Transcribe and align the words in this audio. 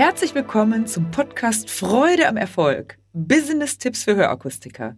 Herzlich 0.00 0.34
willkommen 0.34 0.86
zum 0.86 1.10
Podcast 1.10 1.68
Freude 1.68 2.26
am 2.26 2.38
Erfolg. 2.38 2.96
Business-Tipps 3.12 4.04
für 4.04 4.16
Hörakustiker. 4.16 4.96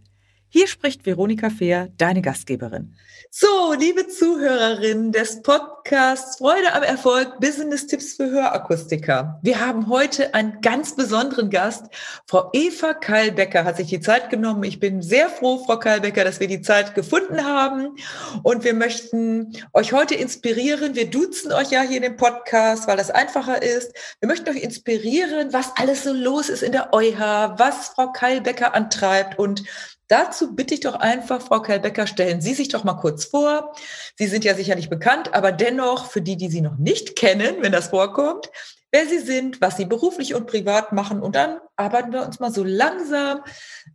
Hier 0.55 0.67
spricht 0.67 1.07
Veronika 1.07 1.49
Fehr, 1.49 1.89
deine 1.97 2.21
Gastgeberin. 2.21 2.95
So, 3.31 3.73
liebe 3.73 4.07
Zuhörerinnen 4.07 5.11
des 5.11 5.41
Podcasts 5.41 6.37
Freude 6.37 6.75
am 6.75 6.83
Erfolg, 6.83 7.41
Business-Tipps 7.41 8.17
für 8.17 8.31
Hörakustiker. 8.31 9.41
Wir 9.43 9.61
haben 9.61 9.89
heute 9.89 10.35
einen 10.35 10.61
ganz 10.61 10.95
besonderen 10.95 11.49
Gast. 11.49 11.87
Frau 12.27 12.51
Eva 12.53 12.93
Keilbecker 12.93 13.65
hat 13.65 13.79
sich 13.79 13.87
die 13.87 14.01
Zeit 14.01 14.29
genommen. 14.29 14.63
Ich 14.65 14.79
bin 14.79 15.01
sehr 15.01 15.31
froh, 15.31 15.65
Frau 15.65 15.79
Keilbecker, 15.79 16.23
dass 16.23 16.39
wir 16.39 16.49
die 16.49 16.61
Zeit 16.61 16.95
gefunden 16.95 17.47
haben. 17.47 17.97
Und 18.43 18.63
wir 18.63 18.75
möchten 18.75 19.57
euch 19.73 19.95
heute 19.95 20.17
inspirieren. 20.17 20.95
Wir 20.95 21.09
duzen 21.09 21.51
euch 21.53 21.71
ja 21.71 21.81
hier 21.81 21.97
in 21.97 22.03
dem 22.03 22.19
Podcast, 22.19 22.87
weil 22.89 22.99
das 22.99 23.11
einfacher 23.11 23.63
ist. 23.63 23.95
Wir 24.21 24.29
möchten 24.29 24.51
euch 24.51 24.63
inspirieren, 24.63 25.55
was 25.55 25.73
alles 25.77 26.05
so 26.05 26.13
los 26.13 26.51
ist 26.51 26.63
in 26.63 26.73
der 26.73 26.93
EuH, 26.93 27.55
was 27.57 27.89
Frau 27.89 28.13
Keilbecker 28.13 28.75
antreibt 28.75 29.39
und 29.39 29.63
Dazu 30.09 30.55
bitte 30.55 30.75
ich 30.75 30.81
doch 30.81 30.95
einfach, 30.95 31.41
Frau 31.41 31.61
Keilbecker, 31.61 32.07
stellen 32.07 32.41
Sie 32.41 32.55
sich 32.55 32.69
doch 32.69 32.85
mal 32.85 32.95
kurz 32.95 33.25
vor. 33.25 33.73
Sie 34.17 34.27
sind 34.27 34.45
ja 34.45 34.55
sicherlich 34.55 34.91
bekannt, 34.91 35.35
aber 35.35 35.53
dennoch 35.53 36.07
für 36.07 36.21
die, 36.21 36.37
die 36.37 36.49
Sie 36.49 36.61
noch 36.61 36.77
nicht 36.77 37.17
kennen, 37.17 37.57
wenn 37.61 37.73
das 37.73 37.89
vorkommt, 37.89 38.51
wer 38.91 39.07
Sie 39.07 39.21
sind, 39.21 39.61
was 39.61 39.77
Sie 39.77 39.87
beruflich 39.87 40.35
und 40.35 40.47
privat 40.47 40.93
machen. 40.93 41.21
Und 41.21 41.35
dann 41.35 41.59
arbeiten 41.77 42.13
wir 42.13 42.27
uns 42.27 42.41
mal 42.41 42.53
so 42.53 42.63
langsam 42.65 43.41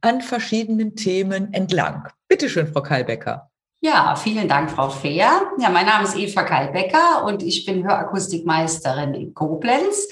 an 0.02 0.22
verschiedenen 0.22 0.96
Themen 0.96 1.54
entlang. 1.54 2.08
Bitte 2.28 2.50
schön, 2.50 2.68
Frau 2.68 2.82
Keilbecker. 2.82 3.52
Ja, 3.80 4.16
vielen 4.16 4.48
Dank, 4.48 4.72
Frau 4.72 4.90
Fehr. 4.90 5.52
Ja, 5.60 5.70
mein 5.70 5.86
Name 5.86 6.05
ist 6.05 6.18
Eva 6.18 6.42
Keilbecker 6.42 7.24
und 7.26 7.44
ich 7.44 7.64
bin 7.66 7.88
Hörakustikmeisterin 7.88 9.14
in 9.14 9.34
Koblenz 9.36 10.08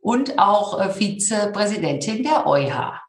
und 0.00 0.38
auch 0.38 0.80
äh, 0.80 0.90
Vizepräsidentin 0.90 2.24
der 2.24 2.46
EuH. 2.46 3.03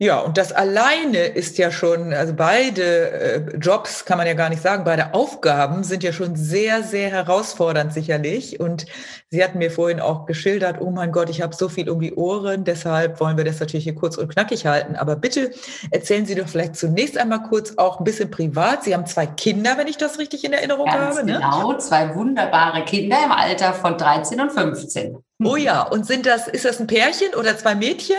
Ja, 0.00 0.20
und 0.20 0.38
das 0.38 0.52
alleine 0.52 1.24
ist 1.24 1.58
ja 1.58 1.72
schon, 1.72 2.14
also 2.14 2.32
beide 2.32 3.10
äh, 3.10 3.56
Jobs 3.56 4.04
kann 4.04 4.16
man 4.16 4.28
ja 4.28 4.34
gar 4.34 4.48
nicht 4.48 4.62
sagen, 4.62 4.84
beide 4.84 5.12
Aufgaben 5.12 5.82
sind 5.82 6.04
ja 6.04 6.12
schon 6.12 6.36
sehr, 6.36 6.84
sehr 6.84 7.10
herausfordernd 7.10 7.92
sicherlich. 7.92 8.60
Und 8.60 8.86
Sie 9.30 9.42
hatten 9.42 9.58
mir 9.58 9.72
vorhin 9.72 9.98
auch 9.98 10.26
geschildert, 10.26 10.76
oh 10.80 10.90
mein 10.90 11.10
Gott, 11.10 11.28
ich 11.30 11.42
habe 11.42 11.52
so 11.52 11.68
viel 11.68 11.90
um 11.90 11.98
die 11.98 12.14
Ohren, 12.14 12.62
deshalb 12.62 13.18
wollen 13.18 13.36
wir 13.36 13.44
das 13.44 13.58
natürlich 13.58 13.82
hier 13.84 13.96
kurz 13.96 14.16
und 14.16 14.28
knackig 14.28 14.66
halten. 14.66 14.94
Aber 14.94 15.16
bitte 15.16 15.50
erzählen 15.90 16.26
Sie 16.26 16.36
doch 16.36 16.48
vielleicht 16.48 16.76
zunächst 16.76 17.18
einmal 17.18 17.42
kurz 17.42 17.76
auch 17.76 17.98
ein 17.98 18.04
bisschen 18.04 18.30
privat. 18.30 18.84
Sie 18.84 18.94
haben 18.94 19.04
zwei 19.04 19.26
Kinder, 19.26 19.78
wenn 19.78 19.88
ich 19.88 19.96
das 19.96 20.20
richtig 20.20 20.44
in 20.44 20.52
Erinnerung 20.52 20.86
Ganz 20.86 21.16
habe. 21.16 21.26
Ne? 21.26 21.32
Genau, 21.32 21.76
zwei 21.76 22.14
wunderbare 22.14 22.84
Kinder 22.84 23.16
im 23.24 23.32
Alter 23.32 23.74
von 23.74 23.98
13 23.98 24.40
und 24.40 24.52
15. 24.52 25.18
Oh 25.44 25.56
ja, 25.56 25.82
und 25.82 26.06
sind 26.06 26.24
das, 26.24 26.46
ist 26.46 26.64
das 26.64 26.78
ein 26.78 26.86
Pärchen 26.86 27.34
oder 27.34 27.58
zwei 27.58 27.74
Mädchen? 27.74 28.16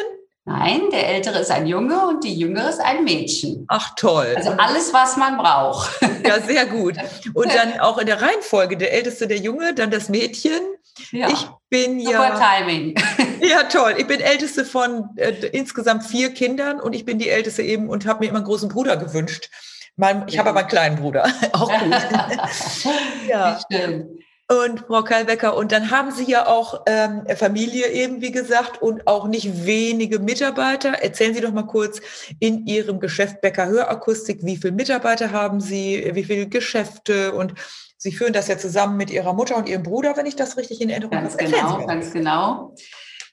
Nein, 0.49 0.89
der 0.91 1.07
Ältere 1.09 1.37
ist 1.37 1.51
ein 1.51 1.67
Junge 1.67 2.07
und 2.07 2.23
die 2.23 2.33
Jüngere 2.33 2.69
ist 2.69 2.79
ein 2.79 3.03
Mädchen. 3.03 3.65
Ach 3.67 3.93
toll. 3.95 4.33
Also 4.35 4.49
alles, 4.57 4.91
was 4.91 5.15
man 5.15 5.37
braucht. 5.37 5.91
Ja, 6.25 6.41
sehr 6.41 6.65
gut. 6.65 6.95
Und 7.33 7.53
dann 7.53 7.79
auch 7.79 7.97
in 7.97 8.05
der 8.05 8.21
Reihenfolge, 8.21 8.77
der 8.77 8.93
Älteste 8.93 9.27
der 9.27 9.37
Junge, 9.37 9.73
dann 9.73 9.89
das 9.89 10.09
Mädchen. 10.09 10.59
Ja. 11.11 11.29
Ich 11.29 11.47
bin 11.69 11.99
Super 11.99 12.11
ja. 12.11 12.57
Timing. 12.57 12.95
Ja, 13.41 13.63
toll. 13.63 13.95
Ich 13.97 14.05
bin 14.05 14.19
Älteste 14.19 14.65
von 14.65 15.09
äh, 15.15 15.31
insgesamt 15.53 16.03
vier 16.03 16.33
Kindern 16.33 16.79
und 16.81 16.93
ich 16.93 17.05
bin 17.05 17.19
die 17.19 17.29
Älteste 17.29 17.61
eben 17.61 17.87
und 17.89 18.05
habe 18.05 18.19
mir 18.19 18.27
immer 18.27 18.39
einen 18.39 18.45
großen 18.45 18.69
Bruder 18.69 18.97
gewünscht. 18.97 19.49
Mein, 19.95 20.25
ich 20.27 20.37
habe 20.37 20.49
aber 20.49 20.59
einen 20.59 20.67
kleinen 20.67 20.95
Bruder. 20.97 21.25
Auch 21.53 21.71
gut. 21.71 21.95
ja. 23.27 23.59
Stimmt. 23.59 24.19
Und 24.51 24.79
Frau 24.87 25.03
Kalbecker, 25.03 25.55
und 25.55 25.71
dann 25.71 25.91
haben 25.91 26.09
Sie 26.09 26.23
ja 26.23 26.47
auch 26.47 26.81
ähm, 26.87 27.23
Familie 27.35 27.87
eben, 27.89 28.19
wie 28.19 28.31
gesagt, 28.31 28.81
und 28.81 29.05
auch 29.05 29.27
nicht 29.27 29.67
wenige 29.67 30.17
Mitarbeiter. 30.17 30.89
Erzählen 30.89 31.35
Sie 31.35 31.41
doch 31.41 31.51
mal 31.51 31.67
kurz 31.67 32.01
in 32.39 32.65
Ihrem 32.65 32.99
Geschäft 32.99 33.41
Becker 33.41 33.67
Hörakustik, 33.67 34.39
wie 34.43 34.57
viele 34.57 34.73
Mitarbeiter 34.73 35.31
haben 35.31 35.61
Sie, 35.61 36.09
wie 36.13 36.23
viele 36.23 36.47
Geschäfte 36.47 37.33
und 37.33 37.53
Sie 38.01 38.11
führen 38.11 38.33
das 38.33 38.47
ja 38.47 38.57
zusammen 38.57 38.97
mit 38.97 39.11
Ihrer 39.11 39.33
Mutter 39.33 39.55
und 39.55 39.69
Ihrem 39.69 39.83
Bruder, 39.83 40.17
wenn 40.17 40.25
ich 40.25 40.35
das 40.35 40.57
richtig 40.57 40.81
in 40.81 40.89
Erinnerung 40.89 41.17
habe. 41.17 41.27
Ganz 41.27 41.37
genau, 41.37 41.85
ganz 41.85 42.11
genau. 42.11 42.75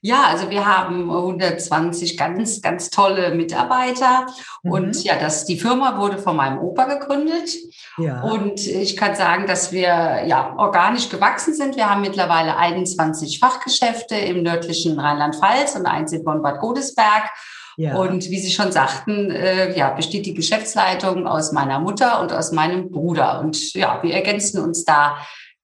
Ja, 0.00 0.24
also 0.28 0.50
wir 0.50 0.66
haben 0.66 1.10
120 1.10 2.16
ganz, 2.16 2.60
ganz 2.62 2.90
tolle 2.90 3.34
Mitarbeiter. 3.34 4.26
Mhm. 4.62 4.70
Und 4.70 5.04
ja, 5.04 5.14
das, 5.18 5.44
die 5.44 5.58
Firma 5.58 5.98
wurde 5.98 6.18
von 6.18 6.36
meinem 6.36 6.58
Opa 6.58 6.84
gegründet. 6.84 7.50
Ja. 7.98 8.22
Und 8.22 8.66
ich 8.66 8.96
kann 8.96 9.14
sagen, 9.14 9.46
dass 9.46 9.72
wir 9.72 10.24
ja 10.26 10.54
organisch 10.56 11.08
gewachsen 11.08 11.54
sind. 11.54 11.76
Wir 11.76 11.90
haben 11.90 12.02
mittlerweile 12.02 12.56
21 12.56 13.38
Fachgeschäfte 13.38 14.16
im 14.16 14.42
nördlichen 14.42 14.98
Rheinland-Pfalz 14.98 15.76
und 15.76 15.86
eins 15.86 16.12
in 16.12 16.24
Bonn-Bad 16.24 16.60
Godesberg. 16.60 17.30
Ja. 17.78 17.96
Und 17.96 18.30
wie 18.30 18.38
Sie 18.38 18.52
schon 18.52 18.72
sagten, 18.72 19.30
äh, 19.30 19.76
ja, 19.76 19.90
besteht 19.90 20.24
die 20.24 20.32
Geschäftsleitung 20.32 21.26
aus 21.26 21.52
meiner 21.52 21.78
Mutter 21.78 22.20
und 22.22 22.32
aus 22.32 22.50
meinem 22.50 22.90
Bruder. 22.90 23.40
Und 23.40 23.74
ja, 23.74 24.02
wir 24.02 24.14
ergänzen 24.14 24.62
uns 24.62 24.84
da 24.84 25.18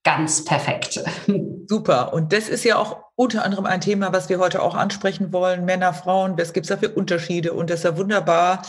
ganz 0.04 0.44
perfekt. 0.44 1.02
Super. 1.68 2.12
Und 2.12 2.32
das 2.32 2.48
ist 2.48 2.64
ja 2.64 2.76
auch 2.76 2.98
unter 3.14 3.44
anderem 3.44 3.66
ein 3.66 3.80
Thema, 3.80 4.12
was 4.12 4.28
wir 4.28 4.38
heute 4.38 4.62
auch 4.62 4.74
ansprechen 4.74 5.32
wollen. 5.32 5.64
Männer, 5.64 5.92
Frauen, 5.92 6.36
was 6.38 6.52
gibt 6.52 6.64
es 6.64 6.70
da 6.70 6.76
für 6.76 6.88
Unterschiede? 6.92 7.52
Und 7.52 7.70
das 7.70 7.80
ist 7.80 7.84
ja 7.84 7.96
wunderbar, 7.96 8.62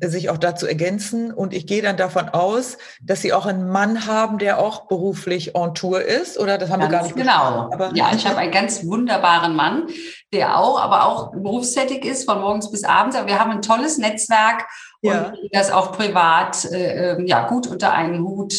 sich 0.00 0.30
auch 0.30 0.38
dazu 0.38 0.66
ergänzen. 0.66 1.32
Und 1.32 1.52
ich 1.52 1.66
gehe 1.66 1.82
dann 1.82 1.96
davon 1.96 2.28
aus, 2.28 2.78
dass 3.02 3.20
Sie 3.20 3.32
auch 3.32 3.44
einen 3.44 3.68
Mann 3.68 4.06
haben, 4.06 4.38
der 4.38 4.60
auch 4.60 4.86
beruflich 4.86 5.54
on 5.54 5.74
Tour 5.74 6.00
ist, 6.02 6.38
oder? 6.38 6.56
Das 6.56 6.70
haben 6.70 6.80
ganz 6.80 6.92
wir 6.92 6.98
gar 6.98 7.02
nicht 7.02 7.16
Genau. 7.16 7.70
Aber 7.72 7.90
ja, 7.94 8.10
ich 8.14 8.26
habe 8.26 8.38
einen 8.38 8.52
ganz 8.52 8.86
wunderbaren 8.86 9.54
Mann, 9.54 9.88
der 10.32 10.58
auch, 10.58 10.80
aber 10.80 11.06
auch 11.06 11.32
berufstätig 11.32 12.04
ist, 12.04 12.24
von 12.24 12.40
morgens 12.40 12.70
bis 12.70 12.84
abends. 12.84 13.14
Aber 13.14 13.26
wir 13.26 13.38
haben 13.38 13.50
ein 13.50 13.62
tolles 13.62 13.98
Netzwerk 13.98 14.66
ja. 15.02 15.26
und 15.26 15.38
das 15.52 15.70
auch 15.70 15.92
privat 15.92 16.64
äh, 16.66 17.12
ähm, 17.12 17.26
ja, 17.26 17.46
gut 17.46 17.66
unter 17.66 17.92
einen 17.92 18.22
Hut 18.22 18.54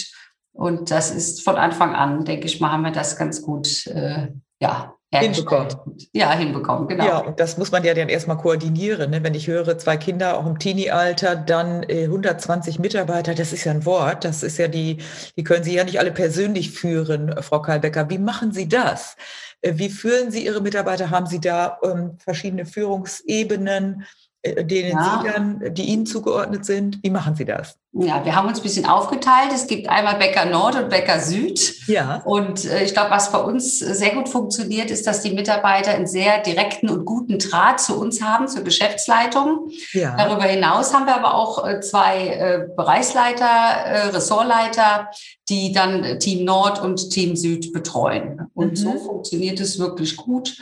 und 0.59 0.91
das 0.91 1.09
ist 1.09 1.41
von 1.41 1.55
Anfang 1.55 1.95
an, 1.95 2.25
denke 2.25 2.45
ich 2.45 2.59
mal, 2.59 2.73
haben 2.73 2.83
wir 2.83 2.91
das 2.91 3.15
ganz 3.15 3.41
gut, 3.41 3.87
äh, 3.87 4.27
ja, 4.59 4.93
hinbekommen. 5.09 5.69
Ja, 6.11 6.33
hinbekommen, 6.33 6.89
genau. 6.89 7.05
Ja, 7.05 7.17
und 7.19 7.39
das 7.39 7.57
muss 7.57 7.71
man 7.71 7.85
ja 7.85 7.93
dann 7.93 8.09
erstmal 8.09 8.35
koordinieren. 8.35 9.09
Ne? 9.11 9.23
Wenn 9.23 9.35
ich 9.35 9.47
höre, 9.47 9.77
zwei 9.77 9.95
Kinder 9.95 10.37
auch 10.37 10.45
im 10.45 10.59
Teenie-Alter, 10.59 11.37
dann 11.37 11.83
äh, 11.83 12.03
120 12.03 12.77
Mitarbeiter, 12.77 13.33
das 13.35 13.53
ist 13.53 13.63
ja 13.63 13.71
ein 13.71 13.85
Wort. 13.85 14.25
Das 14.25 14.43
ist 14.43 14.57
ja 14.57 14.67
die, 14.67 14.97
die 15.37 15.45
können 15.45 15.63
Sie 15.63 15.75
ja 15.75 15.85
nicht 15.85 15.97
alle 15.97 16.11
persönlich 16.11 16.71
führen, 16.71 17.41
Frau 17.41 17.61
Karlbecker. 17.61 18.09
Wie 18.09 18.17
machen 18.17 18.51
Sie 18.51 18.67
das? 18.67 19.15
Äh, 19.61 19.75
wie 19.75 19.89
führen 19.89 20.29
Sie 20.29 20.45
Ihre 20.45 20.59
Mitarbeiter? 20.59 21.09
Haben 21.09 21.27
Sie 21.27 21.39
da 21.39 21.79
ähm, 21.83 22.17
verschiedene 22.19 22.65
Führungsebenen? 22.65 24.05
Äh, 24.41 24.63
denen 24.63 24.91
ja. 24.91 25.21
Sie 25.21 25.31
dann, 25.31 25.73
die 25.73 25.83
Ihnen 25.83 26.05
zugeordnet 26.05 26.63
sind? 26.65 26.99
Wie 27.03 27.09
machen 27.09 27.35
Sie 27.35 27.43
das? 27.43 27.77
Ja, 27.91 28.23
wir 28.23 28.35
haben 28.35 28.47
uns 28.47 28.59
ein 28.59 28.63
bisschen 28.63 28.85
aufgeteilt. 28.85 29.51
Es 29.53 29.67
gibt 29.67 29.89
einmal 29.89 30.15
Bäcker 30.15 30.45
Nord 30.45 30.75
und 30.75 30.89
Bäcker 30.89 31.19
Süd. 31.19 31.87
Ja. 31.87 32.21
Und 32.23 32.63
äh, 32.63 32.83
ich 32.83 32.93
glaube, 32.93 33.11
was 33.11 33.33
bei 33.33 33.39
uns 33.39 33.79
sehr 33.79 34.11
gut 34.11 34.29
funktioniert, 34.29 34.91
ist, 34.91 35.05
dass 35.07 35.23
die 35.23 35.31
Mitarbeiter 35.31 35.91
einen 35.91 36.07
sehr 36.07 36.41
direkten 36.41 36.89
und 36.89 37.03
guten 37.03 37.37
Draht 37.37 37.81
zu 37.81 37.99
uns 37.99 38.21
haben, 38.21 38.47
zur 38.47 38.63
Geschäftsleitung. 38.63 39.71
Ja. 39.91 40.15
Darüber 40.15 40.43
hinaus 40.43 40.93
haben 40.93 41.05
wir 41.05 41.15
aber 41.15 41.33
auch 41.33 41.67
äh, 41.67 41.81
zwei 41.81 42.27
äh, 42.27 42.67
Bereichsleiter, 42.77 43.45
äh, 43.45 44.07
Ressortleiter, 44.09 45.09
die 45.49 45.73
dann 45.73 46.19
Team 46.19 46.45
Nord 46.45 46.81
und 46.81 47.09
Team 47.09 47.35
Süd 47.35 47.73
betreuen. 47.73 48.47
Und 48.53 48.71
mhm. 48.71 48.75
so 48.75 48.97
funktioniert 48.99 49.59
es 49.59 49.79
wirklich 49.79 50.15
gut. 50.15 50.55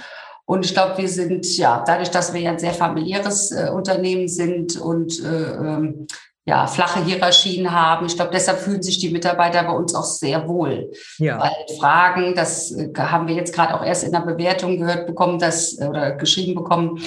Und 0.48 0.64
ich 0.64 0.74
glaube, 0.74 0.98
wir 0.98 1.10
sind 1.10 1.58
ja 1.58 1.84
dadurch, 1.86 2.10
dass 2.10 2.34
wir 2.34 2.40
ja 2.40 2.52
ein 2.52 2.60
sehr 2.60 2.74
familiäres 2.74 3.52
äh, 3.52 3.70
Unternehmen 3.70 4.30
sind 4.30 4.80
und 4.80 5.22
äh, 5.22 5.52
ähm, 5.52 6.08
ja, 6.46 6.66
flache 6.68 7.04
Hierarchien 7.04 7.70
haben. 7.70 8.06
Ich 8.06 8.16
glaube, 8.16 8.32
deshalb 8.34 8.60
fühlen 8.60 8.82
sich 8.82 8.98
die 8.98 9.10
Mitarbeiter 9.10 9.62
bei 9.64 9.74
uns 9.74 9.94
auch 9.94 10.06
sehr 10.06 10.48
wohl. 10.48 10.90
Ja. 11.18 11.38
Weil 11.42 11.78
Fragen, 11.78 12.34
das 12.34 12.72
äh, 12.72 12.94
haben 12.98 13.28
wir 13.28 13.36
jetzt 13.36 13.54
gerade 13.54 13.76
auch 13.76 13.84
erst 13.84 14.06
in 14.06 14.14
der 14.14 14.22
Bewertung 14.22 14.78
gehört 14.78 15.06
bekommen, 15.06 15.38
dass, 15.38 15.78
oder 15.82 16.14
geschrieben 16.14 16.56
bekommen, 16.56 17.02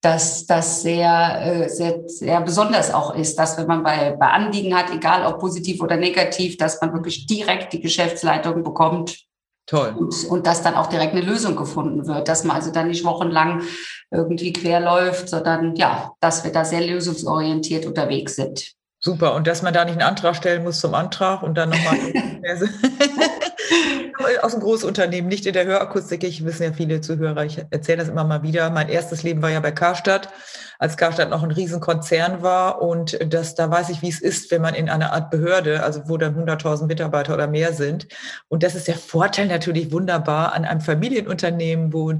dass 0.00 0.46
das 0.46 0.80
sehr, 0.80 1.64
äh, 1.64 1.68
sehr, 1.68 2.00
sehr 2.06 2.40
besonders 2.40 2.94
auch 2.94 3.14
ist, 3.14 3.38
dass 3.38 3.58
wenn 3.58 3.66
man 3.66 3.82
bei, 3.82 4.16
bei 4.18 4.28
Anliegen 4.28 4.74
hat, 4.74 4.90
egal 4.90 5.26
ob 5.26 5.38
positiv 5.38 5.82
oder 5.82 5.98
negativ, 5.98 6.56
dass 6.56 6.80
man 6.80 6.94
wirklich 6.94 7.26
direkt 7.26 7.74
die 7.74 7.82
Geschäftsleitung 7.82 8.62
bekommt 8.62 9.26
Toll. 9.66 9.94
Und, 9.98 10.24
und 10.28 10.46
dass 10.46 10.62
dann 10.62 10.74
auch 10.74 10.86
direkt 10.86 11.12
eine 11.12 11.22
Lösung 11.22 11.56
gefunden 11.56 12.06
wird, 12.06 12.28
dass 12.28 12.44
man 12.44 12.56
also 12.56 12.70
dann 12.70 12.88
nicht 12.88 13.04
wochenlang 13.04 13.62
irgendwie 14.12 14.52
quer 14.52 14.80
läuft, 14.80 15.28
sondern 15.28 15.74
ja, 15.74 16.12
dass 16.20 16.44
wir 16.44 16.52
da 16.52 16.64
sehr 16.64 16.80
lösungsorientiert 16.80 17.84
unterwegs 17.84 18.36
sind. 18.36 18.76
Super. 19.00 19.34
Und 19.34 19.46
dass 19.46 19.62
man 19.62 19.74
da 19.74 19.84
nicht 19.84 19.94
einen 19.94 20.02
Antrag 20.08 20.36
stellen 20.36 20.62
muss 20.62 20.80
zum 20.80 20.94
Antrag 20.94 21.42
und 21.42 21.56
dann 21.56 21.70
nochmal 21.70 21.96
aus 24.42 24.52
dem 24.52 24.60
Großunternehmen, 24.60 25.28
nicht 25.28 25.46
in 25.46 25.52
der 25.52 25.66
Hörakustik. 25.66 26.24
Ich 26.24 26.44
wissen 26.44 26.62
ja 26.62 26.72
viele 26.72 27.00
Zuhörer, 27.00 27.44
ich 27.44 27.58
erzähle 27.70 27.98
das 27.98 28.08
immer 28.08 28.24
mal 28.24 28.42
wieder. 28.42 28.70
Mein 28.70 28.88
erstes 28.88 29.22
Leben 29.22 29.42
war 29.42 29.50
ja 29.50 29.60
bei 29.60 29.72
Karstadt 29.72 30.28
als 30.78 30.96
Karstadt 30.96 31.30
noch 31.30 31.42
ein 31.42 31.50
Riesenkonzern 31.50 32.42
war 32.42 32.82
und 32.82 33.18
das, 33.32 33.54
da 33.54 33.70
weiß 33.70 33.88
ich, 33.90 34.02
wie 34.02 34.08
es 34.08 34.20
ist, 34.20 34.50
wenn 34.50 34.62
man 34.62 34.74
in 34.74 34.88
einer 34.88 35.12
Art 35.12 35.30
Behörde, 35.30 35.82
also 35.82 36.02
wo 36.08 36.16
dann 36.16 36.36
100.000 36.36 36.86
Mitarbeiter 36.86 37.34
oder 37.34 37.46
mehr 37.46 37.72
sind. 37.72 38.08
Und 38.48 38.62
das 38.62 38.74
ist 38.74 38.88
der 38.88 38.96
Vorteil 38.96 39.46
natürlich 39.46 39.92
wunderbar 39.92 40.52
an 40.52 40.64
einem 40.64 40.80
Familienunternehmen, 40.80 41.92
wo 41.92 42.12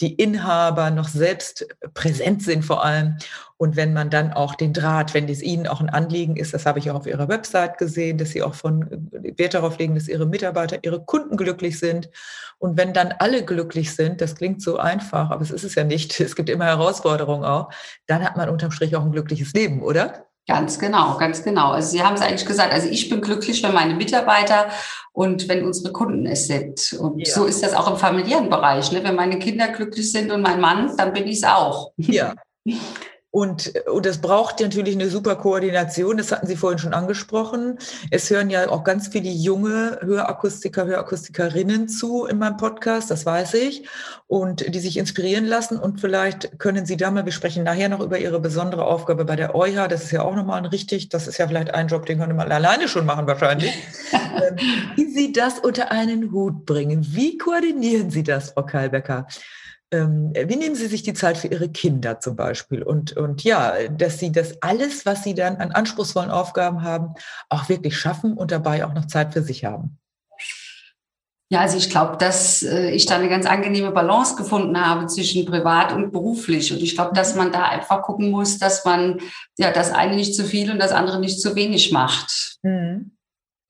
die 0.00 0.14
Inhaber 0.14 0.90
noch 0.90 1.08
selbst 1.08 1.66
präsent 1.94 2.42
sind 2.42 2.64
vor 2.64 2.84
allem. 2.84 3.16
Und 3.58 3.74
wenn 3.74 3.94
man 3.94 4.10
dann 4.10 4.34
auch 4.34 4.54
den 4.54 4.74
Draht, 4.74 5.14
wenn 5.14 5.28
es 5.30 5.42
Ihnen 5.42 5.66
auch 5.66 5.80
ein 5.80 5.88
Anliegen 5.88 6.36
ist, 6.36 6.52
das 6.52 6.66
habe 6.66 6.78
ich 6.78 6.90
auch 6.90 6.96
auf 6.96 7.06
Ihrer 7.06 7.28
Website 7.28 7.78
gesehen, 7.78 8.18
dass 8.18 8.30
Sie 8.30 8.42
auch 8.42 8.54
von 8.54 8.86
Wert 9.10 9.54
darauf 9.54 9.78
legen, 9.78 9.94
dass 9.94 10.08
Ihre 10.08 10.26
Mitarbeiter, 10.26 10.78
Ihre 10.82 11.02
Kunden 11.02 11.38
glücklich 11.38 11.78
sind. 11.78 12.10
Und 12.58 12.76
wenn 12.76 12.92
dann 12.92 13.14
alle 13.18 13.44
glücklich 13.44 13.94
sind, 13.94 14.20
das 14.20 14.34
klingt 14.34 14.60
so 14.60 14.76
einfach, 14.76 15.30
aber 15.30 15.40
es 15.40 15.50
ist 15.50 15.64
es 15.64 15.74
ja 15.74 15.84
nicht. 15.84 16.20
Es 16.26 16.34
gibt 16.34 16.50
immer 16.50 16.66
Herausforderungen 16.66 17.44
auch. 17.44 17.70
Dann 18.06 18.24
hat 18.24 18.36
man 18.36 18.48
unterm 18.48 18.70
Strich 18.70 18.94
auch 18.96 19.04
ein 19.04 19.12
glückliches 19.12 19.52
Leben, 19.52 19.82
oder? 19.82 20.26
Ganz 20.48 20.78
genau, 20.78 21.16
ganz 21.18 21.42
genau. 21.42 21.72
Also 21.72 21.90
Sie 21.90 22.02
haben 22.04 22.14
es 22.14 22.20
eigentlich 22.20 22.46
gesagt. 22.46 22.72
Also 22.72 22.88
ich 22.88 23.08
bin 23.08 23.20
glücklich, 23.20 23.64
wenn 23.64 23.74
meine 23.74 23.94
Mitarbeiter 23.94 24.68
und 25.12 25.48
wenn 25.48 25.64
unsere 25.64 25.92
Kunden 25.92 26.24
es 26.24 26.46
sind. 26.46 26.92
Und 27.00 27.18
ja. 27.18 27.34
so 27.34 27.46
ist 27.46 27.64
das 27.64 27.74
auch 27.74 27.90
im 27.90 27.96
familiären 27.96 28.48
Bereich. 28.48 28.92
Ne? 28.92 29.02
Wenn 29.02 29.16
meine 29.16 29.40
Kinder 29.40 29.68
glücklich 29.68 30.12
sind 30.12 30.30
und 30.30 30.42
mein 30.42 30.60
Mann, 30.60 30.96
dann 30.96 31.12
bin 31.12 31.26
ich 31.26 31.38
es 31.38 31.44
auch. 31.44 31.92
Ja. 31.96 32.34
Und, 33.36 33.74
und 33.86 34.06
das 34.06 34.22
braucht 34.22 34.60
natürlich 34.60 34.94
eine 34.94 35.10
super 35.10 35.36
Koordination, 35.36 36.16
das 36.16 36.32
hatten 36.32 36.46
Sie 36.46 36.56
vorhin 36.56 36.78
schon 36.78 36.94
angesprochen. 36.94 37.76
Es 38.10 38.30
hören 38.30 38.48
ja 38.48 38.70
auch 38.70 38.82
ganz 38.82 39.08
viele 39.08 39.28
junge 39.28 39.98
Hörakustiker, 40.00 40.86
Hörakustikerinnen 40.86 41.86
zu 41.86 42.24
in 42.24 42.38
meinem 42.38 42.56
Podcast, 42.56 43.10
das 43.10 43.26
weiß 43.26 43.52
ich, 43.52 43.86
und 44.26 44.74
die 44.74 44.78
sich 44.78 44.96
inspirieren 44.96 45.44
lassen. 45.44 45.78
Und 45.78 46.00
vielleicht 46.00 46.58
können 46.58 46.86
Sie 46.86 46.96
da 46.96 47.10
mal, 47.10 47.26
wir 47.26 47.32
sprechen 47.32 47.64
nachher 47.64 47.90
noch 47.90 48.00
über 48.00 48.18
Ihre 48.18 48.40
besondere 48.40 48.86
Aufgabe 48.86 49.26
bei 49.26 49.36
der 49.36 49.54
EuHA, 49.54 49.86
das 49.86 50.04
ist 50.04 50.12
ja 50.12 50.22
auch 50.22 50.34
nochmal 50.34 50.56
ein 50.56 50.64
richtig, 50.64 51.10
das 51.10 51.28
ist 51.28 51.36
ja 51.36 51.46
vielleicht 51.46 51.74
ein 51.74 51.88
Job, 51.88 52.06
den 52.06 52.18
könnte 52.18 52.34
man 52.34 52.50
alleine 52.50 52.88
schon 52.88 53.04
machen 53.04 53.26
wahrscheinlich. 53.26 53.74
Ähm, 54.36 54.56
wie 54.96 55.10
Sie 55.10 55.32
das 55.32 55.58
unter 55.58 55.90
einen 55.90 56.30
Hut 56.30 56.66
bringen, 56.66 57.06
wie 57.10 57.38
koordinieren 57.38 58.10
Sie 58.10 58.22
das, 58.22 58.50
Frau 58.50 58.64
Kalbecker? 58.64 59.26
Ähm, 59.92 60.32
wie 60.34 60.56
nehmen 60.56 60.74
Sie 60.74 60.86
sich 60.86 61.02
die 61.02 61.14
Zeit 61.14 61.38
für 61.38 61.48
Ihre 61.48 61.68
Kinder 61.68 62.20
zum 62.20 62.36
Beispiel? 62.36 62.82
Und, 62.82 63.16
und 63.16 63.44
ja, 63.44 63.74
dass 63.88 64.18
Sie 64.18 64.32
das 64.32 64.60
alles, 64.62 65.06
was 65.06 65.22
Sie 65.22 65.34
dann 65.34 65.56
an 65.56 65.72
anspruchsvollen 65.72 66.30
Aufgaben 66.30 66.82
haben, 66.82 67.14
auch 67.48 67.68
wirklich 67.68 67.96
schaffen 67.96 68.34
und 68.34 68.50
dabei 68.50 68.84
auch 68.84 68.94
noch 68.94 69.06
Zeit 69.06 69.32
für 69.32 69.42
sich 69.42 69.64
haben. 69.64 69.98
Ja, 71.48 71.60
also 71.60 71.76
ich 71.76 71.90
glaube, 71.90 72.16
dass 72.16 72.64
äh, 72.64 72.90
ich 72.90 73.06
da 73.06 73.14
eine 73.14 73.28
ganz 73.28 73.46
angenehme 73.46 73.92
Balance 73.92 74.34
gefunden 74.34 74.84
habe 74.84 75.06
zwischen 75.06 75.46
privat 75.46 75.92
und 75.92 76.10
beruflich. 76.10 76.72
Und 76.72 76.82
ich 76.82 76.96
glaube, 76.96 77.14
dass 77.14 77.36
man 77.36 77.52
da 77.52 77.68
einfach 77.68 78.02
gucken 78.02 78.32
muss, 78.32 78.58
dass 78.58 78.84
man 78.84 79.20
ja 79.56 79.70
das 79.70 79.92
eine 79.92 80.16
nicht 80.16 80.34
zu 80.34 80.42
viel 80.42 80.72
und 80.72 80.80
das 80.80 80.90
andere 80.90 81.20
nicht 81.20 81.40
zu 81.40 81.54
wenig 81.54 81.92
macht. 81.92 82.58
Mhm. 82.62 83.15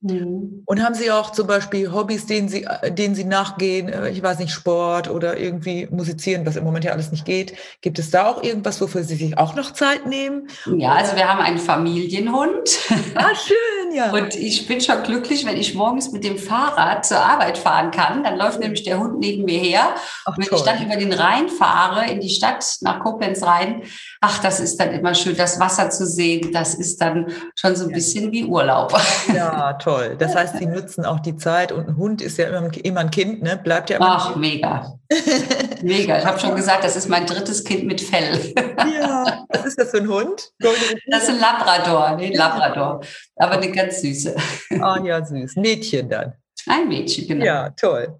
Mhm. 0.01 0.61
Und 0.65 0.83
haben 0.83 0.93
Sie 0.93 1.11
auch 1.11 1.31
zum 1.31 1.47
Beispiel 1.47 1.91
Hobbys, 1.91 2.27
denen 2.27 2.49
Sie, 2.49 2.67
denen 2.89 3.15
Sie 3.15 3.23
nachgehen? 3.23 3.89
Äh, 3.89 4.09
ich 4.09 4.21
weiß 4.21 4.37
nicht, 4.37 4.51
Sport 4.51 5.09
oder 5.09 5.37
irgendwie 5.37 5.87
musizieren, 5.89 6.45
was 6.45 6.55
im 6.55 6.63
Moment 6.63 6.85
ja 6.85 6.91
alles 6.91 7.11
nicht 7.11 7.25
geht. 7.25 7.55
Gibt 7.81 7.97
es 7.97 8.11
da 8.11 8.27
auch 8.27 8.43
irgendwas, 8.43 8.79
wofür 8.79 9.03
Sie 9.03 9.15
sich 9.15 9.37
auch 9.37 9.55
noch 9.55 9.73
Zeit 9.73 10.05
nehmen? 10.05 10.49
Ja, 10.77 10.93
also 10.93 11.15
wir 11.15 11.27
haben 11.27 11.39
einen 11.39 11.57
Familienhund. 11.57 12.77
Ah, 13.15 13.33
schön, 13.33 13.95
ja. 13.95 14.11
Und 14.11 14.35
ich 14.35 14.67
bin 14.67 14.79
schon 14.79 15.01
glücklich, 15.01 15.45
wenn 15.45 15.57
ich 15.57 15.73
morgens 15.73 16.11
mit 16.11 16.23
dem 16.23 16.37
Fahrrad 16.37 17.05
zur 17.05 17.17
Arbeit 17.19 17.57
fahren 17.57 17.89
kann. 17.89 18.23
Dann 18.23 18.37
läuft 18.37 18.59
nämlich 18.59 18.83
der 18.83 18.99
Hund 18.99 19.19
neben 19.19 19.45
mir 19.45 19.59
her. 19.59 19.95
Ach, 20.25 20.37
und 20.37 20.37
wenn 20.37 20.49
toll. 20.49 20.59
ich 20.59 20.65
dann 20.65 20.85
über 20.85 20.95
den 20.97 21.13
Rhein 21.13 21.49
fahre, 21.49 22.09
in 22.11 22.19
die 22.19 22.29
Stadt, 22.29 22.77
nach 22.81 22.99
Koblenz 22.99 23.41
rein, 23.41 23.83
ach, 24.21 24.39
das 24.41 24.59
ist 24.59 24.79
dann 24.79 24.91
immer 24.91 25.13
schön, 25.13 25.35
das 25.35 25.59
Wasser 25.59 25.89
zu 25.89 26.05
sehen. 26.05 26.51
Das 26.51 26.73
ist 26.75 27.01
dann 27.01 27.31
schon 27.55 27.75
so 27.75 27.85
ein 27.85 27.91
bisschen 27.91 28.31
wie 28.31 28.45
Urlaub. 28.45 28.93
Ja, 29.33 29.73
toll. 29.73 30.15
Das 30.17 30.35
heißt, 30.35 30.57
sie 30.57 30.65
nutzen 30.65 31.05
auch 31.05 31.19
die 31.19 31.35
Zeit 31.35 31.71
und 31.71 31.87
ein 31.87 31.97
Hund 31.97 32.21
ist 32.21 32.37
ja 32.37 32.47
immer, 32.47 32.69
immer 32.83 33.01
ein 33.01 33.11
Kind, 33.11 33.43
ne? 33.43 33.57
Bleibt 33.57 33.89
ja 33.89 33.97
immer. 33.97 34.17
Ach, 34.17 34.35
mega. 34.35 34.93
mega. 35.83 36.17
Ich 36.17 36.25
habe 36.25 36.39
schon 36.39 36.55
gesagt, 36.55 36.83
das 36.83 36.95
ist 36.95 37.09
mein 37.09 37.25
drittes 37.25 37.63
Kind 37.63 37.85
mit 37.85 38.01
Fell. 38.01 38.53
ja, 38.99 39.45
was 39.49 39.65
ist 39.65 39.79
das 39.79 39.91
für 39.91 39.97
ein 39.97 40.07
Hund? 40.07 40.51
Das 40.59 41.23
ist 41.23 41.29
ein 41.29 41.39
Labrador, 41.39 42.15
nee, 42.15 42.33
Labrador. 42.35 43.01
Aber 43.35 43.53
eine 43.53 43.71
ganz 43.71 44.01
süße. 44.01 44.35
Ah 44.79 44.99
ja, 45.03 45.23
süß. 45.23 45.55
Mädchen 45.57 46.09
dann. 46.09 46.33
Ein 46.67 46.87
Mädchen, 46.87 47.27
genau. 47.27 47.45
Ja, 47.45 47.69
toll. 47.71 48.19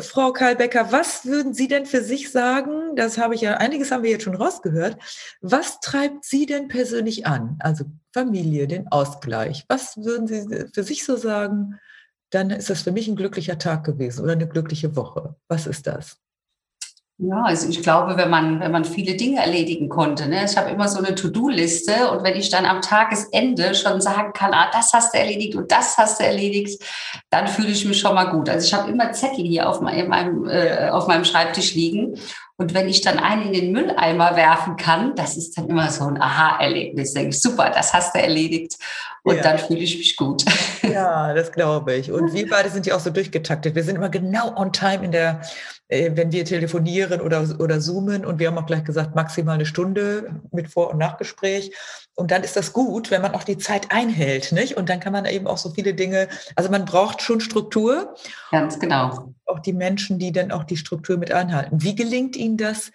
Frau 0.00 0.32
Karl-Becker, 0.32 0.90
was 0.90 1.24
würden 1.24 1.54
Sie 1.54 1.68
denn 1.68 1.86
für 1.86 2.02
sich 2.02 2.30
sagen? 2.30 2.96
Das 2.96 3.18
habe 3.18 3.34
ich 3.34 3.40
ja, 3.40 3.54
einiges 3.54 3.90
haben 3.90 4.02
wir 4.02 4.10
jetzt 4.10 4.24
schon 4.24 4.34
rausgehört. 4.34 4.96
Was 5.40 5.80
treibt 5.80 6.24
Sie 6.24 6.46
denn 6.46 6.68
persönlich 6.68 7.26
an? 7.26 7.56
Also 7.60 7.84
Familie, 8.12 8.66
den 8.66 8.88
Ausgleich. 8.88 9.64
Was 9.68 9.96
würden 9.96 10.26
Sie 10.26 10.66
für 10.72 10.82
sich 10.82 11.04
so 11.04 11.16
sagen? 11.16 11.78
Dann 12.30 12.50
ist 12.50 12.70
das 12.70 12.82
für 12.82 12.92
mich 12.92 13.06
ein 13.06 13.16
glücklicher 13.16 13.58
Tag 13.58 13.84
gewesen 13.84 14.22
oder 14.24 14.32
eine 14.32 14.48
glückliche 14.48 14.96
Woche. 14.96 15.36
Was 15.48 15.66
ist 15.66 15.86
das? 15.86 16.23
Ja, 17.18 17.44
also 17.44 17.68
ich 17.68 17.80
glaube, 17.80 18.16
wenn 18.16 18.28
man, 18.28 18.58
wenn 18.58 18.72
man 18.72 18.84
viele 18.84 19.14
Dinge 19.14 19.40
erledigen 19.40 19.88
konnte, 19.88 20.28
ne? 20.28 20.44
ich 20.44 20.56
habe 20.56 20.70
immer 20.70 20.88
so 20.88 20.98
eine 20.98 21.14
To-Do-Liste 21.14 22.10
und 22.10 22.24
wenn 22.24 22.34
ich 22.34 22.50
dann 22.50 22.66
am 22.66 22.82
Tagesende 22.82 23.76
schon 23.76 24.00
sagen 24.00 24.32
kann, 24.32 24.52
ah, 24.52 24.68
das 24.72 24.92
hast 24.92 25.14
du 25.14 25.18
erledigt 25.18 25.54
und 25.54 25.70
das 25.70 25.96
hast 25.96 26.18
du 26.18 26.24
erledigt, 26.24 26.82
dann 27.30 27.46
fühle 27.46 27.68
ich 27.68 27.84
mich 27.84 28.00
schon 28.00 28.16
mal 28.16 28.24
gut. 28.24 28.48
Also 28.48 28.66
ich 28.66 28.74
habe 28.74 28.90
immer 28.90 29.12
Zettel 29.12 29.44
hier 29.44 29.68
auf 29.68 29.80
meinem, 29.80 30.48
äh, 30.48 30.88
auf 30.90 31.06
meinem 31.06 31.24
Schreibtisch 31.24 31.74
liegen 31.74 32.18
und 32.56 32.72
wenn 32.72 32.88
ich 32.88 33.00
dann 33.00 33.18
einen 33.18 33.46
in 33.46 33.52
den 33.52 33.72
Mülleimer 33.72 34.36
werfen 34.36 34.76
kann, 34.76 35.16
das 35.16 35.36
ist 35.36 35.58
dann 35.58 35.68
immer 35.68 35.90
so 35.90 36.04
ein 36.04 36.20
Aha-Erlebnis. 36.20 37.12
Denke 37.12 37.30
ich, 37.30 37.40
super, 37.40 37.70
das 37.70 37.92
hast 37.92 38.14
du 38.14 38.20
erledigt. 38.20 38.76
Und 39.24 39.36
ja. 39.36 39.42
dann 39.42 39.58
fühle 39.58 39.80
ich 39.80 39.98
mich 39.98 40.16
gut. 40.16 40.44
Ja, 40.94 41.34
das 41.34 41.52
glaube 41.52 41.94
ich. 41.94 42.10
Und 42.10 42.32
wir 42.32 42.48
beide 42.48 42.70
sind 42.70 42.86
ja 42.86 42.96
auch 42.96 43.00
so 43.00 43.10
durchgetaktet. 43.10 43.74
Wir 43.74 43.82
sind 43.82 43.96
immer 43.96 44.08
genau 44.08 44.56
on 44.56 44.72
time 44.72 45.04
in 45.04 45.12
der, 45.12 45.42
äh, 45.88 46.12
wenn 46.14 46.32
wir 46.32 46.44
telefonieren 46.44 47.20
oder, 47.20 47.46
oder 47.58 47.80
zoomen. 47.80 48.24
Und 48.24 48.38
wir 48.38 48.48
haben 48.48 48.58
auch 48.58 48.66
gleich 48.66 48.84
gesagt, 48.84 49.14
maximal 49.14 49.54
eine 49.54 49.66
Stunde 49.66 50.40
mit 50.52 50.68
Vor- 50.68 50.90
und 50.90 50.98
Nachgespräch. 50.98 51.72
Und 52.14 52.30
dann 52.30 52.44
ist 52.44 52.56
das 52.56 52.72
gut, 52.72 53.10
wenn 53.10 53.22
man 53.22 53.34
auch 53.34 53.44
die 53.44 53.58
Zeit 53.58 53.90
einhält, 53.90 54.52
nicht? 54.52 54.76
Und 54.76 54.88
dann 54.88 55.00
kann 55.00 55.12
man 55.12 55.26
eben 55.26 55.46
auch 55.46 55.58
so 55.58 55.70
viele 55.70 55.94
Dinge, 55.94 56.28
also 56.54 56.70
man 56.70 56.84
braucht 56.84 57.22
schon 57.22 57.40
Struktur. 57.40 58.14
Ganz 58.52 58.78
genau. 58.78 59.32
Auch 59.46 59.58
die 59.58 59.72
Menschen, 59.72 60.18
die 60.18 60.30
dann 60.30 60.52
auch 60.52 60.64
die 60.64 60.76
Struktur 60.76 61.16
mit 61.16 61.32
einhalten. 61.32 61.82
Wie 61.82 61.94
gelingt 61.94 62.36
Ihnen 62.36 62.56
das 62.56 62.92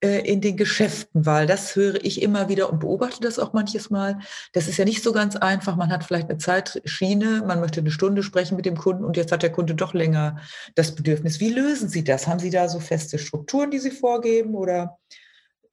in 0.00 0.40
den 0.40 0.56
Geschäften? 0.56 1.24
Weil 1.24 1.46
das 1.46 1.74
höre 1.74 2.04
ich 2.04 2.20
immer 2.22 2.48
wieder 2.48 2.70
und 2.70 2.80
beobachte 2.80 3.20
das 3.20 3.38
auch 3.38 3.52
manches 3.52 3.90
Mal. 3.90 4.18
Das 4.52 4.68
ist 4.68 4.76
ja 4.76 4.84
nicht 4.84 5.02
so 5.02 5.12
ganz 5.12 5.36
einfach. 5.36 5.76
Man 5.76 5.90
hat 5.90 6.04
vielleicht 6.04 6.28
eine 6.28 6.38
Zeitschiene, 6.38 7.42
man 7.46 7.60
möchte 7.60 7.80
eine 7.80 7.90
Stunde 7.90 8.22
sprechen 8.22 8.56
mit 8.56 8.66
dem 8.66 8.76
Kunden 8.76 9.04
und 9.04 9.16
jetzt 9.16 9.32
hat 9.32 9.42
der 9.42 9.52
Kunde 9.52 9.74
doch 9.74 9.94
länger 9.94 10.40
das 10.74 10.94
Bedürfnis. 10.94 11.40
Wie 11.40 11.50
lösen 11.50 11.88
Sie 11.88 12.04
das? 12.04 12.26
Haben 12.26 12.40
Sie 12.40 12.50
da 12.50 12.68
so 12.68 12.80
feste 12.80 13.18
Strukturen, 13.18 13.70
die 13.70 13.78
Sie 13.78 13.90
vorgeben 13.90 14.54
oder? 14.54 14.98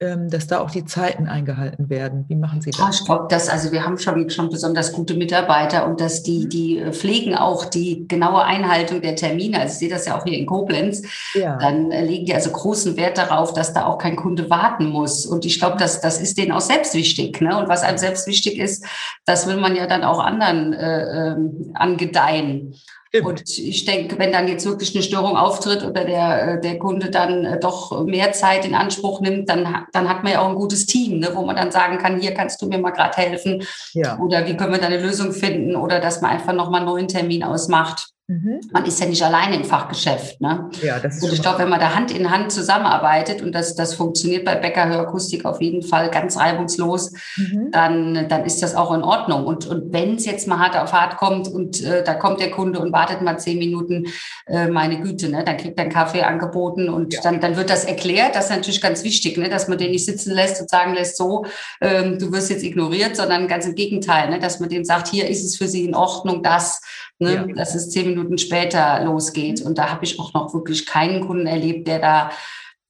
Ähm, 0.00 0.28
dass 0.28 0.48
da 0.48 0.60
auch 0.60 0.70
die 0.70 0.84
Zeiten 0.84 1.28
eingehalten 1.28 1.88
werden. 1.88 2.24
Wie 2.28 2.34
machen 2.34 2.60
Sie 2.60 2.70
das? 2.70 3.00
ich 3.00 3.04
glaube, 3.04 3.26
dass 3.28 3.48
also 3.48 3.70
wir 3.70 3.84
haben 3.84 3.98
schon, 3.98 4.28
schon 4.28 4.50
besonders 4.50 4.92
gute 4.92 5.14
Mitarbeiter 5.14 5.86
und 5.86 6.00
dass 6.00 6.22
die, 6.22 6.44
mhm. 6.44 6.48
die 6.48 6.78
äh, 6.78 6.92
pflegen 6.92 7.36
auch 7.36 7.64
die 7.64 8.08
genaue 8.08 8.42
Einhaltung 8.42 9.02
der 9.02 9.14
Termine. 9.14 9.60
Also 9.60 9.72
ich 9.72 9.78
sehe 9.78 9.88
das 9.88 10.06
ja 10.06 10.18
auch 10.18 10.24
hier 10.24 10.36
in 10.36 10.46
Koblenz. 10.46 11.02
Ja. 11.34 11.58
Dann 11.58 11.92
äh, 11.92 12.04
legen 12.04 12.26
die 12.26 12.34
also 12.34 12.50
großen 12.50 12.96
Wert 12.96 13.18
darauf, 13.18 13.52
dass 13.52 13.72
da 13.72 13.86
auch 13.86 13.98
kein 13.98 14.16
Kunde 14.16 14.50
warten 14.50 14.86
muss. 14.86 15.26
Und 15.26 15.44
ich 15.44 15.58
glaube, 15.58 15.76
das, 15.78 16.00
das 16.00 16.20
ist 16.20 16.38
denen 16.38 16.52
auch 16.52 16.60
selbst 16.60 16.94
wichtig. 16.94 17.40
Ne? 17.40 17.56
Und 17.56 17.68
was 17.68 17.82
einem 17.82 17.98
selbst 17.98 18.26
wichtig 18.26 18.58
ist, 18.58 18.84
das 19.24 19.46
will 19.46 19.56
man 19.56 19.76
ja 19.76 19.86
dann 19.86 20.02
auch 20.02 20.18
anderen 20.18 20.72
äh, 20.72 21.32
ähm, 21.32 21.70
angedeihen. 21.74 22.74
Und 23.22 23.42
ich 23.58 23.84
denke, 23.84 24.18
wenn 24.18 24.32
dann 24.32 24.48
jetzt 24.48 24.66
wirklich 24.66 24.94
eine 24.94 25.04
Störung 25.04 25.36
auftritt 25.36 25.84
oder 25.84 26.04
der, 26.04 26.54
äh, 26.54 26.60
der 26.60 26.78
Kunde 26.78 27.10
dann 27.10 27.44
äh, 27.44 27.60
doch 27.60 28.04
mehr 28.04 28.32
Zeit 28.32 28.64
in 28.64 28.74
Anspruch 28.74 29.20
nimmt, 29.20 29.48
dann, 29.48 29.86
dann 29.92 30.08
hat 30.08 30.24
man 30.24 30.32
ja 30.32 30.40
auch 30.40 30.48
ein 30.48 30.56
gutes 30.56 30.86
Team, 30.86 31.20
ne, 31.20 31.30
wo 31.34 31.44
man 31.44 31.56
dann 31.56 31.70
sagen 31.70 31.98
kann, 31.98 32.20
hier 32.20 32.34
kannst 32.34 32.60
du 32.60 32.66
mir 32.66 32.78
mal 32.78 32.90
gerade 32.90 33.16
helfen. 33.16 33.62
Ja. 33.92 34.18
Oder 34.18 34.46
wie 34.46 34.56
können 34.56 34.72
wir 34.72 34.80
da 34.80 34.86
eine 34.86 35.00
Lösung 35.00 35.32
finden 35.32 35.76
oder 35.76 36.00
dass 36.00 36.20
man 36.20 36.32
einfach 36.32 36.52
nochmal 36.52 36.80
einen 36.80 36.90
neuen 36.90 37.08
Termin 37.08 37.44
ausmacht. 37.44 38.13
Mhm. 38.26 38.60
Man 38.72 38.86
ist 38.86 38.98
ja 39.00 39.06
nicht 39.06 39.22
alleine 39.22 39.56
im 39.56 39.64
Fachgeschäft. 39.64 40.40
Ne? 40.40 40.70
Ja, 40.80 40.98
das 40.98 41.16
ist 41.16 41.24
und 41.24 41.34
ich 41.34 41.42
glaube, 41.42 41.58
wenn 41.58 41.68
man 41.68 41.78
da 41.78 41.94
Hand 41.94 42.10
in 42.10 42.30
Hand 42.30 42.52
zusammenarbeitet 42.52 43.42
und 43.42 43.52
das, 43.52 43.74
das 43.74 43.92
funktioniert 43.92 44.46
bei 44.46 44.54
Becker 44.54 44.88
Hörakustik 44.88 45.44
auf 45.44 45.60
jeden 45.60 45.82
Fall 45.82 46.10
ganz 46.10 46.38
reibungslos, 46.38 47.12
mhm. 47.36 47.68
dann, 47.70 48.26
dann 48.30 48.46
ist 48.46 48.62
das 48.62 48.76
auch 48.76 48.94
in 48.94 49.02
Ordnung. 49.02 49.44
Und, 49.44 49.66
und 49.66 49.92
wenn 49.92 50.14
es 50.14 50.24
jetzt 50.24 50.48
mal 50.48 50.58
hart 50.58 50.74
auf 50.74 50.94
hart 50.94 51.18
kommt 51.18 51.48
und 51.48 51.84
äh, 51.84 52.02
da 52.02 52.14
kommt 52.14 52.40
der 52.40 52.50
Kunde 52.50 52.80
und 52.80 52.94
wartet 52.94 53.20
mal 53.20 53.38
zehn 53.38 53.58
Minuten, 53.58 54.06
äh, 54.46 54.68
meine 54.68 55.02
Güte, 55.02 55.28
ne? 55.28 55.44
dann 55.44 55.58
kriegt 55.58 55.76
er 55.76 55.82
einen 55.82 55.92
Kaffee 55.92 56.22
angeboten 56.22 56.88
und 56.88 57.12
ja. 57.12 57.20
dann, 57.20 57.42
dann 57.42 57.58
wird 57.58 57.68
das 57.68 57.84
erklärt. 57.84 58.36
Das 58.36 58.44
ist 58.44 58.56
natürlich 58.56 58.80
ganz 58.80 59.04
wichtig, 59.04 59.36
ne? 59.36 59.50
dass 59.50 59.68
man 59.68 59.76
den 59.76 59.90
nicht 59.90 60.06
sitzen 60.06 60.32
lässt 60.32 60.62
und 60.62 60.70
sagen 60.70 60.94
lässt, 60.94 61.18
so, 61.18 61.44
ähm, 61.82 62.18
du 62.18 62.32
wirst 62.32 62.48
jetzt 62.48 62.64
ignoriert, 62.64 63.16
sondern 63.16 63.48
ganz 63.48 63.66
im 63.66 63.74
Gegenteil, 63.74 64.30
ne? 64.30 64.38
dass 64.38 64.60
man 64.60 64.70
dem 64.70 64.86
sagt, 64.86 65.08
hier 65.08 65.28
ist 65.28 65.44
es 65.44 65.58
für 65.58 65.68
Sie 65.68 65.84
in 65.84 65.94
Ordnung, 65.94 66.42
das 66.42 66.80
ne, 67.18 67.34
ja. 67.34 67.46
dass 67.54 67.74
es 67.74 67.90
zehn 67.90 68.08
Minuten 68.08 68.38
später 68.38 69.04
losgeht. 69.04 69.62
Und 69.62 69.78
da 69.78 69.90
habe 69.90 70.04
ich 70.04 70.18
auch 70.18 70.32
noch 70.32 70.54
wirklich 70.54 70.86
keinen 70.86 71.26
Kunden 71.26 71.46
erlebt, 71.46 71.88
der 71.88 71.98
da, 71.98 72.30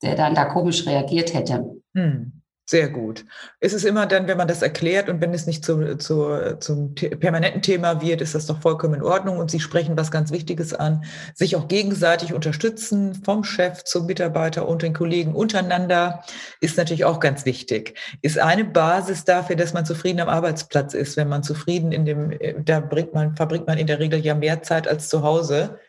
der 0.03 0.15
dann 0.15 0.35
da 0.35 0.45
komisch 0.45 0.87
reagiert 0.87 1.35
hätte. 1.35 1.81
Hm. 1.95 2.34
Sehr 2.67 2.89
gut. 2.89 3.27
Es 3.61 3.75
ist 3.75 3.85
immer 3.85 4.07
dann, 4.07 4.27
wenn 4.27 4.39
man 4.39 4.49
das 4.49 4.63
erklärt 4.63 5.11
und 5.11 5.21
wenn 5.21 5.35
es 5.35 5.47
nicht 5.47 5.63
zu, 5.67 5.99
zu, 5.99 6.57
zum 6.61 6.95
permanenten 6.95 7.61
Thema 7.61 8.01
wird, 8.01 8.23
ist 8.23 8.35
das 8.35 8.47
doch 8.47 8.63
vollkommen 8.63 8.95
in 8.95 9.03
Ordnung. 9.03 9.37
Und 9.37 9.51
Sie 9.51 9.61
sprechen 9.61 9.99
was 9.99 10.11
ganz 10.11 10.33
Wichtiges 10.33 10.73
an, 10.73 11.05
sich 11.35 11.57
auch 11.57 11.69
gegenseitig 11.69 12.33
unterstützen, 12.33 13.15
vom 13.23 13.45
Chef 13.45 13.85
zum 13.85 14.07
Mitarbeiter 14.07 14.67
und 14.67 14.81
den 14.81 14.95
Kollegen 14.95 15.35
untereinander, 15.35 16.25
ist 16.63 16.79
natürlich 16.79 17.05
auch 17.05 17.21
ganz 17.21 17.45
wichtig. 17.45 17.99
Ist 18.23 18.39
eine 18.39 18.65
Basis 18.65 19.25
dafür, 19.25 19.57
dass 19.57 19.75
man 19.75 19.85
zufrieden 19.85 20.21
am 20.21 20.31
Arbeitsplatz 20.31 20.95
ist. 20.95 21.19
Wenn 21.19 21.29
man 21.29 21.43
zufrieden 21.43 21.93
in 21.93 22.07
dem, 22.07 22.65
da 22.65 22.81
bringt 22.81 23.13
man, 23.13 23.37
verbringt 23.37 23.67
man 23.67 23.77
in 23.77 23.87
der 23.87 23.99
Regel 23.99 24.25
ja 24.25 24.35
mehr 24.35 24.63
Zeit 24.63 24.89
als 24.89 25.11
zu 25.11 25.23
Hause. 25.23 25.81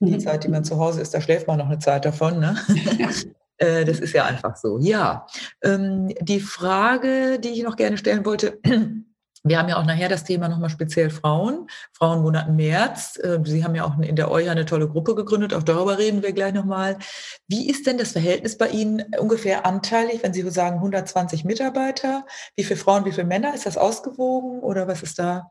Die 0.00 0.10
mhm. 0.10 0.20
Zeit, 0.20 0.42
die 0.42 0.48
man 0.48 0.64
zu 0.64 0.78
Hause 0.78 1.00
ist, 1.00 1.14
da 1.14 1.20
schläft 1.20 1.46
man 1.46 1.58
noch 1.58 1.66
eine 1.66 1.78
Zeit 1.78 2.04
davon. 2.04 2.40
Ne? 2.40 2.56
Äh, 3.58 3.84
das 3.84 4.00
ist 4.00 4.12
ja 4.12 4.24
einfach 4.24 4.56
so. 4.56 4.78
Ja, 4.78 5.26
ähm, 5.62 6.08
die 6.20 6.40
Frage, 6.40 7.38
die 7.38 7.50
ich 7.50 7.62
noch 7.62 7.76
gerne 7.76 7.96
stellen 7.96 8.24
wollte, 8.24 8.58
wir 9.46 9.58
haben 9.58 9.68
ja 9.68 9.76
auch 9.76 9.84
nachher 9.84 10.08
das 10.08 10.24
Thema 10.24 10.48
nochmal 10.48 10.70
speziell 10.70 11.10
Frauen, 11.10 11.68
Frauenmonat 11.92 12.50
März. 12.50 13.18
Äh, 13.22 13.40
Sie 13.44 13.62
haben 13.62 13.74
ja 13.74 13.84
auch 13.84 13.98
in 13.98 14.16
der 14.16 14.30
EuJA 14.30 14.52
eine 14.52 14.64
tolle 14.64 14.88
Gruppe 14.88 15.14
gegründet, 15.14 15.54
auch 15.54 15.62
darüber 15.62 15.98
reden 15.98 16.22
wir 16.22 16.32
gleich 16.32 16.54
nochmal. 16.54 16.98
Wie 17.46 17.68
ist 17.68 17.86
denn 17.86 17.98
das 17.98 18.12
Verhältnis 18.12 18.58
bei 18.58 18.68
Ihnen 18.68 19.04
ungefähr 19.18 19.66
anteilig, 19.66 20.20
wenn 20.22 20.32
Sie 20.32 20.42
so 20.42 20.50
sagen 20.50 20.76
120 20.76 21.44
Mitarbeiter? 21.44 22.26
Wie 22.56 22.64
viele 22.64 22.80
Frauen, 22.80 23.04
wie 23.04 23.12
viele 23.12 23.26
Männer? 23.26 23.54
Ist 23.54 23.66
das 23.66 23.76
ausgewogen 23.76 24.60
oder 24.60 24.88
was 24.88 25.02
ist 25.02 25.18
da 25.18 25.50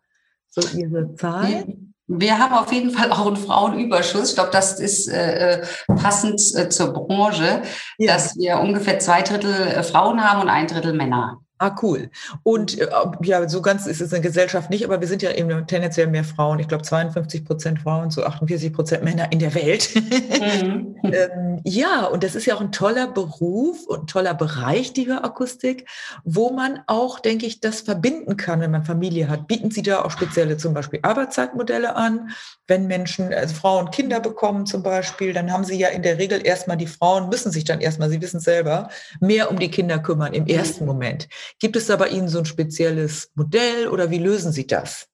so 0.50 0.62
Ihre 0.78 1.16
Zahl? 1.16 1.66
Wir 2.08 2.38
haben 2.38 2.54
auf 2.54 2.72
jeden 2.74 2.92
Fall 2.92 3.12
auch 3.12 3.28
einen 3.28 3.38
Frauenüberschuss. 3.38 4.30
Ich 4.30 4.36
glaube, 4.36 4.52
das 4.52 4.80
ist 4.80 5.08
äh, 5.08 5.62
äh, 5.62 5.66
passend 5.88 6.42
äh, 6.56 6.68
zur 6.68 6.92
Branche, 6.92 7.62
ja. 7.98 8.14
dass 8.14 8.36
wir 8.36 8.60
ungefähr 8.60 9.00
zwei 9.00 9.22
Drittel 9.22 9.54
äh, 9.54 9.84
Frauen 9.84 10.24
haben 10.24 10.42
und 10.42 10.50
ein 10.50 10.68
Drittel 10.68 10.94
Männer. 10.94 11.43
Ah, 11.64 11.78
cool. 11.82 12.10
Und 12.44 12.78
äh, 12.78 12.90
ja, 13.22 13.48
so 13.48 13.62
ganz 13.62 13.86
ist 13.86 14.02
es 14.02 14.12
in 14.12 14.22
der 14.22 14.30
Gesellschaft 14.30 14.70
nicht, 14.70 14.84
aber 14.84 15.00
wir 15.00 15.08
sind 15.08 15.22
ja 15.22 15.32
eben 15.32 15.66
tendenziell 15.66 16.08
mehr 16.08 16.26
Frauen. 16.26 16.60
Ich 16.60 16.68
glaube, 16.68 16.84
52 16.84 17.46
Prozent 17.46 17.80
Frauen 17.80 18.12
zu 18.12 18.26
48 18.26 18.74
Prozent 18.74 19.06
Männer 19.06 19.32
in 19.32 19.40
der 19.40 19.56
Welt. 19.56 19.90
Mhm. 19.96 20.98
ähm, 21.04 21.62
ja, 21.64 22.08
und 22.08 22.22
das 22.26 22.36
ist 22.36 22.46
ja 22.48 22.56
auch 22.56 22.60
ein 22.60 22.74
toller 22.74 23.08
Beruf 23.08 23.88
und 23.88 24.02
ein 24.02 24.08
toller 24.08 24.34
Bereich, 24.34 24.92
die 24.92 25.08
Hörakustik, 25.08 25.88
wo 26.26 26.52
man 26.52 26.82
auch, 26.88 27.22
denke 27.22 27.46
ich, 27.46 27.62
das 27.62 27.80
verbinden 27.80 28.36
kann, 28.36 28.60
wenn 28.60 28.72
man 28.72 28.84
Familie 28.84 29.30
hat. 29.30 29.48
Bieten 29.48 29.72
Sie 29.72 29.84
da 29.84 30.02
auch 30.02 30.12
spezielle 30.12 30.58
zum 30.58 30.74
Beispiel 30.74 31.00
Arbeitszeitmodelle 31.02 31.96
an? 31.96 32.32
Wenn 32.68 32.88
Menschen, 32.88 33.34
also 33.34 33.56
Frauen 33.56 33.90
Kinder 33.92 34.20
bekommen 34.20 34.66
zum 34.66 34.84
Beispiel, 34.84 35.32
dann 35.32 35.50
haben 35.50 35.64
sie 35.64 35.80
ja 35.80 35.88
in 35.88 36.02
der 36.02 36.18
Regel 36.18 36.46
erstmal, 36.46 36.76
die 36.76 36.88
Frauen 36.88 37.30
müssen 37.30 37.54
sich 37.54 37.64
dann 37.64 37.80
erstmal, 37.80 38.10
sie 38.10 38.22
wissen 38.22 38.42
selber, 38.42 38.90
mehr 39.22 39.50
um 39.50 39.60
die 39.60 39.72
Kinder 39.72 40.00
kümmern 40.00 40.34
im 40.34 40.46
ersten 40.46 40.84
mhm. 40.84 40.88
Moment. 40.88 41.30
Gibt 41.60 41.76
es 41.76 41.88
da 41.88 41.96
bei 41.96 42.10
Ihnen 42.10 42.28
so 42.28 42.40
ein 42.40 42.46
spezielles 42.46 43.32
Modell 43.36 43.88
oder 43.88 44.12
wie 44.12 44.20
lösen 44.20 44.52
Sie 44.52 44.68
das? 44.68 45.08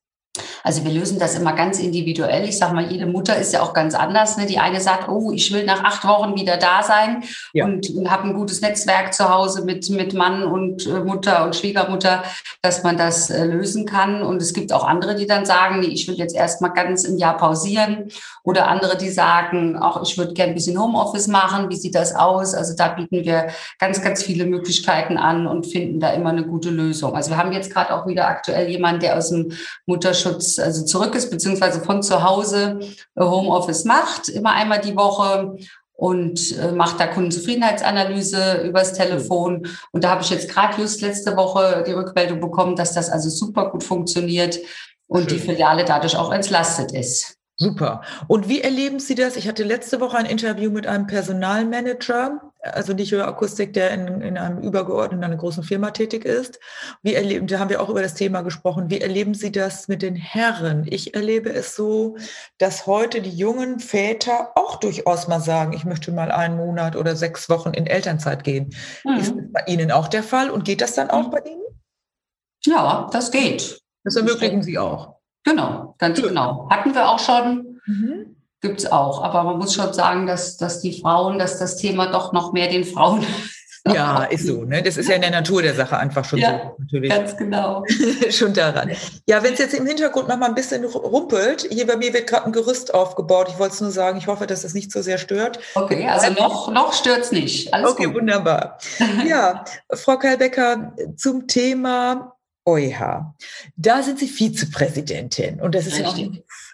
Also 0.63 0.83
wir 0.83 0.91
lösen 0.91 1.19
das 1.19 1.35
immer 1.35 1.53
ganz 1.53 1.79
individuell. 1.79 2.47
Ich 2.47 2.57
sage 2.57 2.73
mal, 2.73 2.91
jede 2.91 3.05
Mutter 3.05 3.37
ist 3.37 3.53
ja 3.53 3.61
auch 3.61 3.73
ganz 3.73 3.95
anders. 3.95 4.37
Ne? 4.37 4.45
Die 4.45 4.59
eine 4.59 4.81
sagt, 4.81 5.07
oh, 5.07 5.31
ich 5.31 5.51
will 5.53 5.65
nach 5.65 5.83
acht 5.83 6.05
Wochen 6.05 6.35
wieder 6.35 6.57
da 6.57 6.83
sein 6.83 7.23
ja. 7.53 7.65
und 7.65 7.87
habe 8.07 8.27
ein 8.27 8.33
gutes 8.33 8.61
Netzwerk 8.61 9.13
zu 9.13 9.29
Hause 9.29 9.63
mit, 9.63 9.89
mit 9.89 10.13
Mann 10.13 10.43
und 10.43 10.85
äh, 10.85 10.99
Mutter 10.99 11.45
und 11.45 11.55
Schwiegermutter, 11.55 12.23
dass 12.61 12.83
man 12.83 12.97
das 12.97 13.29
äh, 13.29 13.45
lösen 13.45 13.85
kann. 13.85 14.21
Und 14.21 14.41
es 14.41 14.53
gibt 14.53 14.73
auch 14.73 14.85
andere, 14.85 15.15
die 15.15 15.27
dann 15.27 15.45
sagen, 15.45 15.79
nee, 15.79 15.87
ich 15.87 16.07
will 16.07 16.15
jetzt 16.15 16.35
erst 16.35 16.61
mal 16.61 16.69
ganz 16.69 17.03
im 17.03 17.17
Jahr 17.17 17.37
pausieren. 17.37 18.09
Oder 18.43 18.67
andere, 18.67 18.97
die 18.97 19.09
sagen, 19.09 19.77
auch 19.77 20.01
ich 20.03 20.17
würde 20.17 20.33
gerne 20.33 20.51
ein 20.51 20.55
bisschen 20.55 20.79
Homeoffice 20.79 21.27
machen. 21.27 21.69
Wie 21.69 21.75
sieht 21.75 21.95
das 21.95 22.15
aus? 22.15 22.53
Also 22.53 22.75
da 22.75 22.89
bieten 22.89 23.23
wir 23.23 23.47
ganz, 23.79 24.01
ganz 24.01 24.23
viele 24.23 24.45
Möglichkeiten 24.45 25.17
an 25.17 25.47
und 25.47 25.67
finden 25.67 25.99
da 25.99 26.11
immer 26.11 26.29
eine 26.29 26.45
gute 26.45 26.69
Lösung. 26.69 27.15
Also 27.15 27.31
wir 27.31 27.37
haben 27.37 27.51
jetzt 27.51 27.71
gerade 27.71 27.93
auch 27.93 28.07
wieder 28.07 28.27
aktuell 28.27 28.67
jemanden, 28.69 29.01
der 29.01 29.17
aus 29.17 29.29
dem 29.29 29.51
Mutterschutz 29.85 30.48
also 30.57 30.85
zurück 30.85 31.13
ist, 31.15 31.29
beziehungsweise 31.29 31.81
von 31.81 32.01
zu 32.01 32.23
Hause 32.23 32.79
äh, 33.15 33.21
Homeoffice 33.21 33.83
macht, 33.85 34.29
immer 34.29 34.53
einmal 34.53 34.79
die 34.79 34.95
Woche 34.95 35.57
und 35.99 36.57
äh, 36.57 36.71
macht 36.71 36.99
da 36.99 37.07
Kundenzufriedenheitsanalyse 37.07 38.61
übers 38.63 38.93
Telefon. 38.93 39.67
Und 39.91 40.03
da 40.03 40.11
habe 40.11 40.21
ich 40.23 40.29
jetzt 40.29 40.49
gerade 40.49 40.81
just 40.81 41.01
letzte 41.01 41.35
Woche 41.35 41.83
die 41.85 41.91
Rückmeldung 41.91 42.39
bekommen, 42.39 42.77
dass 42.77 42.93
das 42.93 43.09
also 43.09 43.29
super 43.29 43.69
gut 43.69 43.83
funktioniert 43.83 44.59
und 45.07 45.29
Schön. 45.29 45.37
die 45.37 45.39
Filiale 45.39 45.83
dadurch 45.83 46.15
auch 46.15 46.31
entlastet 46.31 46.93
ist. 46.93 47.35
Super. 47.57 48.01
Und 48.27 48.47
wie 48.47 48.61
erleben 48.61 49.01
Sie 49.01 49.15
das? 49.15 49.35
Ich 49.35 49.45
hatte 49.49 49.63
letzte 49.63 49.99
Woche 49.99 50.17
ein 50.17 50.25
Interview 50.25 50.71
mit 50.71 50.87
einem 50.87 51.07
Personalmanager, 51.07 52.48
also 52.61 52.93
nicht 52.93 53.11
Hörakustik, 53.11 53.73
der 53.73 53.91
in, 53.91 54.21
in 54.21 54.37
einem 54.37 54.59
übergeordneten, 54.59 55.23
einer 55.23 55.37
großen 55.37 55.63
Firma 55.63 55.91
tätig 55.91 56.25
ist. 56.25 56.59
Wie 57.01 57.13
erleben, 57.13 57.47
da 57.47 57.59
haben 57.59 57.69
wir 57.69 57.81
auch 57.81 57.89
über 57.89 58.01
das 58.01 58.15
Thema 58.15 58.41
gesprochen. 58.41 58.89
Wie 58.89 58.99
erleben 58.99 59.33
Sie 59.33 59.51
das 59.51 59.87
mit 59.87 60.01
den 60.01 60.15
Herren? 60.15 60.85
Ich 60.89 61.15
erlebe 61.15 61.51
es 61.51 61.75
so, 61.75 62.17
dass 62.57 62.85
heute 62.85 63.21
die 63.21 63.35
jungen 63.35 63.79
Väter 63.79 64.51
auch 64.55 64.75
durchaus 64.77 65.27
mal 65.27 65.39
sagen, 65.39 65.73
ich 65.73 65.85
möchte 65.85 66.11
mal 66.11 66.31
einen 66.31 66.57
Monat 66.57 66.95
oder 66.95 67.15
sechs 67.15 67.49
Wochen 67.49 67.69
in 67.69 67.87
Elternzeit 67.87 68.43
gehen. 68.43 68.75
Mhm. 69.05 69.17
Ist 69.17 69.35
das 69.35 69.45
bei 69.53 69.63
Ihnen 69.67 69.91
auch 69.91 70.07
der 70.07 70.23
Fall? 70.23 70.49
Und 70.49 70.65
geht 70.65 70.81
das 70.81 70.95
dann 70.95 71.09
auch 71.09 71.27
mhm. 71.27 71.31
bei 71.31 71.39
Ihnen? 71.39 71.63
Ja, 72.65 73.09
das 73.11 73.31
geht. 73.31 73.81
Das 74.03 74.15
ermöglichen 74.15 74.63
Sie 74.63 74.77
auch. 74.77 75.19
Genau, 75.43 75.95
ganz 75.97 76.21
genau. 76.21 76.69
Hatten 76.69 76.93
wir 76.93 77.07
auch 77.07 77.19
schon, 77.19 77.79
mhm. 77.85 78.35
Gibt 78.61 78.79
es 78.79 78.91
auch. 78.91 79.23
Aber 79.23 79.43
man 79.43 79.57
muss 79.57 79.73
schon 79.73 79.93
sagen, 79.93 80.27
dass, 80.27 80.57
dass 80.57 80.81
die 80.81 80.99
Frauen, 80.99 81.39
dass 81.39 81.59
das 81.59 81.77
Thema 81.77 82.07
doch 82.07 82.33
noch 82.33 82.53
mehr 82.53 82.69
den 82.69 82.83
Frauen. 82.83 83.25
Ja, 83.87 84.23
ist 84.25 84.45
so. 84.45 84.65
Ne? 84.65 84.83
Das 84.83 84.97
ist 84.97 85.09
ja 85.09 85.15
in 85.15 85.21
der 85.21 85.31
Natur 85.31 85.61
der 85.61 85.73
Sache 85.73 85.97
einfach 85.97 86.25
schon 86.25 86.39
ja, 86.39 86.49
so. 86.49 86.75
Natürlich. 86.79 87.09
Ganz 87.09 87.37
genau. 87.37 87.83
schon 88.29 88.53
daran. 88.53 88.91
Ja, 89.25 89.41
wenn 89.41 89.53
es 89.53 89.59
jetzt 89.59 89.73
im 89.73 89.85
Hintergrund 89.85 90.27
noch 90.27 90.37
mal 90.37 90.47
ein 90.47 90.53
bisschen 90.53 90.83
rumpelt, 90.83 91.67
hier 91.71 91.87
bei 91.87 91.95
mir 91.95 92.13
wird 92.13 92.27
gerade 92.27 92.45
ein 92.45 92.51
Gerüst 92.51 92.93
aufgebaut. 92.93 93.47
Ich 93.49 93.57
wollte 93.57 93.75
es 93.75 93.81
nur 93.81 93.91
sagen, 93.91 94.17
ich 94.17 94.27
hoffe, 94.27 94.47
dass 94.47 94.63
es 94.63 94.73
nicht 94.73 94.91
so 94.91 95.01
sehr 95.01 95.17
stört. 95.17 95.59
Okay, 95.75 96.07
also 96.07 96.31
noch, 96.33 96.71
noch 96.71 96.93
stört 96.93 97.21
es 97.21 97.31
nicht. 97.31 97.73
Alles 97.73 97.91
okay, 97.91 98.05
gut. 98.05 98.15
wunderbar. 98.15 98.77
Ja, 99.25 99.63
Frau 99.93 100.17
Kalbecker, 100.17 100.93
zum 101.15 101.47
Thema 101.47 102.35
EuH. 102.69 103.33
Da 103.75 104.03
sind 104.03 104.19
Sie 104.19 104.27
Vizepräsidentin 104.27 105.59
und 105.59 105.75
das 105.75 105.87
ist 105.87 105.97
ja 105.97 106.07
auch, 106.07 106.17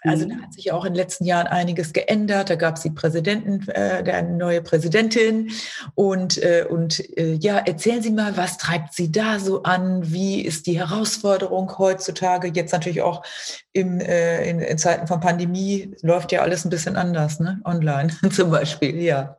also 0.02 0.28
da 0.28 0.34
hat 0.36 0.52
sich 0.52 0.72
auch 0.72 0.84
in 0.84 0.92
den 0.92 1.02
letzten 1.02 1.24
Jahren 1.24 1.46
einiges 1.46 1.92
geändert. 1.92 2.50
Da 2.50 2.54
gab 2.56 2.76
es 2.76 2.82
die 2.82 2.90
Präsidenten, 2.90 3.68
äh, 3.68 4.04
der 4.04 4.22
neue 4.22 4.62
Präsidentin 4.62 5.50
und 5.94 6.42
äh, 6.42 6.66
und 6.68 7.00
äh, 7.16 7.34
ja, 7.34 7.58
erzählen 7.58 8.02
Sie 8.02 8.10
mal, 8.10 8.36
was 8.36 8.58
treibt 8.58 8.94
Sie 8.94 9.10
da 9.10 9.38
so 9.38 9.62
an? 9.62 10.12
Wie 10.12 10.40
ist 10.40 10.66
die 10.66 10.78
Herausforderung 10.78 11.78
heutzutage? 11.78 12.48
Jetzt 12.48 12.72
natürlich 12.72 13.02
auch 13.02 13.24
im, 13.72 14.00
äh, 14.00 14.48
in, 14.48 14.60
in 14.60 14.78
Zeiten 14.78 15.06
von 15.06 15.20
Pandemie 15.20 15.94
läuft 16.02 16.32
ja 16.32 16.42
alles 16.42 16.64
ein 16.64 16.70
bisschen 16.70 16.96
anders, 16.96 17.40
ne? 17.40 17.60
Online 17.64 18.10
zum 18.30 18.50
Beispiel, 18.50 19.00
ja. 19.02 19.38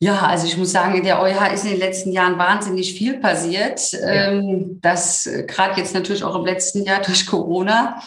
Ja, 0.00 0.26
also 0.26 0.46
ich 0.46 0.56
muss 0.56 0.70
sagen, 0.70 0.96
in 0.96 1.02
der 1.02 1.20
EuH 1.20 1.52
ist 1.52 1.64
in 1.64 1.70
den 1.70 1.80
letzten 1.80 2.12
Jahren 2.12 2.38
wahnsinnig 2.38 2.94
viel 2.94 3.18
passiert. 3.18 3.92
Ja. 3.92 4.30
Ähm, 4.30 4.78
das 4.80 5.26
äh, 5.26 5.42
gerade 5.42 5.80
jetzt 5.80 5.92
natürlich 5.92 6.22
auch 6.22 6.36
im 6.36 6.44
letzten 6.44 6.84
Jahr 6.84 7.02
durch 7.02 7.26
Corona. 7.26 8.00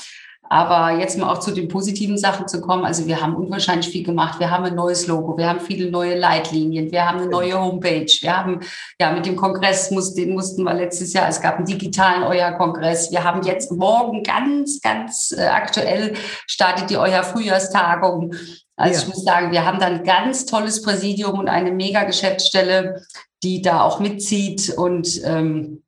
Aber 0.52 1.00
jetzt 1.00 1.18
mal 1.18 1.32
auch 1.32 1.40
zu 1.40 1.52
den 1.52 1.70
positiven 1.70 2.18
Sachen 2.18 2.46
zu 2.46 2.60
kommen. 2.60 2.84
Also 2.84 3.08
wir 3.08 3.22
haben 3.22 3.38
unwahrscheinlich 3.38 3.88
viel 3.88 4.04
gemacht. 4.04 4.38
Wir 4.42 4.52
haben 4.52 4.66
ein 4.66 4.76
neues 4.76 5.08
Logo, 5.08 5.38
wir 5.38 5.48
haben 5.48 5.62
viele 5.62 5.90
neue 5.90 6.20
Leitlinien, 6.20 6.92
wir 6.92 7.08
haben 7.08 7.20
eine 7.20 7.30
neue 7.30 7.58
Homepage. 7.58 8.12
Wir 8.20 8.36
haben 8.36 8.60
ja 9.00 9.14
mit 9.14 9.26
dem 9.26 9.38
Kongress, 9.38 9.92
muss, 9.92 10.14
den 10.14 10.34
mussten 10.34 10.64
wir 10.64 10.74
letztes 10.74 11.14
Jahr, 11.14 11.30
es 11.30 11.40
gab 11.40 11.56
einen 11.56 11.68
digitalen 11.68 12.24
Euer-Kongress. 12.24 13.14
Wir 13.14 13.24
haben 13.24 13.44
jetzt 13.44 13.72
morgen 13.72 14.24
ganz, 14.24 14.82
ganz 14.82 15.32
äh, 15.32 15.44
aktuell 15.44 16.16
startet 16.48 16.90
die 16.90 16.98
Euer-Frühjahrstagung. 16.98 18.36
Also 18.76 18.94
ja. 18.94 19.02
ich 19.02 19.08
muss 19.08 19.24
sagen, 19.24 19.54
wir 19.54 19.66
haben 19.66 19.80
da 19.80 19.86
ein 19.86 20.04
ganz 20.04 20.46
tolles 20.46 20.82
Präsidium 20.82 21.40
und 21.40 21.48
eine 21.48 21.72
mega 21.72 22.04
Geschäftsstelle, 22.04 23.06
die 23.42 23.62
da 23.62 23.84
auch 23.84 24.02
mitzieht 24.02 24.74
und 24.76 25.22
ähm, 25.24 25.82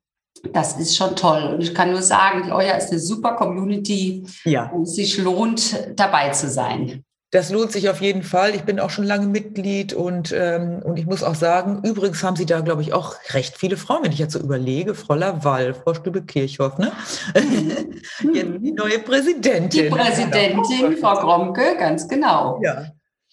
das 0.52 0.78
ist 0.78 0.96
schon 0.96 1.16
toll. 1.16 1.54
Und 1.54 1.60
ich 1.62 1.74
kann 1.74 1.90
nur 1.90 2.02
sagen, 2.02 2.42
die 2.46 2.52
Euer 2.52 2.76
ist 2.76 2.90
eine 2.90 3.00
super 3.00 3.32
Community, 3.32 4.26
ja. 4.44 4.70
wo 4.72 4.82
es 4.82 4.94
sich 4.94 5.18
lohnt, 5.18 5.76
dabei 5.96 6.30
zu 6.30 6.48
sein. 6.48 7.04
Das 7.34 7.50
lohnt 7.50 7.72
sich 7.72 7.88
auf 7.88 8.00
jeden 8.00 8.22
Fall. 8.22 8.54
Ich 8.54 8.62
bin 8.62 8.78
auch 8.78 8.90
schon 8.90 9.04
lange 9.04 9.26
Mitglied 9.26 9.92
und, 9.92 10.32
ähm, 10.32 10.80
und 10.84 11.00
ich 11.00 11.06
muss 11.06 11.24
auch 11.24 11.34
sagen, 11.34 11.80
übrigens 11.82 12.22
haben 12.22 12.36
Sie 12.36 12.46
da, 12.46 12.60
glaube 12.60 12.82
ich, 12.82 12.92
auch 12.92 13.16
recht 13.30 13.58
viele 13.58 13.76
Frauen, 13.76 14.04
wenn 14.04 14.12
ich 14.12 14.20
jetzt 14.20 14.34
so 14.34 14.38
überlege. 14.38 14.94
Frau 14.94 15.14
Laval, 15.14 15.74
Frau 15.74 15.94
Stübe-Kirchhoff, 15.94 16.78
ne? 16.78 16.92
Mhm. 17.34 18.32
jetzt 18.34 18.52
die 18.60 18.70
neue 18.70 19.00
Präsidentin. 19.00 19.70
Die 19.70 19.90
Präsidentin, 19.90 20.96
Frau 20.96 21.14
Gromke, 21.14 21.76
ganz 21.76 22.06
genau. 22.06 22.60
Ja. 22.62 22.86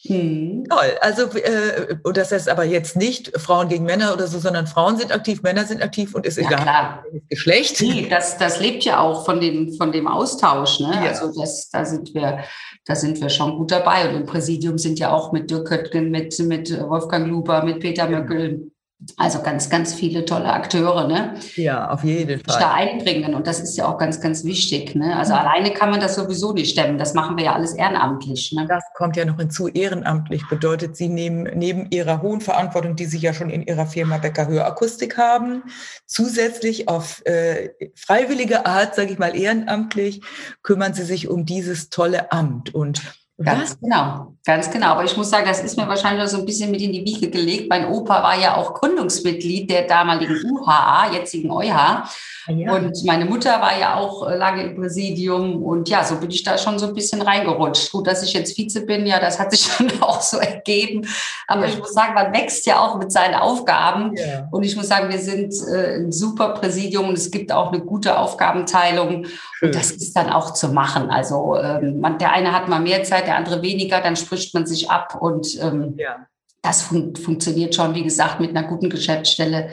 Hm. 0.07 0.65
Toll. 0.67 0.97
Also, 0.99 1.23
äh, 1.37 1.95
und 2.03 2.17
das 2.17 2.31
heißt 2.31 2.49
aber 2.49 2.63
jetzt 2.63 2.95
nicht 2.95 3.39
Frauen 3.39 3.69
gegen 3.69 3.85
Männer 3.85 4.13
oder 4.13 4.25
so, 4.25 4.39
sondern 4.39 4.65
Frauen 4.65 4.97
sind 4.97 5.13
aktiv, 5.13 5.43
Männer 5.43 5.65
sind 5.65 5.83
aktiv 5.83 6.15
und 6.15 6.25
ist 6.25 6.37
ja, 6.37 6.47
egal, 6.47 6.61
klar. 6.61 7.03
Geschlecht. 7.29 7.79
Nee, 7.81 8.07
das, 8.09 8.37
das 8.37 8.59
lebt 8.59 8.83
ja 8.83 8.99
auch 8.99 9.25
von 9.25 9.39
dem, 9.39 9.73
von 9.73 9.91
dem 9.91 10.07
Austausch. 10.07 10.79
Ne? 10.79 10.91
Ja. 10.91 11.09
Also, 11.09 11.39
das, 11.39 11.69
da, 11.69 11.85
sind 11.85 12.15
wir, 12.15 12.39
da 12.85 12.95
sind 12.95 13.21
wir 13.21 13.29
schon 13.29 13.57
gut 13.57 13.71
dabei. 13.71 14.09
Und 14.09 14.15
im 14.15 14.25
Präsidium 14.25 14.79
sind 14.79 14.97
ja 14.97 15.13
auch 15.13 15.31
mit 15.31 15.51
Dirk 15.51 15.67
Köttgen, 15.67 16.09
mit, 16.09 16.37
mit 16.39 16.71
Wolfgang 16.89 17.27
Luber, 17.27 17.63
mit 17.63 17.79
Peter 17.79 18.09
Möckel, 18.09 18.71
Also 19.17 19.41
ganz, 19.41 19.69
ganz 19.71 19.95
viele 19.95 20.25
tolle 20.25 20.53
Akteure, 20.53 21.07
ne? 21.07 21.33
Ja, 21.55 21.89
auf 21.89 22.03
jeden 22.03 22.39
Fall. 22.43 22.59
Da 22.59 22.73
einbringen 22.73 23.33
und 23.33 23.47
das 23.47 23.59
ist 23.59 23.75
ja 23.75 23.87
auch 23.87 23.97
ganz, 23.97 24.21
ganz 24.21 24.43
wichtig. 24.43 24.93
Ne? 24.93 25.15
Also 25.15 25.33
mhm. 25.33 25.39
alleine 25.39 25.71
kann 25.71 25.89
man 25.89 25.99
das 25.99 26.15
sowieso 26.15 26.53
nicht 26.53 26.71
stemmen. 26.71 26.99
Das 26.99 27.15
machen 27.15 27.35
wir 27.35 27.45
ja 27.45 27.53
alles 27.53 27.73
ehrenamtlich. 27.73 28.51
Ne? 28.51 28.67
Das 28.67 28.83
kommt 28.95 29.15
ja 29.15 29.25
noch 29.25 29.37
hinzu. 29.37 29.67
Ehrenamtlich 29.69 30.47
bedeutet, 30.49 30.95
Sie 30.97 31.09
nehmen 31.09 31.49
neben 31.55 31.89
Ihrer 31.89 32.21
hohen 32.21 32.41
Verantwortung, 32.41 32.95
die 32.95 33.05
Sie 33.05 33.17
ja 33.17 33.33
schon 33.33 33.49
in 33.49 33.63
Ihrer 33.63 33.87
Firma 33.87 34.19
Becker 34.19 34.47
Hörakustik 34.47 35.17
haben, 35.17 35.63
zusätzlich 36.05 36.87
auf 36.87 37.25
äh, 37.25 37.69
freiwillige 37.95 38.67
Art, 38.67 38.93
sage 38.93 39.13
ich 39.13 39.19
mal 39.19 39.35
ehrenamtlich, 39.35 40.21
kümmern 40.61 40.93
Sie 40.93 41.03
sich 41.03 41.27
um 41.27 41.45
dieses 41.45 41.89
tolle 41.89 42.31
Amt 42.31 42.75
und 42.75 43.01
Ganz 43.43 43.79
genau, 43.79 44.33
ganz 44.45 44.71
genau. 44.71 44.87
Aber 44.87 45.03
ich 45.03 45.15
muss 45.17 45.29
sagen, 45.29 45.45
das 45.47 45.63
ist 45.63 45.77
mir 45.77 45.87
wahrscheinlich 45.87 46.27
so 46.29 46.37
ein 46.37 46.45
bisschen 46.45 46.71
mit 46.71 46.81
in 46.81 46.91
die 46.91 47.05
Wiege 47.05 47.29
gelegt. 47.29 47.69
Mein 47.69 47.87
Opa 47.87 48.23
war 48.23 48.39
ja 48.39 48.55
auch 48.55 48.73
Gründungsmitglied 48.73 49.69
der 49.69 49.87
damaligen 49.87 50.37
UHA, 50.43 51.13
jetzigen 51.13 51.51
EuH. 51.51 52.03
Ja. 52.47 52.73
Und 52.73 53.05
meine 53.05 53.25
Mutter 53.25 53.61
war 53.61 53.77
ja 53.77 53.95
auch 53.95 54.27
lange 54.29 54.63
im 54.63 54.75
Präsidium. 54.75 55.63
Und 55.63 55.89
ja, 55.89 56.03
so 56.03 56.15
bin 56.15 56.31
ich 56.31 56.43
da 56.43 56.57
schon 56.57 56.79
so 56.79 56.87
ein 56.87 56.93
bisschen 56.93 57.21
reingerutscht. 57.21 57.91
Gut, 57.91 58.07
dass 58.07 58.23
ich 58.23 58.33
jetzt 58.33 58.57
Vize 58.57 58.85
bin, 58.85 59.05
ja, 59.05 59.19
das 59.19 59.39
hat 59.39 59.51
sich 59.51 59.69
dann 59.77 59.91
auch 60.01 60.21
so 60.21 60.37
ergeben. 60.37 61.07
Aber 61.47 61.61
ja. 61.61 61.67
ich 61.67 61.77
muss 61.77 61.93
sagen, 61.93 62.13
man 62.13 62.33
wächst 62.33 62.65
ja 62.65 62.79
auch 62.79 62.97
mit 62.97 63.11
seinen 63.11 63.35
Aufgaben. 63.35 64.15
Ja. 64.15 64.47
Und 64.51 64.63
ich 64.63 64.75
muss 64.75 64.87
sagen, 64.87 65.09
wir 65.09 65.19
sind 65.19 65.53
äh, 65.67 65.97
ein 65.97 66.11
super 66.11 66.49
Präsidium 66.49 67.09
und 67.09 67.17
es 67.17 67.31
gibt 67.31 67.51
auch 67.51 67.71
eine 67.71 67.81
gute 67.81 68.17
Aufgabenteilung. 68.17 69.25
Schön. 69.25 69.69
Und 69.69 69.75
das 69.75 69.91
ist 69.91 70.15
dann 70.15 70.29
auch 70.29 70.53
zu 70.53 70.69
machen. 70.69 71.09
Also 71.11 71.57
ähm, 71.57 71.99
man, 71.99 72.17
der 72.17 72.31
eine 72.31 72.51
hat 72.51 72.67
mal 72.67 72.79
mehr 72.79 73.03
Zeit, 73.03 73.27
der 73.31 73.37
andere 73.37 73.61
weniger, 73.61 74.01
dann 74.01 74.15
spricht 74.15 74.53
man 74.53 74.65
sich 74.65 74.89
ab 74.89 75.17
und 75.19 75.57
ähm, 75.61 75.95
ja. 75.97 76.27
das 76.61 76.81
fun 76.81 77.15
funktioniert 77.15 77.73
schon, 77.73 77.95
wie 77.95 78.03
gesagt, 78.03 78.39
mit 78.39 78.49
einer 78.49 78.67
guten 78.67 78.89
Geschäftsstelle 78.89 79.69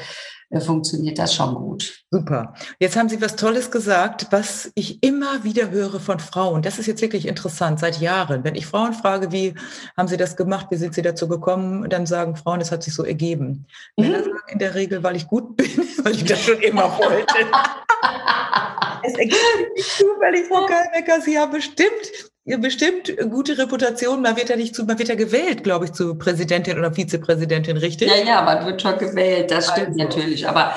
äh, 0.50 0.60
funktioniert 0.60 1.18
das 1.18 1.34
schon 1.34 1.54
gut. 1.54 2.04
Super. 2.10 2.54
Jetzt 2.78 2.96
haben 2.96 3.08
Sie 3.08 3.20
was 3.20 3.34
Tolles 3.34 3.70
gesagt, 3.70 4.28
was 4.30 4.70
ich 4.76 5.02
immer 5.02 5.42
wieder 5.42 5.70
höre 5.70 5.98
von 5.98 6.20
Frauen. 6.20 6.62
Das 6.62 6.78
ist 6.78 6.86
jetzt 6.86 7.02
wirklich 7.02 7.26
interessant, 7.26 7.80
seit 7.80 8.00
Jahren. 8.00 8.44
Wenn 8.44 8.54
ich 8.54 8.66
Frauen 8.66 8.92
frage, 8.92 9.32
wie 9.32 9.54
haben 9.96 10.08
Sie 10.08 10.16
das 10.16 10.36
gemacht, 10.36 10.68
wie 10.70 10.76
sind 10.76 10.94
Sie 10.94 11.02
dazu 11.02 11.26
gekommen, 11.28 11.90
dann 11.90 12.06
sagen 12.06 12.36
Frauen, 12.36 12.60
es 12.60 12.70
hat 12.70 12.84
sich 12.84 12.94
so 12.94 13.04
ergeben. 13.04 13.66
Mhm. 13.96 14.04
Männer 14.04 14.22
sagen 14.22 14.48
in 14.48 14.58
der 14.60 14.74
Regel, 14.74 15.02
weil 15.02 15.16
ich 15.16 15.26
gut 15.26 15.56
bin, 15.56 15.66
weil 16.02 16.14
ich 16.14 16.24
das 16.24 16.40
schon 16.40 16.60
immer 16.60 16.96
wollte. 16.96 17.34
es 19.02 19.14
ergibt 19.14 19.76
sich 19.76 19.86
zufällig, 19.96 20.46
Frau 20.48 20.64
Kalbecker, 20.64 21.20
Sie 21.20 21.38
haben 21.38 21.52
bestimmt 21.52 22.27
bestimmt 22.56 23.14
gute 23.30 23.58
Reputation. 23.58 24.22
Man 24.22 24.36
wird 24.36 24.48
ja 24.48 24.56
nicht 24.56 24.74
zu, 24.74 24.84
man 24.84 24.98
wird 24.98 25.10
ja 25.10 25.14
gewählt, 25.14 25.62
glaube 25.62 25.84
ich, 25.84 25.92
zu 25.92 26.14
Präsidentin 26.14 26.78
oder 26.78 26.94
Vizepräsidentin, 26.94 27.76
richtig? 27.76 28.08
Ja, 28.08 28.24
ja, 28.24 28.42
man 28.42 28.64
wird 28.64 28.80
schon 28.80 28.98
gewählt, 28.98 29.50
das 29.50 29.68
stimmt 29.68 29.88
also. 29.88 29.98
natürlich. 29.98 30.48
Aber 30.48 30.74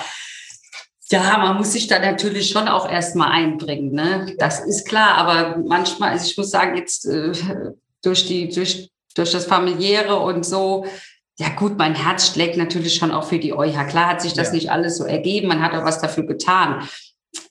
ja, 1.09 1.37
man 1.37 1.57
muss 1.57 1.73
sich 1.73 1.87
da 1.87 1.99
natürlich 1.99 2.49
schon 2.49 2.67
auch 2.67 2.89
erstmal 2.89 3.31
einbringen, 3.31 3.91
ne? 3.91 4.33
Das 4.37 4.59
ist 4.59 4.87
klar. 4.87 5.15
Aber 5.15 5.57
manchmal, 5.57 6.11
also 6.11 6.25
ich 6.25 6.37
muss 6.37 6.51
sagen, 6.51 6.75
jetzt 6.75 7.05
äh, 7.05 7.31
durch 8.01 8.27
die, 8.27 8.49
durch, 8.49 8.89
durch 9.15 9.31
das 9.31 9.45
familiäre 9.45 10.19
und 10.19 10.45
so, 10.45 10.85
ja 11.37 11.49
gut, 11.49 11.77
mein 11.77 11.95
Herz 11.95 12.27
schlägt 12.27 12.57
natürlich 12.57 12.95
schon 12.95 13.11
auch 13.11 13.23
für 13.23 13.39
die 13.39 13.53
EuH. 13.53 13.87
Klar 13.87 14.07
hat 14.07 14.21
sich 14.21 14.33
das 14.33 14.47
ja. 14.47 14.53
nicht 14.53 14.71
alles 14.71 14.97
so 14.97 15.05
ergeben, 15.05 15.47
man 15.47 15.61
hat 15.61 15.73
auch 15.73 15.85
was 15.85 15.99
dafür 15.99 16.25
getan. 16.25 16.87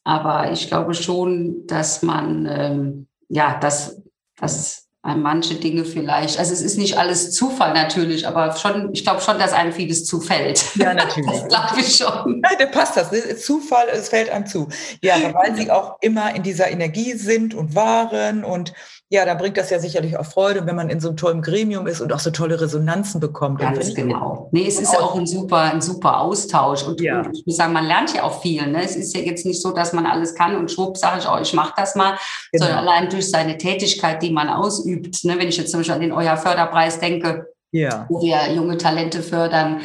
Aber 0.04 0.52
ich 0.52 0.68
glaube 0.68 0.94
schon, 0.94 1.66
dass 1.66 2.02
man, 2.02 2.46
ähm, 2.46 3.08
ja, 3.28 3.58
das 3.60 4.00
dass 4.40 4.86
einem 5.02 5.22
manche 5.22 5.54
Dinge 5.54 5.86
vielleicht, 5.86 6.38
also 6.38 6.52
es 6.52 6.60
ist 6.60 6.76
nicht 6.76 6.98
alles 6.98 7.32
Zufall 7.32 7.72
natürlich, 7.72 8.26
aber 8.26 8.54
schon, 8.56 8.90
ich 8.92 9.02
glaube 9.02 9.22
schon, 9.22 9.38
dass 9.38 9.52
einem 9.52 9.72
vieles 9.72 10.04
zufällt. 10.04 10.62
Ja, 10.76 10.92
natürlich. 10.92 11.30
Das 11.30 11.48
glaube 11.48 11.80
ich 11.80 11.96
schon. 11.96 12.42
Ja, 12.44 12.56
der 12.56 12.66
passt 12.66 12.96
das. 12.96 13.10
Zufall, 13.42 13.86
es 13.92 14.10
fällt 14.10 14.28
einem 14.28 14.46
zu. 14.46 14.68
Ja, 15.00 15.16
weil 15.32 15.56
sie 15.56 15.70
auch 15.70 15.96
immer 16.02 16.34
in 16.34 16.42
dieser 16.42 16.70
Energie 16.70 17.14
sind 17.14 17.54
und 17.54 17.74
waren 17.74 18.44
und 18.44 18.74
ja, 19.12 19.24
da 19.24 19.34
bringt 19.34 19.56
das 19.56 19.70
ja 19.70 19.80
sicherlich 19.80 20.16
auch 20.16 20.24
Freude, 20.24 20.66
wenn 20.66 20.76
man 20.76 20.88
in 20.88 21.00
so 21.00 21.08
einem 21.08 21.16
tollen 21.16 21.42
Gremium 21.42 21.88
ist 21.88 22.00
und 22.00 22.12
auch 22.12 22.20
so 22.20 22.30
tolle 22.30 22.60
Resonanzen 22.60 23.20
bekommt. 23.20 23.58
Ganz 23.58 23.92
genau. 23.92 24.48
Nee, 24.52 24.68
es 24.68 24.80
ist 24.80 24.92
ja 24.92 25.00
auch 25.00 25.16
ein 25.16 25.26
super, 25.26 25.62
ein 25.62 25.80
super 25.80 26.20
Austausch. 26.20 26.84
Und, 26.84 27.00
ja. 27.00 27.22
und 27.22 27.36
ich 27.36 27.44
muss 27.44 27.56
sagen, 27.56 27.72
man 27.72 27.86
lernt 27.86 28.14
ja 28.14 28.22
auch 28.22 28.40
viel. 28.40 28.64
Ne? 28.68 28.84
Es 28.84 28.94
ist 28.94 29.16
ja 29.16 29.20
jetzt 29.22 29.44
nicht 29.44 29.60
so, 29.60 29.72
dass 29.72 29.92
man 29.92 30.06
alles 30.06 30.36
kann 30.36 30.54
und 30.54 30.70
schwupp 30.70 30.96
sage 30.96 31.18
ich, 31.18 31.28
oh, 31.28 31.38
ich 31.42 31.52
mache 31.54 31.74
das 31.76 31.96
mal, 31.96 32.18
genau. 32.52 32.66
sondern 32.66 32.86
allein 32.86 33.10
durch 33.10 33.28
seine 33.28 33.58
Tätigkeit, 33.58 34.22
die 34.22 34.30
man 34.30 34.48
ausübt. 34.48 35.24
Ne? 35.24 35.36
Wenn 35.40 35.48
ich 35.48 35.56
jetzt 35.56 35.72
zum 35.72 35.80
Beispiel 35.80 35.96
an 35.96 36.02
den 36.02 36.12
Euer 36.12 36.36
Förderpreis 36.36 37.00
denke, 37.00 37.48
ja. 37.72 38.06
wo 38.08 38.22
wir 38.22 38.52
junge 38.54 38.78
Talente 38.78 39.24
fördern, 39.24 39.80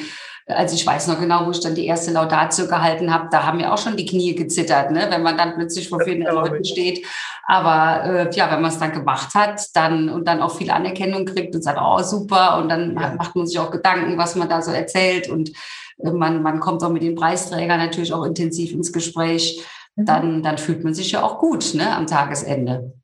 also 0.48 0.76
ich 0.76 0.86
weiß 0.86 1.08
noch 1.08 1.20
genau, 1.20 1.46
wo 1.46 1.52
ich 1.52 1.60
dann 1.60 1.74
die 1.74 1.88
erste 1.88 2.12
Laudatio 2.12 2.68
gehalten 2.68 3.12
habe, 3.12 3.30
da 3.32 3.44
haben 3.44 3.58
mir 3.58 3.74
auch 3.74 3.78
schon 3.80 3.98
die 3.98 4.06
Knie 4.06 4.36
gezittert, 4.36 4.92
ne? 4.92 5.08
wenn 5.10 5.24
man 5.24 5.38
dann 5.38 5.56
plötzlich 5.56 5.90
vor 5.90 6.02
vielen 6.02 6.22
Leuten 6.22 6.64
steht. 6.64 7.06
Aber 7.48 8.04
äh, 8.04 8.36
ja, 8.36 8.52
wenn 8.52 8.62
man 8.62 8.72
es 8.72 8.80
dann 8.80 8.92
gemacht 8.92 9.34
hat, 9.34 9.76
dann 9.76 10.10
und 10.10 10.28
dann 10.28 10.42
auch 10.42 10.56
viel 10.56 10.70
Anerkennung 10.70 11.26
kriegt 11.26 11.56
und 11.56 11.64
sagt, 11.64 11.80
oh 11.82 12.02
super, 12.04 12.58
und 12.58 12.70
dann 12.70 12.96
ja. 12.96 13.16
macht 13.18 13.36
man 13.36 13.48
sich 13.48 13.58
auch 13.60 13.72
Gedanken, 13.72 14.18
was 14.18 14.36
man 14.36 14.50
da 14.50 14.62
so 14.62 14.72
erzählt 14.72 15.30
und 15.30 15.52
äh, 16.00 16.12
man, 16.12 16.44
man 16.44 16.60
kommt 16.60 16.84
auch 16.84 16.92
mit 16.92 17.02
den 17.04 17.16
Preisträgern 17.16 17.80
natürlich 17.80 18.14
auch 18.14 18.24
intensiv 18.24 18.72
ins 18.72 18.94
Gespräch. 18.94 19.64
Mhm. 19.96 20.06
Dann, 20.06 20.44
dann 20.44 20.58
fühlt 20.58 20.84
man 20.84 20.94
sich 20.94 21.12
ja 21.12 21.24
auch 21.24 21.40
gut 21.40 21.74
ne, 21.74 21.96
am 21.96 22.06
Tagesende. 22.06 22.95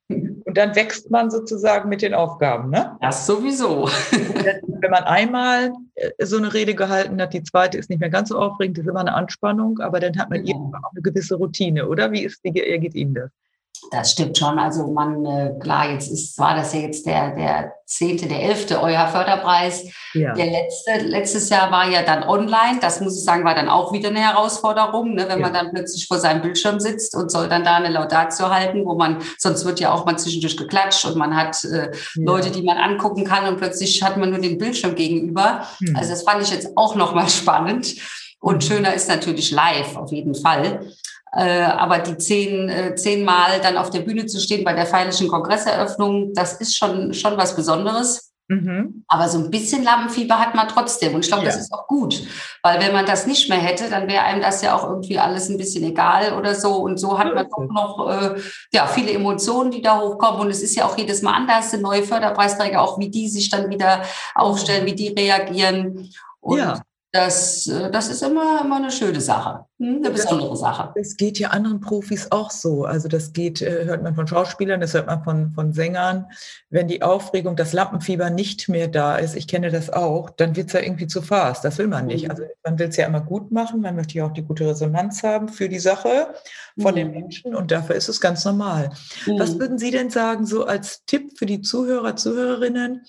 Und 0.51 0.57
dann 0.57 0.75
wächst 0.75 1.09
man 1.09 1.31
sozusagen 1.31 1.87
mit 1.87 2.01
den 2.01 2.13
Aufgaben, 2.13 2.71
ne? 2.71 2.97
Das 2.99 3.25
sowieso. 3.25 3.87
Wenn 4.81 4.91
man 4.91 5.05
einmal 5.05 5.71
äh, 5.95 6.25
so 6.25 6.35
eine 6.35 6.53
Rede 6.53 6.75
gehalten 6.75 7.21
hat, 7.21 7.33
die 7.33 7.41
zweite 7.41 7.77
ist 7.77 7.89
nicht 7.89 7.99
mehr 7.99 8.09
ganz 8.09 8.27
so 8.27 8.37
aufregend, 8.37 8.77
ist 8.77 8.85
immer 8.85 8.99
eine 8.99 9.13
Anspannung, 9.13 9.79
aber 9.79 10.01
dann 10.01 10.17
hat 10.17 10.29
man 10.29 10.43
ja. 10.43 10.53
irgendwann 10.53 10.83
auch 10.83 10.91
eine 10.91 11.01
gewisse 11.01 11.35
Routine, 11.35 11.87
oder? 11.87 12.11
Wie 12.11 12.25
ist, 12.25 12.43
wie 12.43 12.51
geht 12.51 12.95
Ihnen 12.95 13.13
das? 13.13 13.29
Das 13.89 14.11
stimmt 14.11 14.37
schon. 14.37 14.59
Also 14.59 14.87
man, 14.87 15.25
äh, 15.25 15.53
klar, 15.59 15.89
jetzt 15.89 16.09
ist 16.09 16.35
zwar 16.35 16.55
das 16.55 16.73
ja 16.73 16.81
jetzt 16.81 17.05
der, 17.05 17.35
der 17.35 17.73
zehnte, 17.85 18.27
der 18.27 18.43
elfte 18.43 18.79
euer 18.79 19.07
Förderpreis. 19.07 19.85
Ja. 20.13 20.33
Der 20.33 20.45
letzte, 20.45 20.97
letztes 20.99 21.49
Jahr 21.49 21.71
war 21.71 21.89
ja 21.89 22.03
dann 22.03 22.23
online. 22.23 22.79
Das 22.79 23.01
muss 23.01 23.17
ich 23.17 23.23
sagen, 23.23 23.43
war 23.43 23.55
dann 23.55 23.69
auch 23.69 23.91
wieder 23.91 24.09
eine 24.09 24.19
Herausforderung, 24.19 25.15
ne, 25.15 25.25
wenn 25.27 25.39
ja. 25.39 25.45
man 25.45 25.53
dann 25.53 25.71
plötzlich 25.71 26.07
vor 26.07 26.19
seinem 26.19 26.41
Bildschirm 26.41 26.79
sitzt 26.79 27.15
und 27.15 27.31
soll 27.31 27.49
dann 27.49 27.63
da 27.63 27.75
eine 27.75 27.89
Laudatio 27.89 28.49
halten, 28.49 28.85
wo 28.85 28.95
man, 28.95 29.17
sonst 29.37 29.65
wird 29.65 29.79
ja 29.79 29.91
auch 29.91 30.05
mal 30.05 30.17
zwischendurch 30.17 30.55
geklatscht 30.55 31.05
und 31.05 31.17
man 31.17 31.35
hat 31.35 31.63
äh, 31.65 31.87
ja. 31.87 31.91
Leute, 32.15 32.51
die 32.51 32.61
man 32.61 32.77
angucken 32.77 33.25
kann 33.25 33.45
und 33.47 33.57
plötzlich 33.57 34.01
hat 34.03 34.15
man 34.15 34.29
nur 34.29 34.39
den 34.39 34.57
Bildschirm 34.57 34.95
gegenüber. 34.95 35.67
Mhm. 35.79 35.95
Also 35.97 36.11
das 36.11 36.23
fand 36.23 36.41
ich 36.43 36.51
jetzt 36.51 36.77
auch 36.77 36.95
nochmal 36.95 37.27
spannend. 37.29 37.95
Und 38.39 38.55
mhm. 38.55 38.61
schöner 38.61 38.93
ist 38.93 39.09
natürlich 39.09 39.51
live, 39.51 39.97
auf 39.97 40.11
jeden 40.11 40.33
Fall. 40.33 40.87
Äh, 41.33 41.61
aber 41.61 41.99
die 41.99 42.17
zehn, 42.17 42.69
äh, 42.69 42.95
zehnmal 42.95 43.61
dann 43.61 43.77
auf 43.77 43.89
der 43.89 44.01
Bühne 44.01 44.25
zu 44.25 44.39
stehen 44.39 44.63
bei 44.63 44.73
der 44.73 44.85
feierlichen 44.85 45.29
Kongresseröffnung, 45.29 46.33
das 46.33 46.59
ist 46.59 46.75
schon, 46.75 47.13
schon 47.13 47.37
was 47.37 47.55
Besonderes. 47.55 48.31
Mhm. 48.49 49.05
Aber 49.07 49.29
so 49.29 49.37
ein 49.37 49.49
bisschen 49.49 49.81
Lampenfieber 49.81 50.37
hat 50.37 50.55
man 50.55 50.67
trotzdem. 50.67 51.15
Und 51.15 51.23
ich 51.23 51.31
glaube, 51.31 51.45
ja. 51.45 51.51
das 51.51 51.61
ist 51.61 51.71
auch 51.71 51.87
gut. 51.87 52.21
Weil 52.63 52.81
wenn 52.81 52.91
man 52.91 53.05
das 53.05 53.25
nicht 53.25 53.47
mehr 53.47 53.59
hätte, 53.59 53.89
dann 53.89 54.09
wäre 54.09 54.23
einem 54.23 54.41
das 54.41 54.61
ja 54.61 54.75
auch 54.75 54.83
irgendwie 54.83 55.19
alles 55.19 55.47
ein 55.47 55.57
bisschen 55.57 55.85
egal 55.85 56.33
oder 56.33 56.53
so. 56.53 56.75
Und 56.75 56.99
so 56.99 57.17
hat 57.17 57.33
man 57.33 57.47
doch 57.47 57.69
noch 57.69 58.09
äh, 58.09 58.41
ja, 58.73 58.87
viele 58.87 59.11
Emotionen, 59.11 59.71
die 59.71 59.81
da 59.81 60.01
hochkommen. 60.01 60.41
Und 60.41 60.49
es 60.49 60.61
ist 60.61 60.75
ja 60.75 60.85
auch 60.85 60.97
jedes 60.97 61.21
Mal 61.21 61.33
anders, 61.33 61.71
neue 61.79 62.03
Förderpreisträger, 62.03 62.81
auch 62.81 62.99
wie 62.99 63.09
die 63.09 63.29
sich 63.29 63.49
dann 63.49 63.69
wieder 63.69 64.01
aufstellen, 64.35 64.85
wie 64.85 64.95
die 64.95 65.09
reagieren. 65.09 66.09
Und 66.41 66.57
ja 66.57 66.81
das, 67.13 67.67
äh, 67.67 67.91
das 67.91 68.09
ist 68.09 68.23
immer, 68.23 68.61
immer 68.63 68.77
eine 68.77 68.91
schöne 68.91 69.19
Sache, 69.19 69.65
hm, 69.79 69.97
eine 69.97 70.11
besondere 70.11 70.55
Sache. 70.55 70.93
Es 70.95 71.17
geht 71.17 71.39
ja 71.39 71.49
anderen 71.49 71.81
Profis 71.81 72.31
auch 72.31 72.51
so. 72.51 72.85
Also 72.85 73.09
das 73.09 73.33
geht, 73.33 73.61
äh, 73.61 73.83
hört 73.85 74.01
man 74.01 74.15
von 74.15 74.27
Schauspielern, 74.27 74.79
das 74.79 74.93
hört 74.93 75.07
man 75.07 75.23
von, 75.23 75.51
von 75.51 75.73
Sängern. 75.73 76.27
Wenn 76.69 76.87
die 76.87 77.01
Aufregung, 77.01 77.57
das 77.57 77.73
Lampenfieber 77.73 78.29
nicht 78.29 78.69
mehr 78.69 78.87
da 78.87 79.17
ist, 79.17 79.35
ich 79.35 79.49
kenne 79.49 79.71
das 79.71 79.89
auch, 79.89 80.29
dann 80.29 80.55
wird 80.55 80.67
es 80.67 80.73
ja 80.73 80.79
irgendwie 80.79 81.07
zu 81.07 81.21
fast. 81.21 81.65
Das 81.65 81.77
will 81.77 81.87
man 81.87 82.07
nicht. 82.07 82.25
Mhm. 82.25 82.31
Also 82.31 82.43
man 82.63 82.79
will 82.79 82.87
es 82.87 82.95
ja 82.95 83.07
immer 83.07 83.21
gut 83.21 83.51
machen, 83.51 83.81
man 83.81 83.95
möchte 83.95 84.17
ja 84.17 84.25
auch 84.25 84.33
die 84.33 84.43
gute 84.43 84.67
Resonanz 84.67 85.21
haben 85.23 85.49
für 85.49 85.67
die 85.67 85.79
Sache 85.79 86.33
von 86.79 86.93
mhm. 86.93 86.95
den 86.95 87.11
Menschen 87.11 87.55
und 87.55 87.71
dafür 87.71 87.95
ist 87.95 88.07
es 88.07 88.21
ganz 88.21 88.45
normal. 88.45 88.89
Mhm. 89.25 89.37
Was 89.37 89.59
würden 89.59 89.77
Sie 89.77 89.91
denn 89.91 90.09
sagen, 90.09 90.45
so 90.45 90.65
als 90.65 91.03
Tipp 91.05 91.37
für 91.37 91.45
die 91.45 91.59
Zuhörer, 91.59 92.15
Zuhörerinnen? 92.15 93.01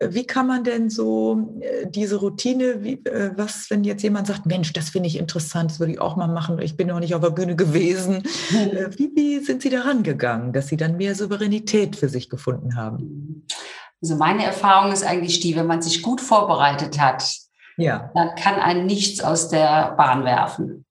Wie 0.00 0.26
kann 0.26 0.46
man 0.46 0.62
denn 0.62 0.90
so 0.90 1.58
äh, 1.60 1.86
diese 1.88 2.16
Routine, 2.16 2.84
wie, 2.84 3.04
äh, 3.04 3.32
was, 3.36 3.68
wenn 3.68 3.82
jetzt 3.82 4.02
jemand 4.02 4.28
sagt, 4.28 4.46
Mensch, 4.46 4.72
das 4.72 4.90
finde 4.90 5.08
ich 5.08 5.18
interessant, 5.18 5.72
das 5.72 5.80
würde 5.80 5.92
ich 5.92 6.00
auch 6.00 6.16
mal 6.16 6.28
machen, 6.28 6.60
ich 6.60 6.76
bin 6.76 6.88
noch 6.88 7.00
nicht 7.00 7.14
auf 7.14 7.22
der 7.22 7.30
Bühne 7.30 7.56
gewesen. 7.56 8.22
Mhm. 8.50 8.58
Wie, 8.96 9.10
wie 9.14 9.38
sind 9.40 9.62
Sie 9.62 9.70
daran 9.70 10.02
gegangen, 10.02 10.52
dass 10.52 10.68
Sie 10.68 10.76
dann 10.76 10.96
mehr 10.96 11.14
Souveränität 11.14 11.96
für 11.96 12.08
sich 12.08 12.30
gefunden 12.30 12.76
haben? 12.76 13.46
Also 14.00 14.16
meine 14.16 14.44
Erfahrung 14.44 14.92
ist 14.92 15.04
eigentlich 15.04 15.40
die, 15.40 15.56
wenn 15.56 15.66
man 15.66 15.82
sich 15.82 16.02
gut 16.02 16.20
vorbereitet 16.20 17.00
hat, 17.00 17.24
ja. 17.76 18.10
dann 18.14 18.34
kann 18.36 18.54
einen 18.54 18.86
nichts 18.86 19.20
aus 19.22 19.48
der 19.48 19.94
Bahn 19.96 20.24
werfen. 20.24 20.84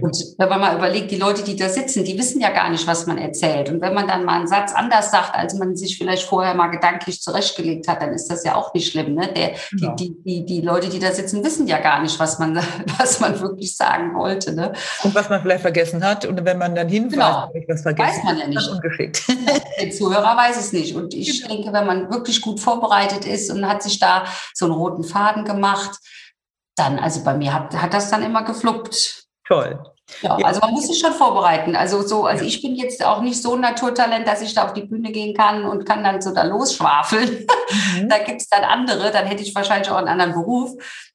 Und 0.00 0.16
wenn 0.38 0.48
man 0.48 0.60
mal 0.60 0.76
überlegt, 0.76 1.10
die 1.10 1.16
Leute, 1.16 1.42
die 1.42 1.56
da 1.56 1.68
sitzen, 1.68 2.04
die 2.04 2.18
wissen 2.18 2.40
ja 2.40 2.50
gar 2.50 2.70
nicht, 2.70 2.86
was 2.86 3.06
man 3.06 3.18
erzählt. 3.18 3.68
Und 3.68 3.80
wenn 3.80 3.94
man 3.94 4.06
dann 4.06 4.24
mal 4.24 4.38
einen 4.38 4.46
Satz 4.46 4.72
anders 4.72 5.10
sagt, 5.10 5.34
als 5.34 5.54
man 5.54 5.76
sich 5.76 5.98
vielleicht 5.98 6.24
vorher 6.24 6.54
mal 6.54 6.68
gedanklich 6.68 7.20
zurechtgelegt 7.20 7.88
hat, 7.88 8.02
dann 8.02 8.12
ist 8.12 8.28
das 8.28 8.44
ja 8.44 8.54
auch 8.54 8.72
nicht 8.74 8.90
schlimm. 8.90 9.14
Ne? 9.14 9.28
Der, 9.34 9.52
genau. 9.70 9.94
die, 9.94 10.16
die, 10.24 10.44
die, 10.44 10.44
die 10.44 10.60
Leute, 10.60 10.88
die 10.88 10.98
da 10.98 11.12
sitzen, 11.12 11.44
wissen 11.44 11.66
ja 11.66 11.78
gar 11.80 12.02
nicht, 12.02 12.18
was 12.18 12.38
man, 12.38 12.56
was 12.98 13.20
man 13.20 13.40
wirklich 13.40 13.76
sagen 13.76 14.14
wollte. 14.14 14.54
Ne? 14.54 14.72
Und 15.02 15.14
was 15.14 15.28
man 15.28 15.42
vielleicht 15.42 15.62
vergessen 15.62 16.04
hat. 16.04 16.24
Und 16.24 16.44
wenn 16.44 16.58
man 16.58 16.74
dann 16.74 16.88
hinweist, 16.88 17.12
genau. 17.12 17.50
was 17.68 17.82
vergessen 17.82 18.16
weiß 18.16 18.24
man 18.24 18.38
ja 18.38 18.46
nicht. 18.46 18.68
ungeschickt. 18.68 19.22
Der 19.80 19.90
Zuhörer 19.90 20.36
weiß 20.36 20.58
es 20.58 20.72
nicht. 20.72 20.94
Und 20.94 21.14
ich 21.14 21.42
genau. 21.42 21.54
denke, 21.54 21.72
wenn 21.72 21.86
man 21.86 22.10
wirklich 22.10 22.40
gut 22.40 22.60
vorbereitet 22.60 23.24
ist 23.26 23.50
und 23.50 23.66
hat 23.66 23.82
sich 23.82 23.98
da 23.98 24.24
so 24.54 24.66
einen 24.66 24.74
roten 24.74 25.04
Faden 25.04 25.44
gemacht, 25.44 25.98
dann, 26.76 26.98
also 26.98 27.24
bei 27.24 27.34
mir 27.34 27.52
hat, 27.52 27.74
hat 27.74 27.92
das 27.92 28.10
dann 28.10 28.22
immer 28.22 28.44
gefluppt. 28.44 29.27
Toll. 29.48 29.82
Ja, 30.22 30.38
ja, 30.38 30.46
also 30.46 30.60
man 30.60 30.72
muss 30.72 30.86
sich 30.86 30.98
schon 30.98 31.12
vorbereiten. 31.12 31.76
Also 31.76 32.02
so, 32.02 32.24
also 32.24 32.44
ich 32.44 32.62
bin 32.62 32.76
jetzt 32.76 33.04
auch 33.04 33.20
nicht 33.20 33.42
so 33.42 33.54
ein 33.54 33.60
Naturtalent, 33.60 34.26
dass 34.26 34.42
ich 34.42 34.54
da 34.54 34.64
auf 34.64 34.72
die 34.72 34.84
Bühne 34.84 35.10
gehen 35.12 35.34
kann 35.34 35.64
und 35.64 35.84
kann 35.86 36.04
dann 36.04 36.20
so 36.22 36.32
da 36.32 36.44
losschwafeln. 36.44 37.46
Mhm. 37.70 38.08
da 38.08 38.16
gibt 38.16 38.40
es 38.40 38.48
dann 38.48 38.64
andere, 38.64 39.10
dann 39.10 39.26
hätte 39.26 39.42
ich 39.42 39.54
wahrscheinlich 39.54 39.90
auch 39.90 39.98
einen 39.98 40.08
anderen 40.08 40.32
Beruf. 40.32 40.72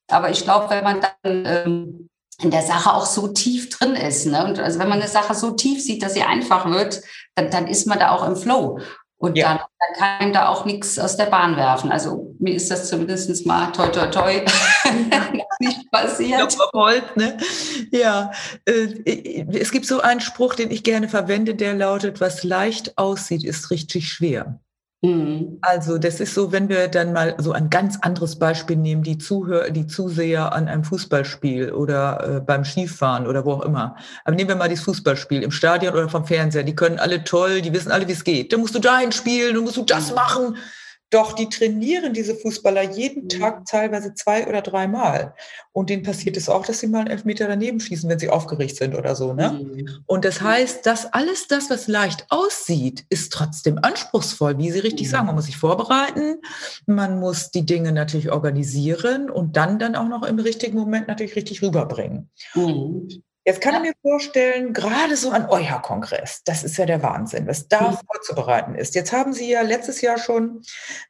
Aber 0.08 0.30
ich 0.30 0.44
glaube, 0.44 0.70
wenn 0.70 0.84
man 0.84 1.02
dann 1.02 1.46
ähm, 1.48 2.10
in 2.44 2.52
der 2.52 2.62
Sache 2.62 2.94
auch 2.94 3.08
so 3.08 3.30
tief 3.30 3.70
drin 3.70 3.96
ist, 3.96 4.28
ne? 4.28 4.46
Und 4.46 4.60
also 4.60 4.78
wenn 4.78 4.88
man 4.88 5.00
eine 5.00 5.10
Sache 5.10 5.34
so 5.34 5.52
tief 5.52 5.84
sieht, 5.84 6.04
dass 6.04 6.14
sie 6.14 6.22
einfach 6.22 6.70
wird, 6.70 7.02
dann, 7.34 7.50
dann 7.50 7.68
ist 7.68 7.88
man 7.88 7.98
da 7.98 8.12
auch 8.12 8.28
im 8.28 8.36
Flow. 8.36 8.80
Und 9.18 9.38
ja. 9.38 9.48
dann, 9.48 9.58
dann, 9.58 9.98
kann 9.98 10.28
ihm 10.28 10.34
da 10.34 10.50
auch 10.50 10.66
nichts 10.66 11.00
aus 11.00 11.18
der 11.18 11.26
Bahn 11.26 11.56
werfen. 11.56 11.92
Also 11.92 12.36
mir 12.40 12.54
ist 12.54 12.70
das 12.70 12.90
zumindest 12.90 13.46
mal 13.46 13.72
toi 13.72 13.88
toi 13.88 14.08
toi 14.08 14.46
nicht 15.64 15.92
passiert. 15.92 16.58
Holz, 16.74 17.04
ne? 17.16 17.38
Ja, 17.92 18.32
äh, 18.66 19.46
es 19.58 19.72
gibt 19.72 19.86
so 19.86 20.02
einen 20.02 20.20
Spruch, 20.20 20.56
den 20.56 20.72
ich 20.72 20.84
gerne 20.84 21.10
verwende, 21.10 21.56
der 21.56 21.74
lautet, 21.74 22.22
was 22.22 22.44
leicht 22.44 22.98
aussieht, 22.98 23.44
ist 23.44 23.72
richtig 23.72 24.10
schwer. 24.10 24.60
Mhm. 25.04 25.58
Also 25.62 25.98
das 25.98 26.22
ist 26.22 26.34
so, 26.34 26.54
wenn 26.54 26.70
wir 26.70 26.88
dann 26.88 27.12
mal 27.12 27.36
so 27.38 27.52
ein 27.52 27.70
ganz 27.70 27.98
anderes 28.02 28.40
Beispiel 28.40 28.78
nehmen, 28.78 29.04
die 29.04 29.18
Zuhörer, 29.18 29.70
die 29.70 29.86
Zuseher 29.86 30.54
an 30.54 30.70
einem 30.70 30.86
Fußballspiel 30.86 31.74
oder 31.74 32.38
äh, 32.38 32.40
beim 32.40 32.64
Skifahren 32.64 33.28
oder 33.28 33.44
wo 33.44 33.52
auch 33.52 33.66
immer. 33.66 33.98
Aber 34.24 34.36
nehmen 34.36 34.48
wir 34.48 34.56
mal 34.56 34.70
dieses 34.70 34.86
Fußballspiel 34.86 35.44
im 35.44 35.52
Stadion 35.52 35.94
oder 35.94 36.08
vom 36.08 36.26
Fernseher. 36.26 36.64
Die 36.64 36.76
können 36.76 37.00
alle 37.00 37.26
toll, 37.26 37.62
die 37.62 37.74
wissen 37.74 37.92
alle, 37.92 38.08
wie 38.08 38.14
es 38.14 38.24
geht. 38.24 38.54
Da 38.54 38.58
musst 38.58 38.76
du 38.76 38.80
dahin 38.80 39.12
spielen, 39.12 39.56
dann 39.56 39.66
musst 39.66 39.76
du 39.76 39.84
das 39.84 40.10
mhm. 40.10 40.16
machen. 40.16 40.58
Doch 41.14 41.34
die 41.34 41.48
trainieren 41.48 42.14
diese 42.14 42.34
Fußballer 42.34 42.82
jeden 42.82 43.26
mhm. 43.26 43.30
Tag 43.30 43.66
teilweise 43.68 44.16
zwei 44.16 44.48
oder 44.48 44.64
dreimal. 44.64 45.36
Und 45.72 45.92
denen 45.92 46.02
passiert 46.02 46.38
es 46.38 46.50
auch, 46.50 46.66
dass 46.66 46.80
sie 46.80 46.88
mal 46.88 47.02
einen 47.02 47.12
Elfmeter 47.12 47.48
daneben 47.48 47.80
schießen, 47.80 48.10
wenn 48.10 48.18
sie 48.18 48.30
aufgeregt 48.30 48.78
sind 48.78 48.96
oder 48.96 49.16
so. 49.16 49.34
Ne? 49.34 49.52
Mhm. 49.52 49.90
Und 50.08 50.26
das 50.26 50.42
heißt, 50.42 50.88
dass 50.88 51.14
alles 51.14 51.48
das, 51.48 51.70
was 51.70 51.88
leicht 51.88 52.26
aussieht, 52.30 53.06
ist 53.10 53.32
trotzdem 53.32 53.78
anspruchsvoll, 53.80 54.58
wie 54.58 54.72
Sie 54.72 54.80
richtig 54.80 55.06
mhm. 55.06 55.12
sagen. 55.12 55.26
Man 55.28 55.36
muss 55.36 55.46
sich 55.46 55.58
vorbereiten, 55.58 56.38
man 56.88 57.20
muss 57.20 57.52
die 57.52 57.66
Dinge 57.66 57.92
natürlich 57.92 58.32
organisieren 58.32 59.30
und 59.30 59.56
dann 59.56 59.78
dann 59.78 59.96
auch 59.96 60.08
noch 60.08 60.24
im 60.24 60.40
richtigen 60.40 60.80
Moment 60.80 61.08
natürlich 61.08 61.36
richtig 61.36 61.62
rüberbringen. 61.62 62.32
Mhm. 62.56 63.24
Jetzt 63.46 63.60
kann 63.60 63.74
ja. 63.74 63.80
ich 63.80 63.86
mir 63.88 63.94
vorstellen, 64.02 64.74
gerade 64.74 65.18
so 65.18 65.32
an 65.32 65.48
euer 65.50 65.82
Kongress, 65.82 66.44
das 66.46 66.64
ist 66.64 66.78
ja 66.78 66.86
der 66.86 67.04
Wahnsinn, 67.04 67.46
was 67.46 67.68
da 67.68 67.92
mhm. 67.92 67.98
vorzubereiten 68.06 68.76
ist. 68.76 68.96
Jetzt 68.96 69.12
haben 69.12 69.34
Sie 69.34 69.50
ja 69.50 69.62
letztes 69.62 70.00
Jahr 70.02 70.18
schon, 70.18 70.62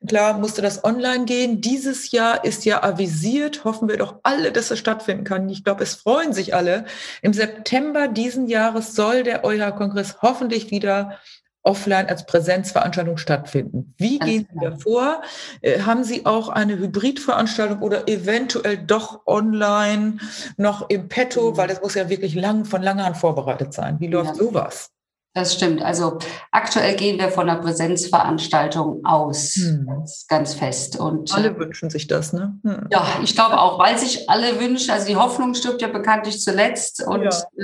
klar, 0.08 0.40
musste 0.40 0.62
das 0.64 0.84
online 0.84 1.26
gehen. 1.26 1.62
Dieses 1.62 2.12
Jahr 2.12 2.44
ist 2.44 2.66
ja 2.66 2.82
avisiert, 2.82 3.66
hoffen 3.66 3.88
wir 3.88 3.98
doch 3.98 4.20
alle, 4.24 4.52
dass 4.52 4.72
es 4.72 4.80
stattfinden 4.80 5.26
kann. 5.26 5.48
Ich 5.50 5.64
glaube, 5.64 5.84
es 5.84 5.94
freuen 5.94 6.34
sich 6.34 6.56
alle. 6.56 6.86
Im 7.22 7.34
September 7.34 8.08
diesen 8.08 8.48
Jahres 8.48 8.96
soll 8.96 9.24
der 9.24 9.44
euer 9.44 9.72
Kongress 9.72 10.18
hoffentlich 10.22 10.72
wieder 10.72 11.20
offline 11.64 12.08
als 12.08 12.26
Präsenzveranstaltung 12.26 13.18
stattfinden. 13.18 13.94
Wie 13.98 14.20
Ganz 14.20 14.32
gehen 14.32 14.48
Sie 14.50 14.60
genau. 14.60 14.72
da 14.72 14.78
vor? 14.78 15.22
Äh, 15.62 15.82
haben 15.82 16.04
Sie 16.04 16.26
auch 16.26 16.50
eine 16.50 16.78
Hybridveranstaltung 16.78 17.82
oder 17.82 18.08
eventuell 18.08 18.78
doch 18.78 19.26
online 19.26 20.18
noch 20.58 20.90
im 20.90 21.08
Petto, 21.08 21.52
mhm. 21.52 21.58
weil 21.58 21.68
das 21.68 21.82
muss 21.82 21.96
ja 21.96 22.10
wirklich 22.10 22.36
lang, 22.36 22.66
von 22.66 22.82
langer 22.82 23.06
Hand 23.06 23.18
vorbereitet 23.18 23.74
sein. 23.74 24.00
Wie 24.00 24.08
läuft 24.08 24.38
ja. 24.38 24.44
sowas? 24.44 24.93
Das 25.36 25.56
stimmt. 25.56 25.82
Also 25.82 26.20
aktuell 26.52 26.96
gehen 26.96 27.18
wir 27.18 27.30
von 27.30 27.50
einer 27.50 27.60
Präsenzveranstaltung 27.60 29.04
aus, 29.04 29.56
hm. 29.56 29.88
ganz, 29.88 30.28
ganz, 30.28 30.54
fest. 30.54 31.00
Und 31.00 31.34
alle 31.34 31.50
äh, 31.50 31.58
wünschen 31.58 31.90
sich 31.90 32.06
das, 32.06 32.34
ne? 32.34 32.60
Hm. 32.64 32.88
Ja, 32.92 33.04
ich 33.24 33.34
glaube 33.34 33.60
auch, 33.60 33.80
weil 33.80 33.98
sich 33.98 34.30
alle 34.30 34.60
wünschen. 34.60 34.92
Also 34.92 35.08
die 35.08 35.16
Hoffnung 35.16 35.56
stirbt 35.56 35.82
ja 35.82 35.88
bekanntlich 35.88 36.40
zuletzt. 36.40 37.04
Und 37.08 37.24
ja. 37.24 37.30
äh, 37.58 37.64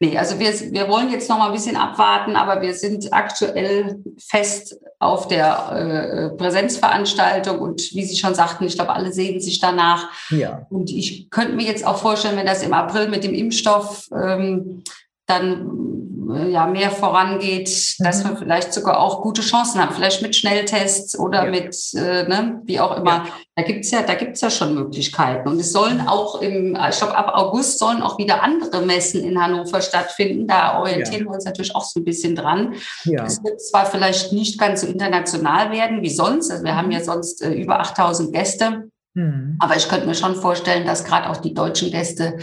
nee, 0.00 0.18
also 0.18 0.40
wir, 0.40 0.52
wir 0.72 0.88
wollen 0.88 1.08
jetzt 1.12 1.28
noch 1.28 1.38
mal 1.38 1.46
ein 1.46 1.52
bisschen 1.52 1.76
abwarten, 1.76 2.34
aber 2.34 2.60
wir 2.62 2.74
sind 2.74 3.12
aktuell 3.12 4.02
fest 4.18 4.76
auf 4.98 5.28
der 5.28 6.32
äh, 6.32 6.36
Präsenzveranstaltung 6.36 7.60
und 7.60 7.80
wie 7.94 8.04
Sie 8.04 8.16
schon 8.16 8.34
sagten, 8.34 8.64
ich 8.64 8.74
glaube, 8.74 8.92
alle 8.92 9.12
sehen 9.12 9.40
sich 9.40 9.60
danach. 9.60 10.08
Ja. 10.30 10.66
Und 10.68 10.90
ich 10.90 11.30
könnte 11.30 11.52
mir 11.52 11.66
jetzt 11.66 11.86
auch 11.86 11.98
vorstellen, 11.98 12.36
wenn 12.36 12.46
das 12.46 12.64
im 12.64 12.72
April 12.72 13.06
mit 13.06 13.22
dem 13.22 13.34
Impfstoff 13.34 14.08
ähm, 14.12 14.82
dann 15.26 15.84
äh, 16.30 16.50
ja 16.50 16.66
mehr 16.66 16.90
vorangeht, 16.90 17.68
mhm. 17.98 18.04
dass 18.04 18.24
wir 18.24 18.36
vielleicht 18.36 18.72
sogar 18.72 18.98
auch 18.98 19.22
gute 19.22 19.42
Chancen 19.42 19.80
haben, 19.80 19.94
vielleicht 19.94 20.22
mit 20.22 20.34
Schnelltests 20.34 21.18
oder 21.18 21.44
ja. 21.44 21.50
mit 21.50 21.76
äh, 21.94 22.24
ne, 22.28 22.60
wie 22.64 22.80
auch 22.80 22.96
immer. 22.96 23.24
Ja. 23.24 23.26
Da 23.56 23.62
gibt's 23.62 23.90
ja, 23.90 24.02
da 24.02 24.14
gibt's 24.14 24.40
ja 24.40 24.50
schon 24.50 24.74
Möglichkeiten. 24.74 25.48
Und 25.48 25.60
es 25.60 25.72
sollen 25.72 26.00
auch 26.06 26.40
im, 26.40 26.76
ich 26.90 26.98
glaube, 26.98 27.16
ab 27.16 27.32
August 27.34 27.78
sollen 27.78 28.02
auch 28.02 28.18
wieder 28.18 28.42
andere 28.42 28.82
Messen 28.82 29.22
in 29.22 29.40
Hannover 29.40 29.80
stattfinden. 29.80 30.46
Da 30.46 30.78
orientieren 30.78 31.20
ja. 31.20 31.26
wir 31.26 31.34
uns 31.34 31.44
natürlich 31.44 31.74
auch 31.74 31.84
so 31.84 32.00
ein 32.00 32.04
bisschen 32.04 32.34
dran. 32.34 32.74
Ja. 33.04 33.24
Es 33.24 33.42
wird 33.44 33.60
zwar 33.60 33.86
vielleicht 33.86 34.32
nicht 34.32 34.58
ganz 34.58 34.80
so 34.80 34.86
international 34.86 35.70
werden 35.70 36.02
wie 36.02 36.10
sonst. 36.10 36.50
Also 36.50 36.64
wir 36.64 36.76
haben 36.76 36.90
ja 36.90 37.00
mhm. 37.00 37.04
sonst 37.04 37.42
äh, 37.42 37.52
über 37.52 37.80
8000 37.80 38.32
Gäste. 38.32 38.84
Mhm. 39.14 39.56
Aber 39.60 39.76
ich 39.76 39.88
könnte 39.88 40.06
mir 40.06 40.14
schon 40.14 40.34
vorstellen, 40.34 40.86
dass 40.86 41.04
gerade 41.04 41.30
auch 41.30 41.36
die 41.36 41.54
deutschen 41.54 41.90
Gäste 41.90 42.38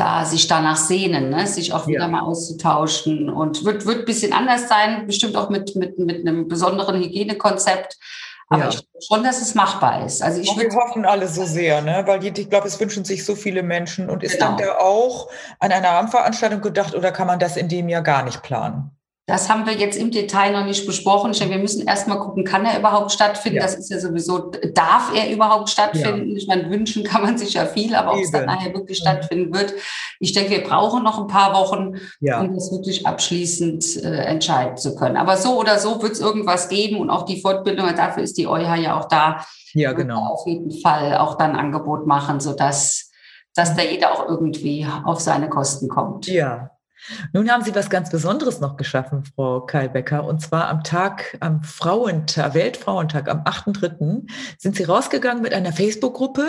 da 0.00 0.24
sich 0.24 0.48
danach 0.48 0.76
sehnen, 0.76 1.28
ne? 1.28 1.46
sich 1.46 1.74
auch 1.74 1.86
wieder 1.86 2.00
ja. 2.00 2.08
mal 2.08 2.22
auszutauschen. 2.22 3.28
Und 3.28 3.64
wird, 3.64 3.84
wird 3.84 4.00
ein 4.00 4.04
bisschen 4.06 4.32
anders 4.32 4.68
sein, 4.68 5.06
bestimmt 5.06 5.36
auch 5.36 5.50
mit, 5.50 5.76
mit, 5.76 5.98
mit 5.98 6.26
einem 6.26 6.48
besonderen 6.48 6.98
Hygienekonzept. 7.00 7.98
Aber 8.48 8.62
ja. 8.62 8.68
ich 8.70 8.76
glaube 8.76 9.04
schon, 9.06 9.22
dass 9.22 9.42
es 9.42 9.54
machbar 9.54 10.04
ist. 10.04 10.22
Also 10.22 10.40
ich 10.40 10.48
wir 10.56 10.70
hoffen 10.70 11.04
alle 11.04 11.28
so 11.28 11.44
sehr, 11.44 11.82
ne? 11.82 12.02
weil 12.06 12.24
ich 12.24 12.48
glaube, 12.48 12.66
es 12.66 12.80
wünschen 12.80 13.04
sich 13.04 13.24
so 13.24 13.36
viele 13.36 13.62
Menschen. 13.62 14.08
Und 14.08 14.22
ist 14.22 14.38
genau. 14.38 14.56
dann 14.56 14.58
da 14.58 14.78
auch 14.78 15.28
an 15.58 15.70
einer 15.70 15.90
Abendveranstaltung 15.90 16.62
gedacht 16.62 16.94
oder 16.94 17.12
kann 17.12 17.26
man 17.26 17.38
das 17.38 17.56
in 17.56 17.68
dem 17.68 17.88
Jahr 17.88 18.02
gar 18.02 18.24
nicht 18.24 18.42
planen? 18.42 18.90
Das 19.30 19.48
haben 19.48 19.64
wir 19.64 19.74
jetzt 19.74 19.96
im 19.96 20.10
Detail 20.10 20.50
noch 20.50 20.64
nicht 20.64 20.84
besprochen. 20.86 21.32
Wir 21.32 21.58
müssen 21.58 21.86
erstmal 21.86 22.18
gucken, 22.18 22.42
kann 22.42 22.64
er 22.64 22.76
überhaupt 22.76 23.12
stattfinden? 23.12 23.58
Ja. 23.58 23.62
Das 23.62 23.76
ist 23.76 23.88
ja 23.88 24.00
sowieso, 24.00 24.50
darf 24.74 25.12
er 25.14 25.30
überhaupt 25.30 25.70
stattfinden? 25.70 26.30
Ja. 26.32 26.36
Ich 26.36 26.48
meine, 26.48 26.68
wünschen 26.68 27.04
kann 27.04 27.22
man 27.22 27.38
sich 27.38 27.54
ja 27.54 27.64
viel, 27.66 27.94
aber 27.94 28.14
ob 28.14 28.18
es 28.18 28.32
dann 28.32 28.46
nachher 28.46 28.74
wirklich 28.74 28.98
mhm. 28.98 29.02
stattfinden 29.04 29.54
wird, 29.54 29.72
ich 30.18 30.32
denke, 30.32 30.50
wir 30.50 30.64
brauchen 30.64 31.04
noch 31.04 31.20
ein 31.20 31.28
paar 31.28 31.54
Wochen, 31.54 31.94
ja. 32.18 32.40
um 32.40 32.52
das 32.56 32.72
wirklich 32.72 33.06
abschließend 33.06 34.02
äh, 34.02 34.24
entscheiden 34.24 34.76
zu 34.76 34.96
können. 34.96 35.16
Aber 35.16 35.36
so 35.36 35.60
oder 35.60 35.78
so 35.78 36.02
wird 36.02 36.10
es 36.10 36.20
irgendwas 36.20 36.68
geben 36.68 36.98
und 36.98 37.08
auch 37.08 37.24
die 37.24 37.40
Fortbildung, 37.40 37.86
dafür 37.94 38.24
ist 38.24 38.36
die 38.36 38.48
EuH 38.48 38.74
ja 38.74 38.98
auch 38.98 39.06
da. 39.06 39.46
Ja, 39.74 39.92
genau. 39.92 40.26
Auf 40.26 40.44
jeden 40.48 40.72
Fall 40.72 41.18
auch 41.18 41.38
dann 41.38 41.54
Angebot 41.54 42.04
machen, 42.04 42.40
sodass 42.40 43.12
dass 43.54 43.76
da 43.76 43.82
jeder 43.82 44.12
auch 44.12 44.28
irgendwie 44.28 44.86
auf 45.04 45.20
seine 45.20 45.48
Kosten 45.48 45.88
kommt. 45.88 46.26
Ja, 46.26 46.70
nun 47.32 47.50
haben 47.50 47.64
Sie 47.64 47.74
was 47.74 47.90
ganz 47.90 48.10
Besonderes 48.10 48.60
noch 48.60 48.76
geschaffen, 48.76 49.24
Frau 49.24 49.60
Kalbecker. 49.60 50.24
Und 50.24 50.40
zwar 50.40 50.68
am 50.68 50.84
Tag, 50.84 51.36
am 51.40 51.62
Frauentag, 51.62 52.54
Weltfrauentag, 52.54 53.28
am 53.28 53.42
8.3. 53.44 54.28
sind 54.58 54.76
Sie 54.76 54.84
rausgegangen 54.84 55.42
mit 55.42 55.52
einer 55.52 55.72
Facebook-Gruppe, 55.72 56.44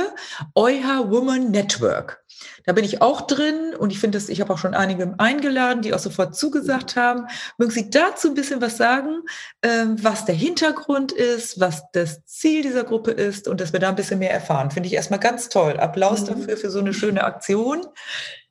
EuH 0.56 1.10
Woman 1.10 1.52
Network. 1.52 2.22
Da 2.66 2.74
bin 2.74 2.86
ich 2.86 3.02
auch 3.02 3.22
drin 3.22 3.76
und 3.78 3.92
ich 3.92 4.00
finde 4.00 4.18
das, 4.18 4.30
ich 4.30 4.42
habe 4.42 4.54
auch 4.54 4.58
schon 4.58 4.74
einige 4.74 5.14
eingeladen, 5.18 5.82
die 5.82 5.94
auch 5.94 6.00
sofort 6.00 6.36
zugesagt 6.36 6.96
haben. 6.96 7.28
Mögen 7.58 7.72
Sie 7.72 7.90
dazu 7.90 8.30
ein 8.30 8.34
bisschen 8.36 8.62
was 8.62 8.78
sagen, 8.78 9.22
ähm, 9.62 10.04
was 10.04 10.26
der 10.26 10.36
Hintergrund 10.36 11.12
ist, 11.12 11.60
was 11.60 11.84
das 11.94 12.26
Ziel 12.26 12.62
dieser 12.64 12.84
Gruppe 12.84 13.12
ist 13.12 13.48
und 13.48 13.62
dass 13.62 13.74
wir 13.74 13.80
da 13.80 13.90
ein 13.90 13.96
bisschen 13.96 14.20
mehr 14.20 14.32
erfahren. 14.32 14.72
Finde 14.72 14.88
ich 14.88 14.94
erstmal 14.94 15.20
ganz 15.20 15.50
toll. 15.50 15.80
Applaus 15.80 16.22
mhm. 16.22 16.28
dafür 16.28 16.58
für 16.58 16.70
so 16.70 16.80
eine 16.80 16.94
schöne 16.94 17.24
Aktion 17.24 17.86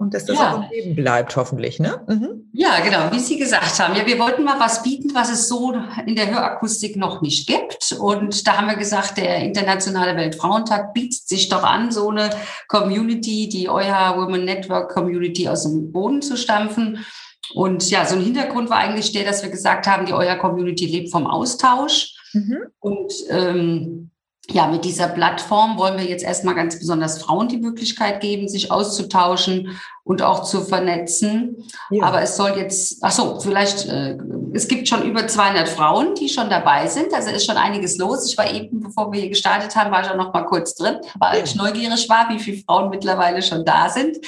und 0.00 0.14
dass 0.14 0.24
das 0.24 0.38
ja. 0.38 0.54
auch 0.54 0.62
im 0.62 0.70
Leben 0.70 0.96
bleibt, 0.96 1.36
hoffentlich. 1.36 1.78
Ne? 1.78 2.00
Mhm. 2.08 2.48
Ja, 2.54 2.80
genau, 2.80 3.12
wie 3.12 3.18
Sie 3.18 3.38
gesagt 3.38 3.78
haben. 3.78 3.94
Ja, 3.94 4.06
wir 4.06 4.18
wollten 4.18 4.44
mal 4.44 4.58
was 4.58 4.82
bieten, 4.82 5.14
was 5.14 5.30
es 5.30 5.46
so 5.46 5.74
in 6.06 6.16
der 6.16 6.30
Hörakustik 6.30 6.96
noch 6.96 7.20
nicht 7.20 7.46
gibt. 7.46 7.92
Und 8.00 8.46
da 8.46 8.56
haben 8.56 8.66
wir 8.66 8.76
gesagt, 8.76 9.18
der 9.18 9.36
Internationale 9.40 10.16
Weltfrauentag 10.16 10.94
bietet 10.94 11.28
sich 11.28 11.50
doch 11.50 11.62
an, 11.62 11.92
so 11.92 12.08
eine 12.08 12.30
Community, 12.68 13.50
die 13.50 13.68
EuH 13.68 14.16
Women 14.16 14.46
Network 14.46 14.90
Community 14.90 15.46
aus 15.46 15.64
dem 15.64 15.92
Boden 15.92 16.22
zu 16.22 16.38
stampfen. 16.38 17.04
Und 17.52 17.90
ja, 17.90 18.06
so 18.06 18.16
ein 18.16 18.22
Hintergrund 18.22 18.70
war 18.70 18.78
eigentlich 18.78 19.12
der, 19.12 19.24
dass 19.24 19.42
wir 19.42 19.50
gesagt 19.50 19.86
haben, 19.86 20.06
die 20.06 20.14
EuH 20.14 20.38
Community 20.38 20.86
lebt 20.86 21.10
vom 21.10 21.26
Austausch. 21.26 22.14
Mhm. 22.32 22.58
Und 22.78 23.12
ähm, 23.28 24.10
ja, 24.52 24.66
mit 24.66 24.84
dieser 24.84 25.08
Plattform 25.08 25.78
wollen 25.78 25.98
wir 25.98 26.04
jetzt 26.04 26.24
erstmal 26.24 26.54
ganz 26.54 26.78
besonders 26.78 27.22
Frauen 27.22 27.48
die 27.48 27.58
Möglichkeit 27.58 28.20
geben, 28.20 28.48
sich 28.48 28.70
auszutauschen 28.70 29.78
und 30.04 30.22
auch 30.22 30.42
zu 30.42 30.62
vernetzen. 30.62 31.56
Ja. 31.90 32.04
Aber 32.04 32.22
es 32.22 32.36
soll 32.36 32.56
jetzt, 32.56 32.98
ach 33.02 33.12
so, 33.12 33.38
vielleicht, 33.40 33.86
äh, 33.86 34.16
es 34.52 34.66
gibt 34.66 34.88
schon 34.88 35.02
über 35.02 35.26
200 35.26 35.68
Frauen, 35.68 36.14
die 36.14 36.28
schon 36.28 36.50
dabei 36.50 36.86
sind. 36.86 37.12
Also 37.14 37.30
ist 37.30 37.46
schon 37.46 37.56
einiges 37.56 37.98
los. 37.98 38.28
Ich 38.30 38.36
war 38.36 38.50
eben, 38.50 38.80
bevor 38.80 39.12
wir 39.12 39.20
hier 39.20 39.28
gestartet 39.28 39.76
haben, 39.76 39.90
war 39.90 40.02
ich 40.02 40.10
auch 40.10 40.16
noch 40.16 40.32
mal 40.32 40.44
kurz 40.44 40.74
drin, 40.74 40.96
weil 41.18 41.44
ich 41.44 41.54
neugierig 41.54 42.08
war, 42.08 42.28
wie 42.30 42.38
viele 42.38 42.62
Frauen 42.64 42.90
mittlerweile 42.90 43.42
schon 43.42 43.64
da 43.64 43.88
sind. 43.88 44.18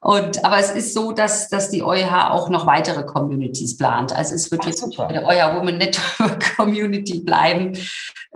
Und, 0.00 0.44
aber 0.44 0.58
es 0.58 0.70
ist 0.70 0.94
so, 0.94 1.12
dass, 1.12 1.48
dass 1.48 1.70
die 1.70 1.82
EuH 1.82 2.30
auch 2.30 2.48
noch 2.48 2.66
weitere 2.66 3.04
Communities 3.04 3.76
plant. 3.76 4.12
Also 4.12 4.34
es 4.34 4.50
wird 4.50 4.62
ach, 4.62 4.68
jetzt 4.68 4.80
super. 4.80 5.06
bei 5.06 5.12
der 5.14 5.26
EuH 5.26 5.56
Women 5.56 5.78
Network 5.78 6.56
Community 6.56 7.20
bleiben. 7.20 7.76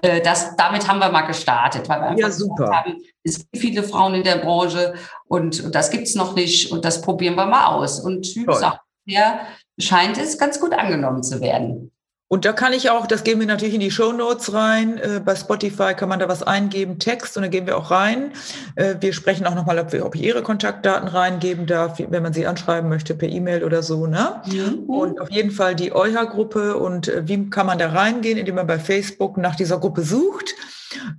Äh, 0.02 0.20
das, 0.20 0.56
damit 0.56 0.88
haben 0.88 0.98
wir 0.98 1.10
mal 1.10 1.22
gestartet, 1.22 1.88
weil 1.88 2.00
wir 2.00 2.06
einfach 2.08 2.28
ja, 2.28 2.30
super. 2.30 2.70
haben, 2.70 2.96
es 3.24 3.38
gibt 3.38 3.56
viele 3.56 3.82
Frauen 3.82 4.14
in 4.14 4.24
der 4.24 4.38
Branche 4.38 4.94
und, 5.26 5.62
und 5.64 5.74
das 5.74 5.90
gibt's 5.90 6.14
noch 6.14 6.34
nicht 6.34 6.72
und 6.72 6.84
das 6.84 7.02
probieren 7.02 7.36
wir 7.36 7.46
mal 7.46 7.66
aus. 7.66 8.00
Und 8.00 8.34
wie 8.34 8.44
gesagt, 8.44 8.80
ja, 9.04 9.40
scheint 9.78 10.18
es 10.18 10.38
ganz 10.38 10.60
gut 10.60 10.72
angenommen 10.72 11.22
zu 11.22 11.40
werden. 11.40 11.92
Und 12.32 12.46
da 12.46 12.54
kann 12.54 12.72
ich 12.72 12.88
auch, 12.88 13.06
das 13.06 13.24
geben 13.24 13.40
wir 13.40 13.46
natürlich 13.46 13.74
in 13.74 13.80
die 13.80 13.90
Show 13.90 14.10
Notes 14.10 14.54
rein. 14.54 14.96
Äh, 14.96 15.20
bei 15.22 15.36
Spotify 15.36 15.92
kann 15.92 16.08
man 16.08 16.18
da 16.18 16.30
was 16.30 16.42
eingeben, 16.42 16.98
Text, 16.98 17.36
und 17.36 17.42
da 17.42 17.48
gehen 17.50 17.66
wir 17.66 17.76
auch 17.76 17.90
rein. 17.90 18.32
Äh, 18.74 18.94
wir 19.00 19.12
sprechen 19.12 19.46
auch 19.46 19.54
nochmal, 19.54 19.78
ob, 19.78 19.92
ob 19.92 20.14
ich 20.14 20.22
Ihre 20.22 20.42
Kontaktdaten 20.42 21.08
reingeben 21.08 21.66
darf, 21.66 21.98
wenn 21.98 22.22
man 22.22 22.32
sie 22.32 22.46
anschreiben 22.46 22.88
möchte 22.88 23.14
per 23.14 23.28
E-Mail 23.28 23.64
oder 23.64 23.82
so. 23.82 24.06
Ne? 24.06 24.40
Mhm. 24.46 24.84
Und 24.84 25.20
auf 25.20 25.30
jeden 25.30 25.50
Fall 25.50 25.74
die 25.74 25.94
EuHA-Gruppe 25.94 26.78
und 26.78 27.08
äh, 27.08 27.28
wie 27.28 27.50
kann 27.50 27.66
man 27.66 27.78
da 27.78 27.90
reingehen, 27.90 28.38
indem 28.38 28.54
man 28.54 28.66
bei 28.66 28.78
Facebook 28.78 29.36
nach 29.36 29.54
dieser 29.54 29.78
Gruppe 29.78 30.00
sucht. 30.00 30.54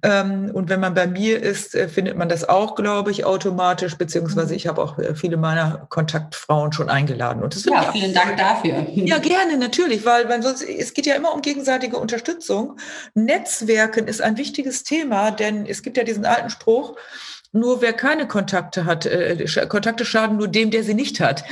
Ähm, 0.02 0.52
und 0.54 0.70
wenn 0.70 0.80
man 0.80 0.94
bei 0.94 1.08
mir 1.08 1.42
ist, 1.42 1.76
äh, 1.76 1.88
findet 1.88 2.18
man 2.18 2.30
das 2.30 2.48
auch, 2.48 2.76
glaube 2.76 3.12
ich, 3.12 3.26
automatisch, 3.26 3.98
beziehungsweise 3.98 4.50
mhm. 4.50 4.56
ich 4.56 4.68
habe 4.68 4.82
auch 4.82 4.98
äh, 4.98 5.16
viele 5.16 5.38
meiner 5.38 5.86
Kontaktfrauen 5.90 6.72
schon 6.72 6.90
eingeladen. 6.90 7.44
Und 7.44 7.56
das 7.56 7.66
ja, 7.66 7.92
vielen 7.92 8.14
Dank 8.14 8.38
dafür. 8.38 8.86
Ja, 9.04 9.18
gerne, 9.18 9.58
natürlich, 9.58 10.06
weil, 10.06 10.30
weil 10.30 10.42
sonst, 10.42 10.62
es 10.64 10.94
geht 10.94 11.06
ja 11.06 11.16
immer 11.16 11.34
um 11.34 11.42
gegenseitige 11.42 11.98
Unterstützung. 11.98 12.78
Netzwerken 13.16 14.08
ist 14.08 14.22
ein 14.22 14.38
wichtiges 14.38 14.84
Thema, 14.84 15.32
denn 15.32 15.66
es 15.66 15.84
gibt 15.84 15.98
ja 15.98 16.04
diesen 16.04 16.26
alten 16.26 16.50
Spruch, 16.50 16.96
nur 17.54 17.82
wer 17.82 17.94
keine 17.94 18.28
Kontakte 18.28 18.86
hat, 18.86 19.06
äh, 19.06 19.46
Kontakte 19.70 20.06
schaden 20.06 20.38
nur 20.38 20.48
dem, 20.48 20.72
der 20.72 20.84
sie 20.84 20.96
nicht 20.96 21.20
hat. 21.20 21.44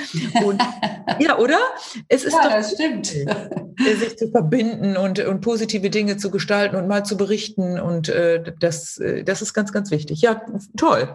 Und, 0.43 0.61
ja, 1.19 1.37
oder? 1.37 1.59
Es 2.07 2.23
ist 2.23 2.33
ja, 2.33 2.43
doch, 2.43 2.51
das 2.51 2.71
stimmt. 2.73 3.15
Äh, 3.15 3.95
sich 3.95 4.17
zu 4.17 4.31
verbinden 4.31 4.97
und, 4.97 5.19
und 5.19 5.41
positive 5.41 5.91
Dinge 5.91 6.17
zu 6.17 6.31
gestalten 6.31 6.75
und 6.75 6.87
mal 6.87 7.05
zu 7.05 7.17
berichten. 7.17 7.79
Und 7.79 8.09
äh, 8.09 8.43
das, 8.59 8.97
äh, 8.97 9.23
das 9.23 9.43
ist 9.43 9.53
ganz, 9.53 9.71
ganz 9.71 9.91
wichtig. 9.91 10.21
Ja, 10.21 10.41
toll. 10.75 11.13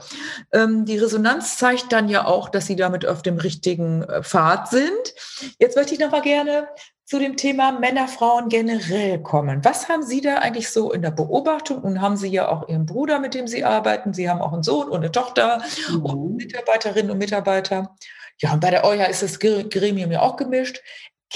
Ähm, 0.52 0.84
die 0.84 0.98
Resonanz 0.98 1.58
zeigt 1.58 1.92
dann 1.92 2.08
ja 2.08 2.24
auch, 2.24 2.48
dass 2.48 2.66
Sie 2.66 2.76
damit 2.76 3.06
auf 3.06 3.22
dem 3.22 3.38
richtigen 3.38 4.04
äh, 4.04 4.22
Pfad 4.22 4.68
sind. 4.68 5.14
Jetzt 5.58 5.76
möchte 5.76 5.94
ich 5.94 6.00
noch 6.00 6.12
mal 6.12 6.22
gerne 6.22 6.68
zu 7.06 7.20
dem 7.20 7.36
Thema 7.36 7.70
Männer, 7.70 8.08
Frauen 8.08 8.48
generell 8.48 9.22
kommen. 9.22 9.64
Was 9.64 9.88
haben 9.88 10.02
Sie 10.02 10.20
da 10.20 10.38
eigentlich 10.38 10.70
so 10.70 10.92
in 10.92 11.02
der 11.02 11.12
Beobachtung? 11.12 11.78
Und 11.82 12.00
haben 12.00 12.16
Sie 12.16 12.28
ja 12.28 12.48
auch 12.48 12.68
Ihren 12.68 12.84
Bruder, 12.84 13.20
mit 13.20 13.32
dem 13.34 13.46
Sie 13.46 13.62
arbeiten. 13.62 14.12
Sie 14.12 14.28
haben 14.28 14.40
auch 14.40 14.52
einen 14.52 14.64
Sohn 14.64 14.88
und 14.88 14.98
eine 14.98 15.12
Tochter 15.12 15.62
mhm. 15.88 16.04
und 16.04 16.36
Mitarbeiterinnen 16.36 17.12
und 17.12 17.18
Mitarbeiter. 17.18 17.94
Ja, 18.42 18.52
und 18.52 18.60
bei 18.60 18.70
der 18.70 18.84
EuA 18.84 19.04
ist 19.04 19.22
das 19.22 19.38
Gremium 19.38 20.10
ja 20.10 20.20
auch 20.20 20.36
gemischt. 20.36 20.82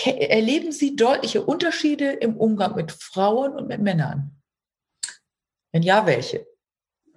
Erleben 0.04 0.72
Sie 0.72 0.96
deutliche 0.96 1.42
Unterschiede 1.42 2.10
im 2.10 2.36
Umgang 2.36 2.74
mit 2.74 2.90
Frauen 2.90 3.52
und 3.52 3.68
mit 3.68 3.80
Männern? 3.80 4.36
Wenn 5.72 5.82
ja, 5.82 6.04
welche? 6.04 6.46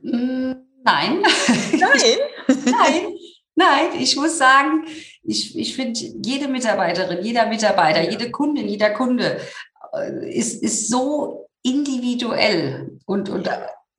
Mm, 0.02 0.54
nein. 0.84 1.24
Nein? 1.72 2.18
Nein. 2.48 3.13
Nein, 3.56 3.90
ich 4.00 4.16
muss 4.16 4.38
sagen, 4.38 4.86
ich, 5.24 5.58
ich 5.58 5.76
finde, 5.76 6.00
jede 6.24 6.48
Mitarbeiterin, 6.48 7.24
jeder 7.24 7.48
Mitarbeiter, 7.48 8.04
ja. 8.04 8.12
jede 8.12 8.32
Kundin, 8.32 8.68
jeder 8.68 8.90
Kunde 8.90 9.40
äh, 9.94 10.30
ist, 10.34 10.62
ist 10.64 10.90
so 10.90 11.48
individuell 11.62 12.98
und, 13.06 13.30
und 13.30 13.50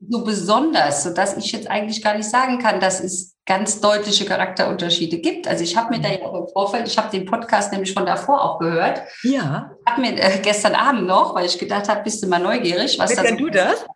so 0.08 0.24
besonders, 0.24 1.02
sodass 1.02 1.36
ich 1.36 1.52
jetzt 1.52 1.70
eigentlich 1.70 2.02
gar 2.02 2.16
nicht 2.16 2.28
sagen 2.28 2.58
kann, 2.58 2.80
dass 2.80 3.00
es 3.00 3.36
ganz 3.46 3.80
deutliche 3.80 4.24
Charakterunterschiede 4.24 5.18
gibt. 5.18 5.46
Also 5.46 5.64
ich 5.64 5.76
habe 5.76 5.94
mir 5.94 6.02
da 6.02 6.10
ja 6.10 6.22
auch 6.22 6.34
im 6.34 6.48
Vorfeld, 6.48 6.88
ich 6.88 6.96
habe 6.96 7.10
den 7.10 7.26
Podcast 7.26 7.72
nämlich 7.72 7.92
von 7.92 8.06
davor 8.06 8.42
auch 8.42 8.58
gehört. 8.58 9.02
Ja. 9.22 9.70
Habe 9.86 10.00
mir 10.00 10.18
äh, 10.18 10.38
gestern 10.42 10.74
Abend 10.74 11.06
noch, 11.06 11.34
weil 11.34 11.46
ich 11.46 11.58
gedacht 11.58 11.88
habe, 11.88 12.02
bist 12.02 12.22
du 12.22 12.28
mal 12.28 12.38
neugierig, 12.38 12.98
was 12.98 13.10
Wie 13.10 13.14
das 13.14 13.36
du 13.36 13.50
das? 13.50 13.86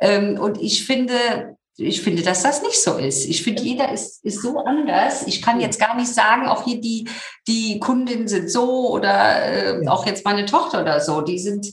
Ähm, 0.00 0.38
und 0.38 0.60
ich 0.60 0.86
finde, 0.86 1.56
ich 1.80 2.02
finde, 2.02 2.22
dass 2.22 2.42
das 2.42 2.62
nicht 2.62 2.82
so 2.82 2.96
ist. 2.96 3.24
Ich 3.26 3.44
finde, 3.44 3.62
jeder 3.62 3.92
ist, 3.92 4.24
ist 4.24 4.42
so 4.42 4.58
anders. 4.64 5.26
Ich 5.28 5.40
kann 5.40 5.60
jetzt 5.60 5.78
gar 5.78 5.94
nicht 5.94 6.12
sagen, 6.12 6.48
auch 6.48 6.64
hier 6.64 6.80
die, 6.80 7.08
die 7.46 7.78
Kundinnen 7.78 8.26
sind 8.26 8.50
so 8.50 8.90
oder 8.90 9.44
äh, 9.44 9.84
ja. 9.84 9.90
auch 9.90 10.04
jetzt 10.04 10.24
meine 10.24 10.44
Tochter 10.44 10.82
oder 10.82 10.98
so, 10.98 11.20
die 11.20 11.38
sind, 11.38 11.72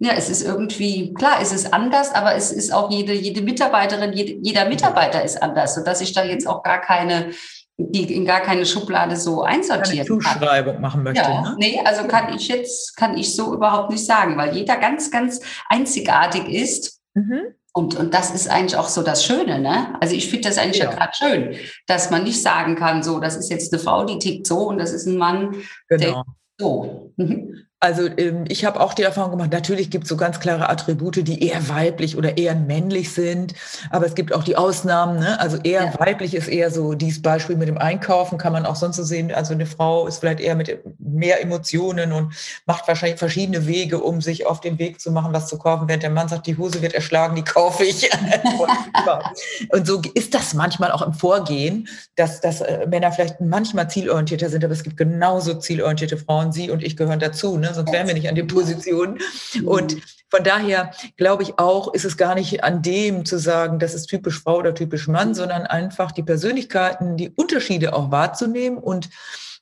ja, 0.00 0.12
es 0.12 0.28
ist 0.28 0.42
irgendwie, 0.42 1.14
klar, 1.14 1.38
es 1.40 1.52
ist 1.52 1.72
anders, 1.72 2.14
aber 2.14 2.34
es 2.34 2.52
ist 2.52 2.72
auch 2.72 2.90
jede, 2.90 3.14
jede 3.14 3.40
Mitarbeiterin, 3.40 4.12
jede, 4.12 4.38
jeder 4.42 4.68
Mitarbeiter 4.68 5.24
ist 5.24 5.42
anders, 5.42 5.74
sodass 5.74 6.02
ich 6.02 6.12
da 6.12 6.24
jetzt 6.24 6.46
auch 6.46 6.62
gar 6.62 6.82
keine, 6.82 7.30
die 7.78 8.14
in 8.14 8.26
gar 8.26 8.40
keine 8.40 8.66
Schublade 8.66 9.16
so 9.16 9.44
einsortieren 9.44 10.06
keine 10.06 10.20
Zuschreibung 10.20 10.74
kann. 10.74 10.82
machen 10.82 11.02
möchte. 11.04 11.22
Ja, 11.22 11.40
ne? 11.40 11.56
Nee, 11.58 11.80
also 11.86 12.06
kann 12.06 12.34
ich 12.36 12.48
jetzt, 12.48 12.98
kann 12.98 13.16
ich 13.16 13.34
so 13.34 13.54
überhaupt 13.54 13.90
nicht 13.90 14.04
sagen, 14.04 14.36
weil 14.36 14.54
jeder 14.54 14.76
ganz, 14.76 15.10
ganz 15.10 15.40
einzigartig 15.70 16.46
ist. 16.48 17.00
Mhm. 17.14 17.54
Und, 17.78 17.94
und 17.94 18.12
das 18.12 18.32
ist 18.32 18.50
eigentlich 18.50 18.74
auch 18.74 18.88
so 18.88 19.04
das 19.04 19.24
Schöne, 19.24 19.60
ne? 19.60 19.94
Also 20.00 20.16
ich 20.16 20.28
finde 20.28 20.48
das 20.48 20.58
eigentlich 20.58 20.78
ja, 20.78 20.86
ja 20.86 20.96
gerade 20.96 21.12
schön, 21.14 21.56
dass 21.86 22.10
man 22.10 22.24
nicht 22.24 22.42
sagen 22.42 22.74
kann, 22.74 23.04
so, 23.04 23.20
das 23.20 23.36
ist 23.36 23.50
jetzt 23.50 23.72
eine 23.72 23.80
Frau, 23.80 24.04
die 24.04 24.18
tickt 24.18 24.48
so 24.48 24.66
und 24.66 24.78
das 24.78 24.92
ist 24.92 25.06
ein 25.06 25.16
Mann, 25.16 25.54
genau. 25.86 26.02
der 26.02 26.24
so. 26.58 27.12
Also 27.80 28.08
ähm, 28.16 28.44
ich 28.48 28.64
habe 28.64 28.80
auch 28.80 28.92
die 28.92 29.04
Erfahrung 29.04 29.30
gemacht, 29.30 29.52
natürlich 29.52 29.88
gibt 29.90 30.04
es 30.04 30.08
so 30.08 30.16
ganz 30.16 30.40
klare 30.40 30.68
Attribute, 30.68 31.24
die 31.28 31.46
eher 31.46 31.68
weiblich 31.68 32.16
oder 32.16 32.36
eher 32.36 32.56
männlich 32.56 33.12
sind, 33.12 33.54
aber 33.90 34.04
es 34.04 34.16
gibt 34.16 34.34
auch 34.34 34.42
die 34.42 34.56
Ausnahmen. 34.56 35.20
Ne? 35.20 35.38
Also 35.38 35.58
eher 35.58 35.84
ja. 35.84 36.00
weiblich 36.00 36.34
ist 36.34 36.48
eher 36.48 36.72
so 36.72 36.94
dieses 36.94 37.22
Beispiel 37.22 37.54
mit 37.54 37.68
dem 37.68 37.78
Einkaufen, 37.78 38.36
kann 38.36 38.52
man 38.52 38.66
auch 38.66 38.74
sonst 38.74 38.96
so 38.96 39.04
sehen. 39.04 39.30
Also 39.32 39.54
eine 39.54 39.66
Frau 39.66 40.08
ist 40.08 40.18
vielleicht 40.18 40.40
eher 40.40 40.56
mit 40.56 40.80
mehr 40.98 41.40
Emotionen 41.40 42.12
und 42.12 42.34
macht 42.66 42.88
wahrscheinlich 42.88 43.20
verschiedene 43.20 43.68
Wege, 43.68 44.00
um 44.00 44.20
sich 44.20 44.44
auf 44.44 44.60
den 44.60 44.80
Weg 44.80 45.00
zu 45.00 45.12
machen, 45.12 45.32
was 45.32 45.46
zu 45.46 45.56
kaufen, 45.56 45.86
während 45.86 46.02
der 46.02 46.10
Mann 46.10 46.26
sagt, 46.26 46.48
die 46.48 46.56
Hose 46.56 46.82
wird 46.82 46.94
erschlagen, 46.94 47.36
die 47.36 47.44
kaufe 47.44 47.84
ich. 47.84 48.10
und 49.68 49.86
so 49.86 50.02
ist 50.14 50.34
das 50.34 50.52
manchmal 50.52 50.90
auch 50.90 51.02
im 51.02 51.12
Vorgehen, 51.12 51.86
dass, 52.16 52.40
dass 52.40 52.60
äh, 52.60 52.88
Männer 52.88 53.12
vielleicht 53.12 53.40
manchmal 53.40 53.88
zielorientierter 53.88 54.48
sind, 54.48 54.64
aber 54.64 54.72
es 54.72 54.82
gibt 54.82 54.96
genauso 54.96 55.54
zielorientierte 55.54 56.16
Frauen. 56.16 56.50
Sie 56.50 56.70
und 56.70 56.82
ich 56.82 56.96
gehören 56.96 57.20
dazu. 57.20 57.56
Ne? 57.56 57.67
Ne? 57.68 57.74
sonst 57.74 57.92
wären 57.92 58.06
wir 58.06 58.14
nicht 58.14 58.28
an 58.28 58.34
den 58.34 58.46
Positionen. 58.46 59.18
Und 59.64 59.96
von 60.30 60.44
daher 60.44 60.90
glaube 61.16 61.42
ich 61.42 61.58
auch, 61.58 61.94
ist 61.94 62.04
es 62.04 62.16
gar 62.16 62.34
nicht 62.34 62.64
an 62.64 62.82
dem 62.82 63.24
zu 63.24 63.38
sagen, 63.38 63.78
das 63.78 63.94
ist 63.94 64.06
typisch 64.06 64.42
Frau 64.42 64.58
oder 64.58 64.74
typisch 64.74 65.08
Mann, 65.08 65.34
sondern 65.34 65.62
einfach 65.62 66.12
die 66.12 66.22
Persönlichkeiten, 66.22 67.16
die 67.16 67.30
Unterschiede 67.30 67.94
auch 67.94 68.10
wahrzunehmen 68.10 68.78
und 68.78 69.08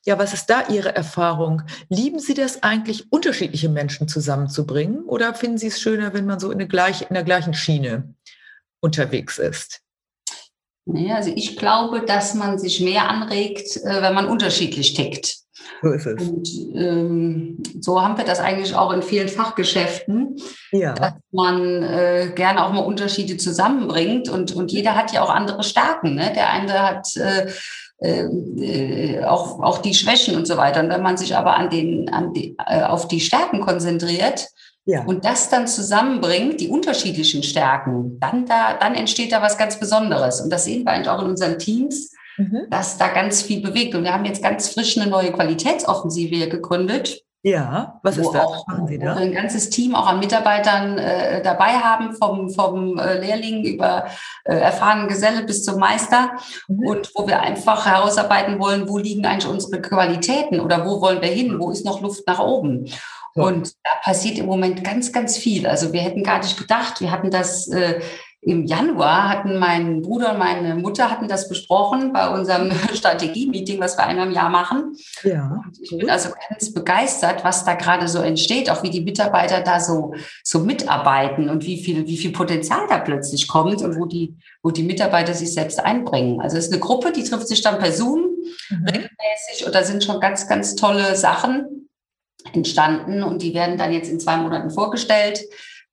ja, 0.05 0.17
was 0.17 0.33
ist 0.33 0.45
da 0.45 0.69
Ihre 0.69 0.95
Erfahrung? 0.95 1.63
Lieben 1.89 2.19
Sie 2.19 2.33
das 2.33 2.63
eigentlich, 2.63 3.11
unterschiedliche 3.11 3.67
Menschen 3.67 4.07
zusammenzubringen? 4.07 5.03
Oder 5.03 5.33
finden 5.33 5.57
Sie 5.57 5.67
es 5.67 5.81
schöner, 5.81 6.13
wenn 6.13 6.25
man 6.25 6.39
so 6.39 6.49
in 6.49 6.59
der, 6.59 6.67
gleich, 6.69 7.01
in 7.01 7.13
der 7.13 7.25
gleichen 7.25 7.53
Schiene 7.53 8.15
unterwegs 8.79 9.37
ist? 9.37 9.81
Nee, 10.85 11.11
also 11.11 11.33
ich 11.35 11.57
glaube, 11.57 12.05
dass 12.05 12.33
man 12.33 12.57
sich 12.57 12.79
mehr 12.79 13.09
anregt, 13.09 13.75
äh, 13.75 14.01
wenn 14.01 14.13
man 14.13 14.27
unterschiedlich 14.27 14.93
tickt. 14.93 15.39
So 15.81 15.91
ist 15.91 16.05
es. 16.05 16.27
Und 16.27 16.49
ähm, 16.75 17.57
so 17.79 18.01
haben 18.01 18.17
wir 18.17 18.25
das 18.25 18.39
eigentlich 18.39 18.75
auch 18.75 18.91
in 18.91 19.01
vielen 19.01 19.27
Fachgeschäften, 19.27 20.37
ja. 20.71 20.93
dass 20.93 21.13
man 21.31 21.83
äh, 21.83 22.31
gerne 22.35 22.65
auch 22.65 22.73
mal 22.73 22.79
Unterschiede 22.79 23.37
zusammenbringt 23.37 24.29
und, 24.29 24.55
und 24.55 24.71
jeder 24.71 24.95
hat 24.95 25.11
ja 25.13 25.21
auch 25.21 25.29
andere 25.29 25.63
Stärken. 25.63 26.15
Ne? 26.15 26.31
Der 26.35 26.49
eine 26.49 26.73
hat 26.73 27.07
äh, 27.17 27.47
äh, 27.99 29.23
auch, 29.23 29.59
auch 29.61 29.79
die 29.79 29.93
Schwächen 29.93 30.35
und 30.35 30.47
so 30.47 30.57
weiter. 30.57 30.81
Und 30.81 30.89
wenn 30.89 31.01
man 31.01 31.17
sich 31.17 31.35
aber 31.35 31.55
an 31.55 31.69
den, 31.69 32.09
an 32.09 32.33
die, 32.33 32.55
äh, 32.65 32.83
auf 32.83 33.07
die 33.07 33.19
Stärken 33.19 33.61
konzentriert, 33.61 34.47
ja. 34.85 35.03
und 35.03 35.25
das 35.25 35.49
dann 35.49 35.67
zusammenbringt, 35.67 36.61
die 36.61 36.69
unterschiedlichen 36.69 37.43
Stärken, 37.43 38.19
dann, 38.19 38.45
da, 38.45 38.73
dann 38.79 38.95
entsteht 38.95 39.33
da 39.33 39.41
was 39.41 39.57
ganz 39.57 39.79
Besonderes. 39.79 40.39
Und 40.39 40.49
das 40.49 40.63
sehen 40.63 40.85
wir 40.85 40.93
eigentlich 40.93 41.09
auch 41.09 41.21
in 41.21 41.29
unseren 41.29 41.59
Teams, 41.59 42.13
mhm. 42.37 42.67
dass 42.69 42.97
da 42.97 43.09
ganz 43.09 43.41
viel 43.41 43.61
bewegt. 43.61 43.95
Und 43.95 44.03
wir 44.03 44.13
haben 44.13 44.25
jetzt 44.25 44.43
ganz 44.43 44.69
frisch 44.69 44.97
eine 44.97 45.09
neue 45.09 45.31
Qualitätsoffensive 45.31 46.47
gegründet. 46.47 47.23
Ja, 47.43 47.99
was 48.03 48.17
ist 48.17 48.31
das? 48.31 48.43
Auch, 48.43 48.67
machen 48.67 48.87
Sie 48.87 48.97
da? 48.97 49.15
Wo 49.15 49.19
wir 49.19 49.25
ein 49.25 49.31
ganzes 49.31 49.69
Team 49.69 49.95
auch 49.95 50.07
an 50.07 50.19
Mitarbeitern 50.19 50.97
äh, 50.97 51.41
dabei 51.41 51.77
haben, 51.77 52.13
vom, 52.13 52.49
vom 52.49 52.97
äh, 52.97 53.19
Lehrling 53.19 53.63
über 53.63 54.07
äh, 54.43 54.55
erfahrenen 54.55 55.07
Geselle 55.07 55.43
bis 55.43 55.63
zum 55.63 55.79
Meister. 55.79 56.31
Mhm. 56.67 56.87
Und 56.87 57.11
wo 57.15 57.27
wir 57.27 57.39
einfach 57.39 57.85
herausarbeiten 57.85 58.59
wollen, 58.59 58.89
wo 58.89 58.97
liegen 58.97 59.25
eigentlich 59.25 59.51
unsere 59.51 59.81
Qualitäten 59.81 60.59
oder 60.59 60.85
wo 60.85 60.99
wollen 60.99 61.21
wir 61.21 61.29
hin, 61.29 61.59
wo 61.59 61.71
ist 61.71 61.85
noch 61.85 62.01
Luft 62.01 62.27
nach 62.27 62.39
oben. 62.39 62.89
Und 63.37 63.73
da 63.83 63.91
passiert 64.01 64.39
im 64.39 64.47
Moment 64.47 64.83
ganz, 64.83 65.13
ganz 65.13 65.37
viel. 65.37 65.67
Also 65.67 65.93
wir 65.93 66.01
hätten 66.01 66.23
gar 66.23 66.39
nicht 66.39 66.57
gedacht, 66.57 67.01
wir 67.01 67.11
hatten 67.11 67.29
das 67.29 67.67
äh, 67.67 68.01
im 68.41 68.65
Januar 68.65 69.29
hatten 69.29 69.57
mein 69.57 70.01
Bruder 70.01 70.31
und 70.31 70.39
meine 70.39 70.75
Mutter 70.75 71.09
hatten 71.09 71.27
das 71.27 71.49
besprochen 71.49 72.13
bei 72.13 72.29
unserem 72.29 72.71
Strategie-Meeting, 72.93 73.79
was 73.79 73.97
wir 73.97 74.05
einmal 74.05 74.27
im 74.27 74.33
Jahr 74.33 74.49
machen. 74.49 74.95
Ja. 75.23 75.61
Und 75.65 75.77
ich 75.81 75.89
bin 75.89 76.09
also 76.09 76.29
ganz 76.49 76.73
begeistert, 76.73 77.43
was 77.43 77.65
da 77.65 77.73
gerade 77.73 78.07
so 78.07 78.19
entsteht, 78.19 78.69
auch 78.69 78.83
wie 78.83 78.91
die 78.91 79.01
Mitarbeiter 79.01 79.61
da 79.61 79.79
so, 79.79 80.13
so 80.43 80.59
mitarbeiten 80.59 81.49
und 81.49 81.65
wie 81.65 81.83
viel, 81.83 82.07
wie 82.07 82.17
viel 82.17 82.31
Potenzial 82.31 82.85
da 82.87 82.99
plötzlich 82.99 83.47
kommt 83.47 83.81
und 83.81 83.99
wo 83.99 84.05
die, 84.05 84.35
wo 84.61 84.69
die 84.69 84.83
Mitarbeiter 84.83 85.33
sich 85.33 85.53
selbst 85.53 85.79
einbringen. 85.79 86.39
Also 86.39 86.57
es 86.57 86.67
ist 86.67 86.73
eine 86.73 86.79
Gruppe, 86.79 87.11
die 87.11 87.23
trifft 87.23 87.47
sich 87.47 87.61
dann 87.61 87.79
per 87.79 87.91
Zoom 87.91 88.19
mhm. 88.69 88.85
regelmäßig 88.85 89.65
und 89.65 89.73
da 89.73 89.83
sind 89.83 90.03
schon 90.03 90.19
ganz, 90.19 90.47
ganz 90.47 90.75
tolle 90.75 91.15
Sachen 91.15 91.89
entstanden 92.53 93.23
und 93.23 93.41
die 93.41 93.53
werden 93.53 93.77
dann 93.77 93.91
jetzt 93.91 94.09
in 94.09 94.19
zwei 94.19 94.37
Monaten 94.37 94.69
vorgestellt 94.69 95.41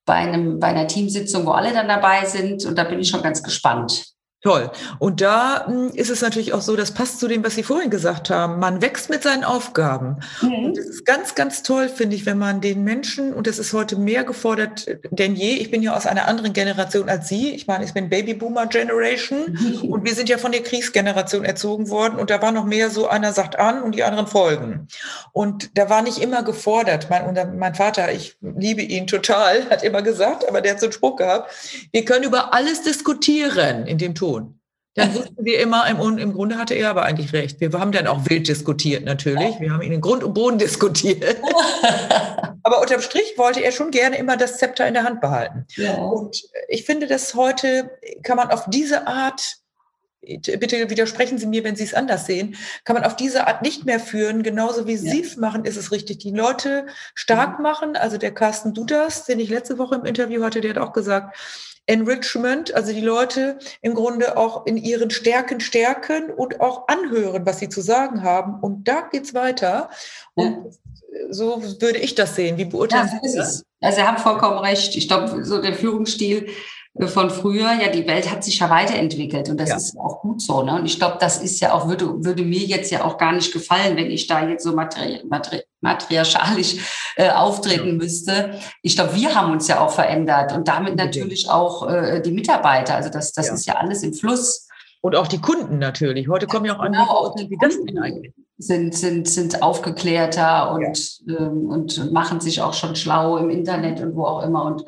bei, 0.05 0.14
einem, 0.14 0.59
bei 0.59 0.69
einer 0.69 0.87
Teamsitzung, 0.87 1.47
wo 1.47 1.53
alle 1.53 1.73
dann 1.73 1.88
dabei 1.88 2.25
sind. 2.27 2.64
Und 2.64 2.77
da 2.77 2.85
bin 2.85 3.01
ich 3.01 3.09
schon 3.09 3.23
ganz 3.23 3.43
gespannt. 3.43 4.13
Toll. 4.44 4.70
Und 4.98 5.22
da 5.22 5.66
hm, 5.66 5.90
ist 5.94 6.11
es 6.11 6.20
natürlich 6.20 6.52
auch 6.52 6.61
so, 6.61 6.76
das 6.76 6.92
passt 6.92 7.18
zu 7.18 7.28
dem, 7.28 7.42
was 7.42 7.54
Sie 7.54 7.62
vorhin 7.62 7.88
gesagt 7.88 8.28
haben. 8.28 8.59
Man 8.59 8.83
wächst 8.83 9.09
mit 9.09 9.22
seinen 9.22 9.42
Aufgaben. 9.42 10.18
Mhm. 10.42 10.66
Und 10.66 10.76
das 10.76 10.85
ist 10.85 11.07
ganz, 11.07 11.35
ganz 11.35 11.62
toll, 11.62 11.88
finde 11.88 12.14
ich, 12.14 12.26
wenn 12.26 12.37
man 12.37 12.61
den 12.61 12.85
Menschen, 12.85 13.33
und 13.33 13.46
das 13.46 13.59
ist 13.59 13.72
heute 13.72 13.96
mehr 13.96 14.22
gefordert 14.24 14.87
denn 15.11 15.35
je, 15.35 15.54
ich 15.54 15.70
bin 15.70 15.83
ja 15.83 15.96
aus 15.96 16.07
einer 16.07 16.28
anderen 16.28 16.52
Generation 16.52 17.09
als 17.09 17.28
Sie. 17.28 17.54
Ich 17.54 17.66
meine, 17.66 17.85
ich 17.85 17.94
bin 17.94 18.09
Babyboomer 18.09 18.66
Generation 18.66 19.57
mhm. 19.59 19.90
und 19.90 20.04
wir 20.04 20.14
sind 20.14 20.28
ja 20.28 20.38
von 20.38 20.52
der 20.52 20.62
Kriegsgeneration 20.62 21.44
erzogen 21.44 21.88
worden. 21.88 22.18
Und 22.18 22.30
da 22.30 22.42
war 22.42 22.52
noch 22.52 22.64
mehr 22.64 22.90
so, 22.90 23.09
einer 23.09 23.33
sagt 23.33 23.59
an 23.59 23.83
und 23.83 23.94
die 23.94 24.04
anderen 24.04 24.26
folgen. 24.26 24.88
Und 25.33 25.76
da 25.78 25.88
war 25.88 26.02
nicht 26.02 26.18
immer 26.18 26.42
gefordert. 26.42 27.09
Mein, 27.11 27.59
mein 27.59 27.74
Vater, 27.74 28.12
ich 28.12 28.37
liebe 28.40 28.83
ihn 28.83 29.07
total, 29.07 29.64
hat 29.70 29.83
immer 29.83 30.02
gesagt, 30.02 30.48
aber 30.48 30.61
der 30.61 30.72
hat 30.72 30.80
so 30.80 30.87
einen 30.87 30.92
Spruch 30.92 31.16
gehabt, 31.16 31.50
wir 31.92 32.04
können 32.04 32.24
über 32.24 32.52
alles 32.52 32.83
diskutieren 32.83 33.87
in 33.87 33.98
dem 33.98 34.14
Ton 34.35 34.61
dann 34.94 35.14
wussten 35.14 35.44
wir 35.44 35.61
immer, 35.61 35.87
im, 35.88 36.18
im 36.18 36.33
Grunde 36.33 36.57
hatte 36.57 36.75
er 36.75 36.90
aber 36.90 37.05
eigentlich 37.05 37.33
recht. 37.33 37.61
Wir 37.61 37.73
haben 37.73 37.92
dann 37.92 38.07
auch 38.07 38.29
wild 38.29 38.49
diskutiert 38.49 39.05
natürlich. 39.05 39.61
Wir 39.61 39.73
haben 39.73 39.83
ihn 39.83 39.92
in 39.92 40.01
Grund 40.01 40.25
und 40.25 40.35
Boden 40.35 40.59
diskutiert. 40.59 41.37
aber 42.62 42.81
unterm 42.81 43.01
Strich 43.01 43.35
wollte 43.37 43.62
er 43.62 43.73
schon 43.73 43.90
gerne 43.90 44.16
immer 44.16 44.37
das 44.37 44.59
Zepter 44.59 44.87
in 44.87 44.94
der 44.94 45.05
Hand 45.05 45.20
behalten. 45.20 45.66
Ja. 45.77 45.94
Und 45.94 46.42
ich 46.68 46.85
finde, 46.85 47.07
dass 47.07 47.35
heute 47.35 47.90
kann 48.23 48.37
man 48.37 48.51
auf 48.51 48.64
diese 48.70 49.07
Art, 49.07 49.57
bitte 50.23 50.88
widersprechen 50.88 51.38
Sie 51.38 51.47
mir, 51.47 51.64
wenn 51.64 51.77
Sie 51.77 51.85
es 51.85 51.92
anders 51.92 52.25
sehen, 52.25 52.57
kann 52.85 52.94
man 52.94 53.05
auf 53.05 53.16
diese 53.16 53.47
Art 53.47 53.62
nicht 53.62 53.85
mehr 53.85 54.01
führen. 54.01 54.42
Genauso 54.42 54.87
wie 54.87 54.94
ja. 54.94 54.99
Sie 54.99 55.20
es 55.20 55.37
machen, 55.37 55.64
ist 55.64 55.77
es 55.77 55.92
richtig. 55.92 56.18
Die 56.18 56.31
Leute 56.31 56.87
stark 57.14 57.59
machen. 57.59 57.97
Also 57.97 58.16
der 58.16 58.33
Carsten 58.33 58.73
Dudas, 58.73 59.27
den 59.27 59.40
ich 59.40 59.51
letzte 59.51 59.77
Woche 59.77 59.97
im 59.97 60.05
Interview 60.05 60.42
hatte, 60.44 60.61
der 60.61 60.70
hat 60.70 60.79
auch 60.79 60.92
gesagt, 60.92 61.37
Enrichment, 61.87 62.75
also 62.75 62.92
die 62.92 63.01
Leute 63.01 63.59
im 63.83 63.94
Grunde 63.94 64.37
auch 64.37 64.66
in 64.66 64.77
ihren 64.77 65.11
Stärken 65.11 65.61
stärken 65.61 66.31
und 66.31 66.61
auch 66.61 66.88
anhören, 66.88 67.44
was 67.44 67.59
sie 67.59 67.68
zu 67.68 67.83
sagen 67.83 68.23
haben. 68.23 68.59
Und 68.61 68.88
da 68.88 69.03
geht's 69.03 69.35
weiter. 69.35 69.90
Und 70.35 70.64
ja. 71.12 71.20
so 71.31 71.62
würde 71.81 71.99
ich 71.99 72.14
das 72.14 72.37
sehen. 72.37 72.57
Wie 72.57 72.64
beurteilen 72.64 73.11
ja, 73.12 73.29
Sie 73.29 73.37
das? 73.37 73.64
Also 73.81 73.99
Sie 73.99 74.03
haben 74.03 74.18
vollkommen 74.18 74.59
recht. 74.59 74.97
Ich 74.97 75.09
glaube, 75.09 75.44
so 75.44 75.61
der 75.61 75.75
Führungsstil 75.75 76.49
von 77.07 77.28
früher, 77.28 77.72
ja, 77.72 77.88
die 77.88 78.07
Welt 78.07 78.30
hat 78.30 78.44
sich 78.44 78.61
ja 78.61 78.70
weiterentwickelt 78.70 79.48
und 79.48 79.59
das 79.59 79.70
ja. 79.70 79.76
ist 79.76 79.98
auch 79.98 80.20
gut 80.20 80.40
so. 80.40 80.62
Ne? 80.62 80.76
Und 80.76 80.87
ich 80.87 80.98
glaube, 80.98 81.16
das 81.18 81.42
ist 81.42 81.59
ja 81.59 81.72
auch, 81.72 81.88
würde, 81.88 82.24
würde 82.24 82.44
mir 82.44 82.61
jetzt 82.61 82.92
ja 82.92 83.04
auch 83.04 83.18
gar 83.18 83.33
nicht 83.33 83.52
gefallen, 83.52 83.96
wenn 83.96 84.12
ich 84.12 84.28
da 84.28 84.48
jetzt 84.48 84.62
so 84.62 84.74
materi 84.74 85.20
materi 85.28 85.62
matriarchalisch 85.80 87.12
äh, 87.16 87.30
auftreten 87.30 87.88
ja. 87.88 87.94
müsste. 87.94 88.61
Ich 88.83 88.94
glaube, 88.94 89.16
wir 89.16 89.35
haben 89.35 89.52
uns 89.52 89.66
ja 89.66 89.80
auch 89.80 89.90
verändert 89.90 90.52
und 90.52 90.68
damit 90.68 90.94
natürlich 90.94 91.50
auch 91.50 91.88
äh, 91.88 92.22
die 92.22 92.30
Mitarbeiter. 92.30 92.94
Also 92.94 93.11
das, 93.11 93.33
das 93.33 93.48
ja. 93.48 93.54
ist 93.54 93.66
ja 93.66 93.74
alles 93.74 94.04
im 94.04 94.14
Fluss. 94.14 94.68
Und 95.00 95.16
auch 95.16 95.26
die 95.26 95.40
Kunden 95.40 95.78
natürlich. 95.78 96.28
Heute 96.28 96.46
kommen 96.46 96.64
ja 96.64 96.78
auch 96.78 96.83
genau, 96.83 97.04
auch 97.04 97.35
die 97.35 97.57
Kunden 97.57 98.33
sind, 98.57 98.94
sind, 98.94 99.28
sind 99.28 99.62
aufgeklärter 99.62 100.72
und, 100.72 101.20
ähm, 101.28 101.66
und 101.66 102.12
machen 102.12 102.40
sich 102.40 102.62
auch 102.62 102.72
schon 102.72 102.94
schlau 102.94 103.37
im 103.37 103.50
Internet 103.50 104.00
und 104.00 104.14
wo 104.14 104.24
auch 104.24 104.44
immer. 104.44 104.64
Und 104.64 104.85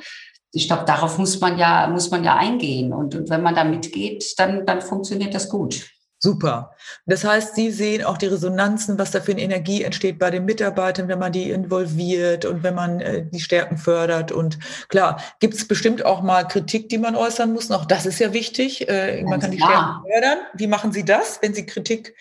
ich 0.56 0.68
glaube, 0.68 0.84
darauf 0.86 1.18
muss 1.18 1.38
man 1.38 1.58
ja, 1.58 1.86
muss 1.86 2.10
man 2.10 2.24
ja 2.24 2.36
eingehen. 2.36 2.94
Und, 2.94 3.14
und 3.14 3.28
wenn 3.28 3.42
man 3.42 3.54
da 3.54 3.62
mitgeht, 3.62 4.34
dann, 4.38 4.64
dann 4.64 4.80
funktioniert 4.80 5.34
das 5.34 5.50
gut. 5.50 5.86
Super. 6.18 6.74
Das 7.04 7.24
heißt, 7.24 7.54
Sie 7.54 7.70
sehen 7.70 8.02
auch 8.02 8.16
die 8.16 8.26
Resonanzen, 8.26 8.98
was 8.98 9.10
da 9.10 9.20
für 9.20 9.32
eine 9.32 9.42
Energie 9.42 9.82
entsteht 9.82 10.18
bei 10.18 10.30
den 10.30 10.46
Mitarbeitern, 10.46 11.08
wenn 11.08 11.18
man 11.18 11.30
die 11.30 11.50
involviert 11.50 12.46
und 12.46 12.62
wenn 12.62 12.74
man 12.74 13.00
äh, 13.00 13.26
die 13.30 13.40
Stärken 13.40 13.76
fördert. 13.76 14.32
Und 14.32 14.58
klar, 14.88 15.20
gibt 15.40 15.52
es 15.52 15.68
bestimmt 15.68 16.06
auch 16.06 16.22
mal 16.22 16.48
Kritik, 16.48 16.88
die 16.88 16.96
man 16.96 17.16
äußern 17.16 17.52
muss. 17.52 17.70
Auch 17.70 17.84
das 17.84 18.06
ist 18.06 18.18
ja 18.18 18.32
wichtig. 18.32 18.88
Äh, 18.88 19.24
man 19.24 19.40
kann 19.40 19.50
die 19.50 19.58
Stärken 19.58 20.00
fördern. 20.10 20.38
Wie 20.54 20.68
machen 20.68 20.90
Sie 20.90 21.04
das, 21.04 21.38
wenn 21.42 21.52
Sie 21.52 21.66
Kritik 21.66 22.14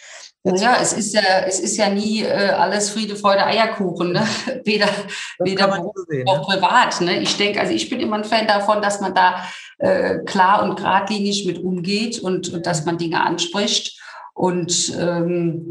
ja, 0.54 0.78
es 0.80 0.94
ist 0.94 1.14
ja, 1.14 1.22
es 1.48 1.60
ist 1.60 1.78
ja 1.78 1.90
nie 1.90 2.22
äh, 2.22 2.50
alles 2.50 2.92
Friede, 2.92 3.16
Freude, 3.16 3.46
Eierkuchen, 3.46 4.12
ne? 4.12 4.28
weder, 4.64 4.88
weder 5.40 5.74
sehen, 6.08 6.24
ne? 6.24 6.42
privat. 6.44 7.02
Ne? 7.02 7.20
Ich 7.20 7.36
denke, 7.38 7.60
also 7.60 7.74
ich 7.74 7.90
bin 7.90 8.00
immer 8.00 8.18
ein 8.18 8.24
Fan 8.24 8.46
davon, 8.46 8.82
dass 8.82 9.02
man 9.02 9.16
da 9.16 9.44
äh, 9.80 10.20
klar 10.20 10.64
und 10.64 10.76
geradlinig 10.76 11.46
mit 11.46 11.58
umgeht 11.58 12.20
und, 12.20 12.54
und 12.54 12.66
dass 12.66 12.86
man 12.86 12.98
Dinge 12.98 13.22
anspricht. 13.22 14.00
Und 14.34 14.96
ähm, 15.00 15.70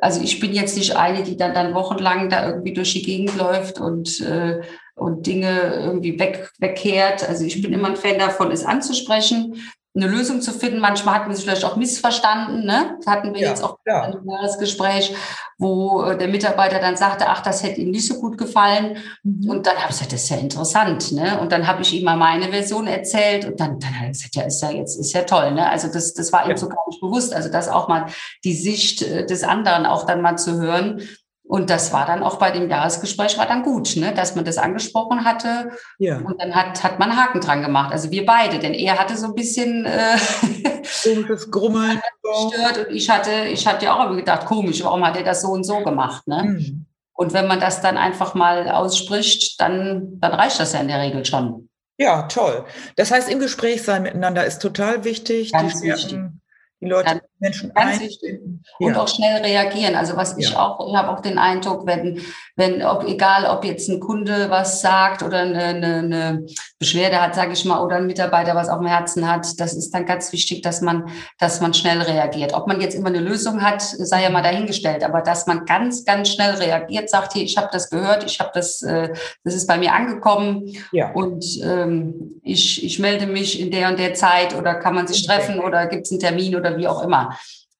also 0.00 0.22
ich 0.22 0.40
bin 0.40 0.54
jetzt 0.54 0.76
nicht 0.76 0.96
eine, 0.96 1.22
die 1.22 1.36
dann, 1.36 1.52
dann 1.52 1.74
wochenlang 1.74 2.30
da 2.30 2.48
irgendwie 2.48 2.72
durch 2.72 2.94
die 2.94 3.02
Gegend 3.02 3.36
läuft 3.36 3.80
und, 3.80 4.20
äh, 4.20 4.62
und 4.94 5.26
Dinge 5.26 5.74
irgendwie 5.74 6.18
weg, 6.18 6.50
wegkehrt. 6.58 7.28
Also 7.28 7.44
ich 7.44 7.60
bin 7.60 7.72
immer 7.72 7.88
ein 7.88 7.96
Fan 7.96 8.18
davon, 8.18 8.50
es 8.50 8.64
anzusprechen 8.64 9.56
eine 9.96 10.06
Lösung 10.06 10.42
zu 10.42 10.52
finden. 10.52 10.78
Manchmal 10.78 11.14
hatten 11.14 11.30
wir 11.30 11.36
sich 11.36 11.44
vielleicht 11.44 11.64
auch 11.64 11.76
missverstanden. 11.76 12.64
Ne? 12.64 12.96
Das 12.98 13.12
hatten 13.12 13.32
wir 13.32 13.40
ja, 13.40 13.48
jetzt 13.48 13.64
auch 13.64 13.78
ja. 13.86 14.02
ein 14.02 14.58
Gespräch, 14.60 15.14
wo 15.58 16.02
äh, 16.02 16.18
der 16.18 16.28
Mitarbeiter 16.28 16.78
dann 16.78 16.96
sagte, 16.96 17.26
ach, 17.28 17.42
das 17.42 17.62
hätte 17.62 17.80
ihm 17.80 17.90
nicht 17.90 18.06
so 18.06 18.20
gut 18.20 18.36
gefallen. 18.36 18.98
Mhm. 19.22 19.48
Und 19.48 19.66
dann 19.66 19.76
habe 19.76 19.90
ich 19.90 19.98
gesagt, 19.98 20.12
das 20.12 20.24
ist 20.24 20.28
ja 20.28 20.36
interessant. 20.36 21.12
Ne? 21.12 21.40
Und 21.40 21.50
dann 21.50 21.66
habe 21.66 21.82
ich 21.82 21.94
ihm 21.94 22.04
mal 22.04 22.16
meine 22.16 22.48
Version 22.48 22.86
erzählt 22.86 23.46
und 23.46 23.58
dann, 23.58 23.78
dann 23.80 23.94
hat 23.98 24.06
er 24.06 24.12
gesagt, 24.12 24.36
ja, 24.36 24.42
ist 24.42 24.62
ja 24.62 24.70
jetzt 24.70 24.98
ist 24.98 25.12
ja 25.12 25.22
toll. 25.22 25.52
Ne? 25.52 25.68
Also 25.68 25.88
das, 25.88 26.12
das 26.12 26.32
war 26.32 26.48
ihm 26.48 26.56
so 26.56 26.68
gar 26.68 26.86
nicht 26.88 27.00
bewusst. 27.00 27.34
Also 27.34 27.48
das 27.48 27.68
auch 27.68 27.88
mal 27.88 28.06
die 28.44 28.54
Sicht 28.54 29.02
äh, 29.02 29.24
des 29.24 29.44
anderen 29.44 29.86
auch 29.86 30.04
dann 30.04 30.20
mal 30.20 30.36
zu 30.36 30.60
hören. 30.60 31.00
Und 31.48 31.70
das 31.70 31.92
war 31.92 32.06
dann 32.06 32.24
auch 32.24 32.38
bei 32.38 32.50
dem 32.50 32.68
Jahresgespräch 32.68 33.38
war 33.38 33.46
dann 33.46 33.62
gut, 33.62 33.96
ne, 33.96 34.12
dass 34.12 34.34
man 34.34 34.44
das 34.44 34.58
angesprochen 34.58 35.24
hatte. 35.24 35.70
Ja. 35.98 36.18
Und 36.18 36.40
dann 36.40 36.54
hat, 36.54 36.82
hat 36.82 36.98
man 36.98 37.16
Haken 37.16 37.40
dran 37.40 37.62
gemacht. 37.62 37.92
Also 37.92 38.10
wir 38.10 38.26
beide, 38.26 38.58
denn 38.58 38.74
er 38.74 38.98
hatte 38.98 39.16
so 39.16 39.26
ein 39.26 39.34
bisschen 39.34 39.84
äh, 39.84 40.16
das 41.28 41.50
Grummeln 41.50 42.00
gestört 42.22 42.86
und 42.86 42.94
ich 42.94 43.08
hatte, 43.08 43.30
ich 43.48 43.66
hatte 43.66 43.84
ja 43.84 43.94
auch 43.94 44.06
immer 44.06 44.16
gedacht, 44.16 44.46
komisch, 44.46 44.82
warum 44.82 45.06
hat 45.06 45.16
er 45.16 45.22
das 45.22 45.42
so 45.42 45.48
und 45.48 45.62
so 45.62 45.84
gemacht? 45.84 46.26
Ne? 46.26 46.42
Mhm. 46.42 46.86
Und 47.12 47.32
wenn 47.32 47.46
man 47.46 47.60
das 47.60 47.80
dann 47.80 47.96
einfach 47.96 48.34
mal 48.34 48.68
ausspricht, 48.68 49.60
dann, 49.60 50.18
dann 50.20 50.32
reicht 50.32 50.58
das 50.58 50.72
ja 50.72 50.80
in 50.80 50.88
der 50.88 51.00
Regel 51.00 51.24
schon. 51.24 51.68
Ja, 51.96 52.24
toll. 52.24 52.64
Das 52.96 53.10
heißt, 53.12 53.30
im 53.30 53.38
Gespräch 53.38 53.84
sein 53.84 54.02
miteinander 54.02 54.44
ist 54.44 54.60
total 54.60 55.04
wichtig. 55.04 55.52
Ganz 55.52 55.80
die 55.80 55.88
wichtig 55.88 56.18
die 56.80 56.86
Leute, 56.86 57.06
ganz, 57.06 57.22
Menschen 57.38 57.72
ganz 57.74 58.00
wichtig. 58.00 58.40
Und 58.78 58.94
ja. 58.94 59.00
auch 59.00 59.08
schnell 59.08 59.42
reagieren. 59.42 59.94
Also 59.94 60.16
was 60.16 60.36
ich 60.38 60.50
ja. 60.50 60.58
auch, 60.58 60.88
ich 60.88 60.96
habe 60.96 61.10
auch 61.10 61.20
den 61.20 61.38
Eindruck, 61.38 61.86
wenn, 61.86 62.20
wenn, 62.56 62.82
ob, 62.82 63.04
egal 63.06 63.44
ob 63.46 63.64
jetzt 63.64 63.88
ein 63.88 64.00
Kunde 64.00 64.48
was 64.48 64.80
sagt 64.80 65.22
oder 65.22 65.40
eine, 65.40 65.62
eine, 65.62 65.94
eine 65.96 66.46
Beschwerde 66.78 67.20
hat, 67.20 67.34
sage 67.34 67.52
ich 67.52 67.64
mal, 67.64 67.82
oder 67.84 67.96
ein 67.96 68.06
Mitarbeiter 68.06 68.54
was 68.54 68.68
auf 68.68 68.78
dem 68.78 68.86
Herzen 68.86 69.30
hat, 69.30 69.60
das 69.60 69.74
ist 69.74 69.90
dann 69.92 70.06
ganz 70.06 70.32
wichtig, 70.32 70.62
dass 70.62 70.80
man, 70.80 71.10
dass 71.38 71.60
man 71.60 71.74
schnell 71.74 72.00
reagiert. 72.00 72.54
Ob 72.54 72.66
man 72.66 72.80
jetzt 72.80 72.94
immer 72.94 73.08
eine 73.08 73.20
Lösung 73.20 73.62
hat, 73.62 73.82
sei 73.82 74.22
ja 74.22 74.30
mal 74.30 74.42
dahingestellt, 74.42 75.04
aber 75.04 75.20
dass 75.20 75.46
man 75.46 75.66
ganz, 75.66 76.04
ganz 76.04 76.30
schnell 76.30 76.54
reagiert, 76.54 77.10
sagt 77.10 77.34
hier, 77.34 77.42
ich 77.42 77.56
habe 77.58 77.68
das 77.70 77.90
gehört, 77.90 78.24
ich 78.24 78.40
habe 78.40 78.50
das, 78.54 78.82
äh, 78.82 79.10
das 79.44 79.54
ist 79.54 79.66
bei 79.66 79.76
mir 79.76 79.92
angekommen 79.92 80.64
ja. 80.92 81.12
und 81.12 81.44
ähm, 81.62 82.40
ich, 82.42 82.82
ich 82.84 82.98
melde 82.98 83.26
mich 83.26 83.60
in 83.60 83.70
der 83.70 83.88
und 83.88 83.98
der 83.98 84.14
Zeit 84.14 84.56
oder 84.56 84.74
kann 84.74 84.94
man 84.94 85.06
sich 85.06 85.26
treffen 85.26 85.60
oder 85.60 85.86
gibt 85.86 86.06
es 86.06 86.12
einen 86.12 86.20
Termin 86.20 86.56
oder 86.56 86.76
wie 86.78 86.88
auch 86.88 87.02
immer. 87.02 87.25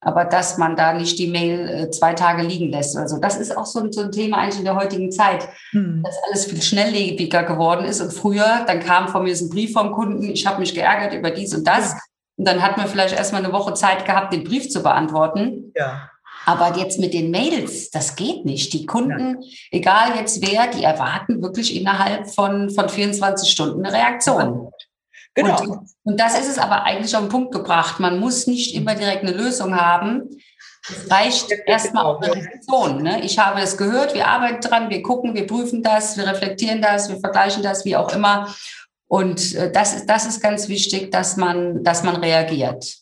Aber 0.00 0.24
dass 0.24 0.59
man 0.59 0.76
da 0.76 0.92
nicht 0.92 1.18
die 1.18 1.26
Mail 1.26 1.68
äh, 1.68 1.90
zwei 1.90 2.12
Tage 2.12 2.42
liegen 2.42 2.70
lässt 2.70 2.94
oder 2.96 3.09
so. 3.09 3.18
Das 3.18 3.37
ist 3.37 3.56
auch 3.56 3.66
so 3.66 3.80
ein, 3.80 3.92
so 3.92 4.02
ein 4.02 4.12
Thema 4.12 4.38
eigentlich 4.38 4.59
in 4.59 4.64
der 4.64 4.76
heutigen 4.76 5.11
Zeit, 5.11 5.48
hm. 5.70 6.02
dass 6.04 6.16
alles 6.26 6.44
viel 6.44 6.62
schnelllebiger 6.62 7.42
geworden 7.42 7.85
ist. 7.85 8.00
Und 8.00 8.12
früher, 8.12 8.64
dann 8.66 8.80
kam 8.80 9.09
von 9.09 9.24
mir 9.24 9.35
so 9.35 9.46
ein 9.46 9.50
Brief 9.50 9.72
vom 9.72 9.92
Kunden, 9.92 10.30
ich 10.30 10.46
habe 10.46 10.61
mich 10.61 10.74
geärgert 10.74 11.14
über 11.14 11.30
dies 11.30 11.54
und 11.54 11.66
das. 11.66 11.92
Ja. 11.92 11.98
Und 12.37 12.46
dann 12.46 12.62
hat 12.62 12.76
man 12.76 12.87
vielleicht 12.87 13.16
erstmal 13.16 13.42
eine 13.42 13.52
Woche 13.52 13.74
Zeit 13.74 14.04
gehabt, 14.04 14.32
den 14.32 14.44
Brief 14.44 14.68
zu 14.68 14.82
beantworten. 14.82 15.72
Ja. 15.74 16.11
Aber 16.44 16.79
jetzt 16.79 17.00
mit 17.00 17.12
den 17.12 17.33
Mails, 17.33 17.90
das 17.90 18.14
geht 18.14 18.44
nicht. 18.44 18.73
Die 18.73 18.87
Kunden, 18.87 19.38
ja. 19.40 19.48
egal 19.73 20.16
jetzt 20.16 20.40
wer, 20.46 20.68
die 20.68 20.85
erwarten 20.85 21.42
wirklich 21.42 21.75
innerhalb 21.75 22.31
von, 22.31 22.71
von 22.71 22.88
24 22.88 23.50
Stunden 23.50 23.85
eine 23.85 23.96
Reaktion. 23.96 24.68
Genau. 25.37 25.60
Und, 25.60 25.90
und 26.02 26.18
das 26.18 26.38
ist 26.38 26.48
es 26.48 26.58
aber 26.58 26.84
eigentlich 26.84 27.14
auf 27.14 27.22
den 27.22 27.28
Punkt 27.28 27.52
gebracht. 27.52 28.00
Man 28.00 28.18
muss 28.18 28.46
nicht 28.46 28.74
immer 28.74 28.94
direkt 28.94 29.22
eine 29.22 29.32
Lösung 29.32 29.76
haben. 29.76 30.22
Es 30.88 31.10
reicht 31.10 31.52
erstmal 31.66 32.06
auch 32.06 32.20
eine 32.20 32.34
Reflexion. 32.34 33.02
Ne? 33.02 33.20
Ich 33.22 33.38
habe 33.38 33.60
es 33.60 33.76
gehört, 33.76 34.14
wir 34.14 34.26
arbeiten 34.28 34.60
dran, 34.62 34.88
wir 34.88 35.02
gucken, 35.02 35.34
wir 35.34 35.46
prüfen 35.46 35.82
das, 35.82 36.16
wir 36.16 36.26
reflektieren 36.26 36.80
das, 36.80 37.10
wir 37.10 37.20
vergleichen 37.20 37.62
das, 37.62 37.84
wie 37.84 37.96
auch 37.96 38.12
immer. 38.14 38.54
Und 39.08 39.54
äh, 39.54 39.70
das 39.70 39.94
ist, 39.94 40.06
das 40.06 40.26
ist 40.26 40.40
ganz 40.40 40.68
wichtig, 40.68 41.12
dass 41.12 41.37
man, 41.37 41.84
dass 41.84 42.02
man 42.02 42.16
reagiert. 42.16 42.96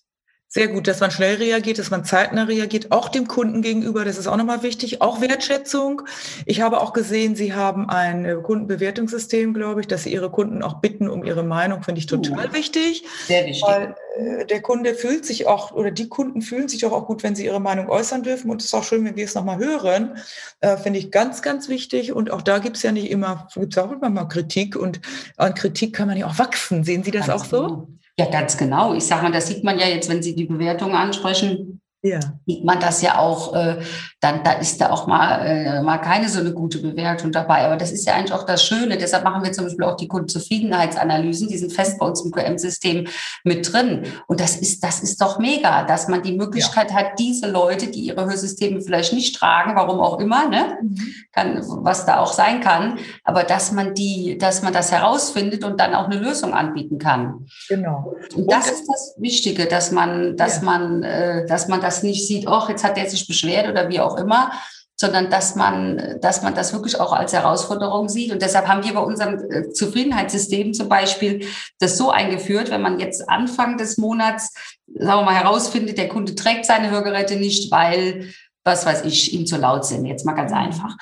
Sehr 0.55 0.69
gut, 0.69 0.87
dass 0.87 1.01
man 1.01 1.11
schnell 1.11 1.35
reagiert, 1.35 1.81
dass 1.81 1.91
man 1.91 2.05
zeitnah 2.05 2.45
reagiert, 2.45 2.93
auch 2.93 3.09
dem 3.09 3.27
Kunden 3.27 3.61
gegenüber. 3.61 4.05
Das 4.05 4.19
ist 4.19 4.29
auch 4.29 4.37
nochmal 4.37 4.63
wichtig. 4.63 5.03
Auch 5.03 5.21
Wertschätzung. 5.21 6.03
Ich 6.47 6.61
habe 6.61 6.81
auch 6.81 6.93
gesehen, 6.93 7.35
Sie 7.35 7.55
haben 7.55 7.91
ein 7.91 8.25
äh, 8.25 8.37
Kundenbewertungssystem, 8.41 9.53
glaube 9.53 9.81
ich, 9.81 9.89
dass 9.89 10.05
Sie 10.05 10.13
Ihre 10.13 10.31
Kunden 10.31 10.63
auch 10.63 10.75
bitten 10.75 11.11
um 11.11 11.25
ihre 11.25 11.43
Meinung, 11.43 11.83
finde 11.83 11.99
ich 11.99 12.07
total 12.07 12.51
uh, 12.51 12.53
wichtig. 12.53 13.03
Sehr 13.27 13.47
wichtig. 13.47 13.65
Weil 13.67 13.97
äh, 14.17 14.47
der 14.47 14.63
Kunde 14.63 14.95
fühlt 14.95 15.27
sich 15.27 15.49
auch, 15.49 15.73
oder 15.73 15.91
die 15.91 16.09
Kunden 16.09 16.41
fühlen 16.41 16.69
sich 16.69 16.87
auch, 16.87 16.93
auch 16.93 17.09
gut, 17.09 17.25
wenn 17.25 17.35
sie 17.35 17.47
ihre 17.47 17.61
Meinung 17.61 17.89
äußern 17.89 18.23
dürfen. 18.23 18.49
Und 18.49 18.61
es 18.61 18.69
ist 18.69 18.75
auch 18.75 18.85
schön, 18.85 19.05
wenn 19.05 19.17
wir 19.17 19.25
es 19.25 19.35
nochmal 19.35 19.59
hören. 19.59 20.19
Äh, 20.61 20.77
finde 20.77 21.01
ich 21.01 21.11
ganz, 21.11 21.43
ganz 21.43 21.69
wichtig. 21.69 22.13
Und 22.13 22.31
auch 22.31 22.43
da 22.43 22.61
gibt 22.61 22.77
es 22.77 22.85
ja 22.85 22.93
nicht 22.93 23.11
immer, 23.11 23.49
gibt 23.55 23.77
es 23.77 23.83
auch 23.83 23.91
immer 23.91 24.09
mal 24.09 24.27
Kritik. 24.27 24.77
Und 24.77 25.01
an 25.37 25.55
Kritik 25.55 25.97
kann 25.97 26.07
man 26.07 26.17
ja 26.17 26.29
auch 26.29 26.39
wachsen. 26.39 26.85
Sehen 26.85 27.03
Sie 27.03 27.11
das 27.11 27.27
ganz 27.27 27.43
auch 27.43 27.45
so? 27.45 27.89
Ja, 28.19 28.27
ganz 28.31 28.57
genau. 28.57 28.95
Ich 28.95 29.07
sage 29.07 29.23
mal, 29.23 29.33
das 29.33 29.49
sieht 29.49 29.65
man 29.65 29.79
ja 29.79 29.87
jetzt, 29.87 30.09
wenn 30.09 30.23
Sie 30.23 30.35
die 30.35 30.45
Bewertung 30.45 30.95
ansprechen 30.95 31.81
ja. 32.05 32.21
sieht 32.47 32.65
man 32.65 32.79
das 32.79 33.03
ja 33.03 33.19
auch, 33.19 33.55
äh, 33.55 33.81
dann 34.25 34.43
da 34.43 34.53
ist 34.53 34.81
da 34.81 34.91
auch 34.91 35.07
mal, 35.07 35.47
äh, 35.47 35.83
mal 35.83 35.99
keine 35.99 36.29
so 36.29 36.41
eine 36.41 36.53
gute 36.53 36.79
Bewertung 36.79 37.33
dabei. 37.33 37.65
Aber 37.65 37.77
das 37.77 37.93
ist 37.93 38.07
ja 38.07 38.15
eigentlich 38.15 38.33
auch 38.33 38.45
das 38.45 38.65
Schöne. 38.65 38.97
Deshalb 38.97 39.25
machen 39.25 39.43
wir 39.43 39.53
zum 39.53 39.65
Beispiel 39.65 39.85
auch 39.85 39.97
die 39.97 40.09
Kundenzufriedenheitsanalysen, 40.09 41.49
die 41.49 41.59
sind 41.59 41.73
fest 41.73 41.99
bei 41.99 42.07
uns 42.07 42.25
im 42.25 42.31
QM-System 42.31 43.07
mit 43.45 43.73
drin. 43.73 44.05
Und 44.27 44.41
das 44.41 44.57
ist, 44.57 44.85
das 44.85 45.01
ist 45.01 45.21
doch 45.21 45.39
mega, 45.39 45.85
dass 45.85 46.09
man 46.09 46.23
die 46.23 46.37
Möglichkeit 46.37 46.91
ja. 46.91 46.97
hat, 46.97 47.19
diese 47.19 47.51
Leute, 47.51 47.87
die 47.89 48.01
ihre 48.01 48.25
Hörsysteme 48.27 48.81
vielleicht 48.81 49.13
nicht 49.13 49.37
tragen, 49.37 49.77
warum 49.77 50.01
auch 50.01 50.19
immer, 50.21 50.49
ne? 50.49 50.79
Mhm. 50.83 50.99
Kann, 51.33 51.63
was 51.63 52.07
da 52.07 52.21
auch 52.21 52.33
sein 52.33 52.61
kann, 52.61 52.99
aber 53.25 53.45
dass 53.45 53.73
man 53.73 53.95
die, 53.95 54.39
dass 54.39 54.63
man 54.63 54.73
das 54.73 54.93
herausfindet 54.93 55.65
und 55.65 55.81
dann 55.81 55.95
auch 55.95 56.05
eine 56.05 56.19
Lösung 56.19 56.55
anbieten 56.55 56.99
kann. 56.99 57.47
Genau. 57.69 58.15
Und 58.35 58.51
das 58.51 58.69
und 58.69 58.73
ist 58.73 58.89
das 58.89 59.15
Wichtige, 59.19 59.67
dass 59.67 59.91
man, 59.91 60.37
dass 60.37 60.59
ja. 60.59 60.63
man, 60.63 61.03
äh, 61.03 61.47
dass 61.47 61.69
man 61.69 61.81
das 61.81 61.95
das 61.95 62.03
nicht 62.03 62.27
sieht, 62.27 62.49
oh, 62.49 62.63
jetzt 62.69 62.85
hat 62.85 62.97
der 62.97 63.09
sich 63.09 63.27
beschwert 63.27 63.69
oder 63.69 63.89
wie 63.89 64.01
auch 64.01 64.14
immer, 64.17 64.53
sondern 64.97 65.29
dass 65.29 65.57
man, 65.57 66.19
dass 66.21 66.43
man 66.43 66.55
das 66.55 66.73
wirklich 66.73 67.01
auch 67.01 67.13
als 67.13 67.33
Herausforderung 67.33 68.09
sieht. 68.09 68.33
Und 68.33 68.43
deshalb 68.43 68.69
haben 68.69 68.85
wir 68.85 68.95
bei 68.95 69.01
unserem 69.01 69.39
äh, 69.51 69.71
Zufriedenheitssystem 69.71 70.73
zum 70.73 70.89
Beispiel 70.89 71.47
das 71.81 71.99
so 71.99 72.11
eingeführt, 72.11 72.71
wenn 72.71 72.83
man 72.83 73.01
jetzt 73.01 73.29
Anfang 73.29 73.77
des 73.77 73.99
Monats, 73.99 74.55
sagen 74.87 75.21
wir 75.21 75.25
mal, 75.25 75.35
herausfindet, 75.35 75.99
der 75.99 76.09
Kunde 76.09 76.35
trägt 76.35 76.65
seine 76.65 76.91
Hörgeräte 76.91 77.37
nicht, 77.37 77.73
weil, 77.73 78.33
was 78.63 78.87
weiß 78.87 79.05
ich, 79.05 79.35
ihm 79.35 79.47
zu 79.47 79.57
laut 79.57 79.85
sind. 79.85 80.07
Jetzt 80.07 80.25
mal 80.25 80.35
ganz 80.35 80.53
einfach. 80.53 80.97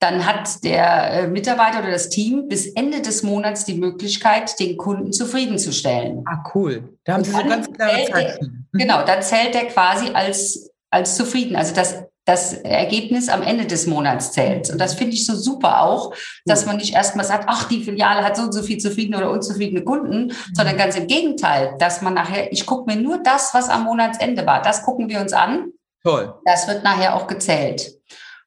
Dann 0.00 0.26
hat 0.26 0.64
der 0.64 1.12
äh, 1.12 1.26
Mitarbeiter 1.28 1.80
oder 1.80 1.90
das 1.90 2.08
Team 2.08 2.48
bis 2.48 2.66
Ende 2.66 3.02
des 3.02 3.22
Monats 3.22 3.66
die 3.66 3.74
Möglichkeit, 3.74 4.58
den 4.58 4.78
Kunden 4.78 5.12
zufriedenzustellen. 5.12 6.24
Ah, 6.26 6.42
cool. 6.54 6.96
Da 7.04 7.14
haben 7.14 7.24
Sie 7.24 7.30
so 7.30 7.44
ganz 7.44 7.70
klare 7.70 8.04
Zeiten. 8.10 8.66
Mhm. 8.72 8.78
Genau, 8.78 9.04
dann 9.04 9.22
zählt 9.22 9.54
der 9.54 9.66
quasi 9.66 10.08
als, 10.14 10.70
als 10.90 11.16
zufrieden. 11.16 11.56
Also 11.56 11.74
das, 11.74 12.04
das 12.24 12.54
Ergebnis 12.54 13.28
am 13.28 13.42
Ende 13.42 13.66
des 13.66 13.86
Monats 13.86 14.32
zählt. 14.32 14.70
Und 14.70 14.78
das 14.78 14.94
finde 14.94 15.14
ich 15.14 15.26
so 15.26 15.34
super 15.34 15.82
auch, 15.82 16.14
dass 16.46 16.64
man 16.64 16.78
nicht 16.78 16.94
erstmal 16.94 17.24
sagt, 17.24 17.44
ach, 17.48 17.68
die 17.68 17.84
Filiale 17.84 18.24
hat 18.24 18.36
so 18.36 18.44
und 18.44 18.52
so 18.52 18.62
viel 18.62 18.78
zufriedene 18.78 19.18
oder 19.18 19.30
unzufriedene 19.30 19.84
Kunden, 19.84 20.26
mhm. 20.26 20.32
sondern 20.54 20.76
ganz 20.76 20.96
im 20.96 21.06
Gegenteil, 21.06 21.74
dass 21.78 22.00
man 22.02 22.14
nachher, 22.14 22.50
ich 22.52 22.64
gucke 22.64 22.90
mir 22.90 23.00
nur 23.00 23.22
das, 23.22 23.52
was 23.52 23.68
am 23.68 23.84
Monatsende 23.84 24.46
war, 24.46 24.62
das 24.62 24.82
gucken 24.82 25.08
wir 25.08 25.20
uns 25.20 25.32
an. 25.32 25.72
Toll. 26.02 26.34
Das 26.44 26.66
wird 26.66 26.82
nachher 26.84 27.14
auch 27.14 27.26
gezählt. 27.26 27.94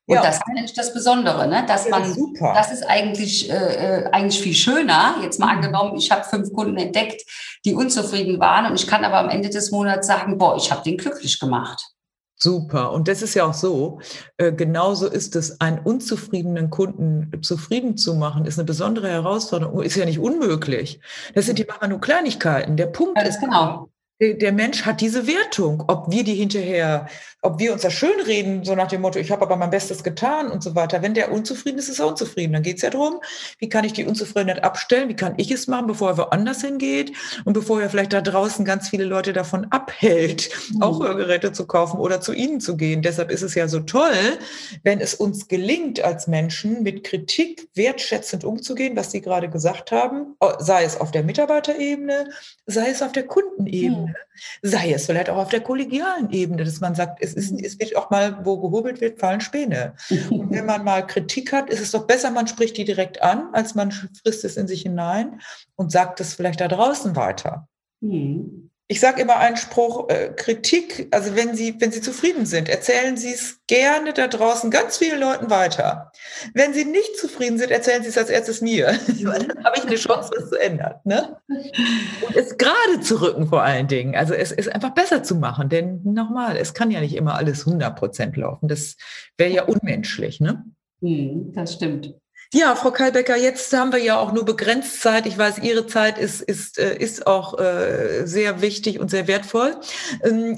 Und 0.09 0.15
ja. 0.15 0.21
das 0.21 0.35
ist 0.35 0.43
eigentlich 0.47 0.73
das 0.73 0.93
Besondere, 0.93 1.47
ne? 1.47 1.65
dass 1.67 1.89
man, 1.89 2.13
super. 2.13 2.53
das 2.55 2.71
ist 2.71 2.83
eigentlich, 2.83 3.51
äh, 3.51 4.03
äh, 4.03 4.05
eigentlich 4.11 4.41
viel 4.41 4.53
schöner. 4.53 5.15
Jetzt 5.21 5.37
mal 5.37 5.47
mhm. 5.47 5.57
angenommen, 5.57 5.97
ich 5.97 6.09
habe 6.11 6.23
fünf 6.23 6.53
Kunden 6.53 6.77
entdeckt, 6.77 7.23
die 7.65 7.75
unzufrieden 7.75 8.39
waren 8.39 8.65
und 8.67 8.79
ich 8.79 8.87
kann 8.87 9.03
aber 9.03 9.17
am 9.17 9.29
Ende 9.29 9.49
des 9.49 9.69
Monats 9.69 10.07
sagen, 10.07 10.37
boah, 10.37 10.55
ich 10.55 10.71
habe 10.71 10.81
den 10.83 10.97
glücklich 10.97 11.39
gemacht. 11.39 11.96
Super. 12.39 12.91
Und 12.91 13.07
das 13.07 13.23
ist 13.23 13.33
ja 13.33 13.45
auch 13.45 13.53
so. 13.53 13.99
Äh, 14.37 14.51
genauso 14.51 15.07
ist 15.07 15.35
es, 15.35 15.59
einen 15.59 15.79
unzufriedenen 15.79 16.69
Kunden 16.69 17.31
zufrieden 17.41 17.97
zu 17.97 18.13
machen, 18.13 18.45
ist 18.45 18.59
eine 18.59 18.65
besondere 18.65 19.09
Herausforderung. 19.09 19.81
Ist 19.81 19.95
ja 19.95 20.05
nicht 20.05 20.19
unmöglich. 20.19 20.99
Das 21.33 21.47
sind 21.47 21.57
die 21.57 21.65
machen 21.65 21.89
nur 21.89 21.99
Kleinigkeiten. 21.99 22.77
Der 22.77 22.87
Punkt 22.87 23.15
Ganz 23.15 23.29
ist 23.29 23.41
genau 23.41 23.89
der 24.19 24.51
Mensch 24.51 24.83
hat 24.83 25.01
diese 25.01 25.27
Wertung, 25.27 25.83
ob 25.87 26.11
wir 26.11 26.23
die 26.23 26.33
hinterher, 26.33 27.07
ob 27.43 27.59
wir 27.59 27.71
uns 27.71 27.83
das 27.83 27.93
schön 27.93 28.19
reden, 28.25 28.63
so 28.63 28.73
nach 28.73 28.87
dem 28.87 29.01
Motto, 29.01 29.19
ich 29.19 29.31
habe 29.31 29.43
aber 29.43 29.55
mein 29.55 29.69
Bestes 29.69 30.03
getan 30.03 30.49
und 30.49 30.63
so 30.63 30.75
weiter. 30.75 31.01
Wenn 31.03 31.13
der 31.13 31.31
unzufrieden 31.31 31.77
ist, 31.77 31.87
ist 31.87 31.99
er 31.99 32.07
unzufrieden. 32.07 32.53
Dann 32.53 32.63
geht 32.63 32.77
es 32.77 32.81
ja 32.81 32.89
darum, 32.89 33.21
wie 33.59 33.69
kann 33.69 33.85
ich 33.85 33.93
die 33.93 34.05
Unzufriedenheit 34.05 34.63
abstellen, 34.63 35.07
wie 35.07 35.15
kann 35.15 35.35
ich 35.37 35.51
es 35.51 35.67
machen, 35.67 35.87
bevor 35.87 36.09
er 36.09 36.17
woanders 36.17 36.61
hingeht 36.61 37.11
und 37.45 37.53
bevor 37.53 37.81
er 37.81 37.89
vielleicht 37.89 38.13
da 38.13 38.21
draußen 38.21 38.65
ganz 38.65 38.89
viele 38.89 39.05
Leute 39.05 39.33
davon 39.33 39.67
abhält, 39.69 40.49
mhm. 40.73 40.81
auch 40.81 40.99
Hörgeräte 40.99 41.51
zu 41.51 41.67
kaufen 41.67 41.99
oder 41.99 42.21
zu 42.21 42.33
ihnen 42.33 42.59
zu 42.59 42.75
gehen. 42.75 43.03
Deshalb 43.03 43.29
ist 43.29 43.43
es 43.43 43.53
ja 43.53 43.67
so 43.67 43.81
toll, 43.81 44.39
wenn 44.83 44.99
es 44.99 45.13
uns 45.13 45.47
gelingt, 45.47 46.03
als 46.03 46.27
Menschen 46.27 46.81
mit 46.81 47.03
Kritik 47.03 47.69
wertschätzend 47.75 48.45
umzugehen, 48.45 48.95
was 48.95 49.11
Sie 49.11 49.21
gerade 49.21 49.47
gesagt 49.49 49.91
haben, 49.91 50.35
sei 50.57 50.83
es 50.83 50.99
auf 50.99 51.11
der 51.11 51.23
Mitarbeiterebene, 51.23 52.29
sei 52.65 52.89
es 52.89 53.03
auf 53.03 53.11
der 53.11 53.27
Kundenebene. 53.27 54.07
Mhm. 54.07 54.15
Sei 54.61 54.91
es 54.91 55.07
vielleicht 55.07 55.29
auch 55.29 55.37
auf 55.37 55.49
der 55.49 55.61
kollegialen 55.61 56.31
Ebene, 56.31 56.63
dass 56.63 56.79
man 56.79 56.93
sagt, 56.93 57.23
es, 57.27 57.51
ist, 57.51 57.61
es 57.63 57.79
wird 57.79 57.95
auch 57.95 58.09
mal, 58.09 58.45
wo 58.45 58.59
gehobelt 58.59 59.01
wird, 59.01 59.19
fallen 59.19 59.41
Späne. 59.41 59.95
Und 60.29 60.51
wenn 60.51 60.65
man 60.65 60.83
mal 60.83 61.05
Kritik 61.05 61.51
hat, 61.51 61.69
ist 61.69 61.81
es 61.81 61.91
doch 61.91 62.07
besser, 62.07 62.31
man 62.31 62.47
spricht 62.47 62.77
die 62.77 62.85
direkt 62.85 63.21
an, 63.21 63.49
als 63.53 63.75
man 63.75 63.91
frisst 63.91 64.45
es 64.45 64.57
in 64.57 64.67
sich 64.67 64.83
hinein 64.83 65.41
und 65.75 65.91
sagt 65.91 66.19
es 66.19 66.33
vielleicht 66.33 66.61
da 66.61 66.67
draußen 66.67 67.15
weiter. 67.15 67.67
Mhm 68.01 68.69
ich 68.89 69.01
sage 69.01 69.21
immer 69.21 69.37
einen 69.37 69.57
Spruch, 69.57 70.07
äh, 70.09 70.29
Kritik, 70.33 71.09
also 71.11 71.35
wenn 71.35 71.55
Sie, 71.55 71.75
wenn 71.79 71.91
Sie 71.91 71.99
zufrieden 71.99 72.45
sind, 72.45 72.69
erzählen 72.69 73.17
Sie 73.17 73.33
es 73.33 73.59
gerne 73.67 74.13
da 74.13 74.27
draußen 74.27 74.71
ganz 74.71 74.97
vielen 74.97 75.19
Leuten 75.19 75.49
weiter. 75.49 76.13
Wenn 76.53 76.73
Sie 76.73 76.85
nicht 76.85 77.17
zufrieden 77.17 77.57
sind, 77.57 77.69
erzählen 77.69 78.01
Sie 78.01 78.09
es 78.09 78.17
als 78.17 78.29
erstes 78.29 78.61
mir. 78.61 78.97
dann 79.07 79.65
habe 79.65 79.77
ich 79.77 79.85
eine 79.85 79.95
Chance, 79.95 80.31
was 80.37 80.49
zu 80.49 80.55
ändern. 80.55 80.95
Ne? 81.03 81.37
Und 81.49 82.35
es 82.35 82.57
gerade 82.57 83.01
zu 83.01 83.21
rücken 83.21 83.47
vor 83.47 83.61
allen 83.61 83.87
Dingen. 83.87 84.15
Also 84.15 84.33
es 84.33 84.53
ist 84.53 84.73
einfach 84.73 84.93
besser 84.93 85.21
zu 85.21 85.35
machen, 85.35 85.67
denn 85.67 86.01
nochmal, 86.03 86.55
es 86.55 86.73
kann 86.73 86.89
ja 86.89 87.01
nicht 87.01 87.15
immer 87.15 87.35
alles 87.35 87.67
100 87.67 87.93
Prozent 87.97 88.37
laufen. 88.37 88.69
Das 88.69 88.95
wäre 89.37 89.51
ja 89.51 89.63
unmenschlich. 89.65 90.39
Ne? 90.39 90.63
Hm, 91.01 91.51
das 91.53 91.73
stimmt. 91.73 92.13
Ja, 92.53 92.75
Frau 92.75 92.91
Kalbecker, 92.91 93.35
jetzt 93.35 93.73
haben 93.73 93.91
wir 93.91 94.01
ja 94.01 94.17
auch 94.19 94.31
nur 94.31 94.45
begrenzt 94.45 95.01
Zeit. 95.01 95.25
Ich 95.25 95.37
weiß, 95.37 95.59
Ihre 95.59 95.85
Zeit 95.85 96.17
ist, 96.17 96.41
ist, 96.41 96.79
äh, 96.79 96.97
ist 96.97 97.27
auch 97.27 97.59
äh, 97.59 98.25
sehr 98.25 98.61
wichtig 98.61 98.99
und 98.99 99.09
sehr 99.09 99.27
wertvoll. 99.27 99.75
Ähm, 100.23 100.57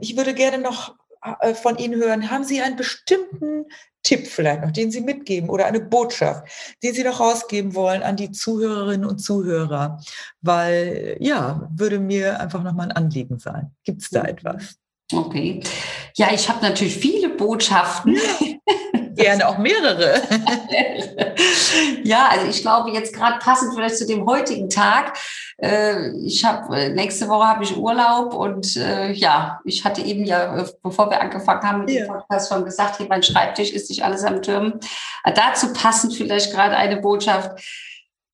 ich 0.00 0.16
würde 0.16 0.32
gerne 0.32 0.58
noch 0.58 0.94
äh, 1.40 1.54
von 1.54 1.76
Ihnen 1.76 2.00
hören, 2.00 2.30
haben 2.30 2.44
Sie 2.44 2.60
einen 2.60 2.76
bestimmten 2.76 3.64
Tipp 4.04 4.28
vielleicht 4.28 4.62
noch, 4.62 4.70
den 4.70 4.92
Sie 4.92 5.00
mitgeben 5.00 5.50
oder 5.50 5.66
eine 5.66 5.80
Botschaft, 5.80 6.46
den 6.84 6.94
Sie 6.94 7.02
noch 7.02 7.18
rausgeben 7.18 7.74
wollen 7.74 8.02
an 8.02 8.16
die 8.16 8.30
Zuhörerinnen 8.30 9.08
und 9.08 9.18
Zuhörer? 9.18 10.00
Weil, 10.40 11.16
ja, 11.18 11.68
würde 11.74 11.98
mir 11.98 12.38
einfach 12.38 12.62
nochmal 12.62 12.86
ein 12.86 12.96
Anliegen 12.96 13.40
sein. 13.40 13.72
Gibt 13.84 14.02
es 14.02 14.10
da 14.10 14.20
mhm. 14.20 14.28
etwas? 14.28 14.76
Okay. 15.12 15.62
Ja, 16.14 16.28
ich 16.32 16.48
habe 16.48 16.62
natürlich 16.62 16.96
viele 16.96 17.30
Botschaften. 17.30 18.16
Gerne 19.18 19.48
auch 19.48 19.58
mehrere. 19.58 20.22
ja, 22.04 22.28
also 22.30 22.46
ich 22.46 22.62
glaube 22.62 22.90
jetzt 22.90 23.14
gerade 23.14 23.38
passend 23.38 23.74
vielleicht 23.74 23.96
zu 23.96 24.06
dem 24.06 24.26
heutigen 24.26 24.70
Tag. 24.70 25.18
Äh, 25.60 26.10
ich 26.24 26.44
habe 26.44 26.76
äh, 26.76 26.88
nächste 26.90 27.28
Woche 27.28 27.46
habe 27.46 27.64
ich 27.64 27.76
Urlaub 27.76 28.32
und 28.32 28.76
äh, 28.76 29.10
ja, 29.12 29.60
ich 29.64 29.84
hatte 29.84 30.02
eben 30.02 30.24
ja, 30.24 30.64
bevor 30.82 31.10
wir 31.10 31.20
angefangen 31.20 31.62
haben 31.62 31.80
mit 31.80 31.90
ja. 31.90 32.04
dem 32.04 32.08
Podcast 32.08 32.48
schon 32.48 32.64
gesagt, 32.64 32.98
hier 32.98 33.06
mein 33.08 33.22
Schreibtisch 33.22 33.72
ist 33.72 33.90
nicht 33.90 34.04
alles 34.04 34.24
am 34.24 34.40
Türmen. 34.40 34.78
Dazu 35.34 35.72
passend 35.72 36.14
vielleicht 36.14 36.52
gerade 36.52 36.76
eine 36.76 36.98
Botschaft 36.98 37.60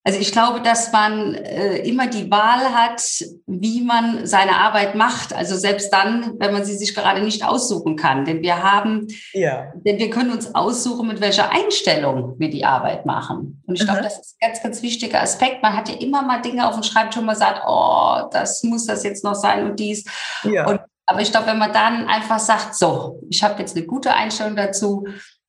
also 0.07 0.18
ich 0.18 0.32
glaube, 0.32 0.61
dass 0.61 0.92
man 0.92 1.34
äh, 1.34 1.78
immer 1.78 2.07
die 2.07 2.30
Wahl 2.30 2.74
hat, 2.74 3.02
wie 3.46 3.80
man 3.80 4.26
seine 4.26 4.59
Arbeit 4.59 4.94
macht. 4.94 5.32
Also 5.32 5.57
selbst 5.57 5.90
dann, 5.94 6.34
wenn 6.38 6.52
man 6.52 6.66
sie 6.66 6.76
sich 6.76 6.94
gerade 6.94 7.22
nicht 7.22 7.42
aussuchen 7.42 7.96
kann. 7.96 8.26
Denn 8.26 8.42
wir 8.42 8.62
haben, 8.62 9.09
ja. 9.32 9.72
denn 9.74 9.98
wir 9.98 10.11
können 10.11 10.30
uns 10.30 10.55
aussuchen, 10.55 11.09
mit 11.09 11.22
welcher 11.22 11.50
Einstellung 11.50 12.34
wir 12.38 12.50
die 12.50 12.66
Arbeit 12.66 13.07
machen. 13.07 13.62
Und 13.66 13.80
ich 13.80 13.86
glaube, 13.86 14.02
das 14.02 14.18
ist 14.18 14.36
ein 14.38 14.48
ganz, 14.50 14.62
ganz 14.62 14.82
wichtiger 14.82 15.22
Aspekt. 15.22 15.62
Man 15.62 15.74
hat 15.74 15.88
ja 15.88 15.94
immer 15.94 16.20
mal 16.20 16.42
Dinge 16.42 16.68
auf 16.68 16.74
dem 16.74 16.82
Schreibtisch, 16.82 17.18
wo 17.18 17.24
man 17.24 17.36
sagt, 17.36 17.62
oh, 17.66 18.28
das 18.30 18.62
muss 18.62 18.84
das 18.84 19.05
jetzt 19.05 19.24
noch 19.24 19.34
sein 19.34 19.64
und 19.64 19.80
dies. 19.80 20.05
Ja. 20.42 20.66
Und, 20.68 20.80
aber 21.07 21.22
ich 21.22 21.30
glaube, 21.30 21.46
wenn 21.46 21.59
man 21.59 21.72
dann 21.72 22.09
einfach 22.09 22.38
sagt, 22.38 22.74
so, 22.74 23.22
ich 23.30 23.42
habe 23.42 23.59
jetzt 23.59 23.74
eine 23.74 23.86
gute 23.86 24.12
Einstellung 24.12 24.55
dazu, 24.55 25.07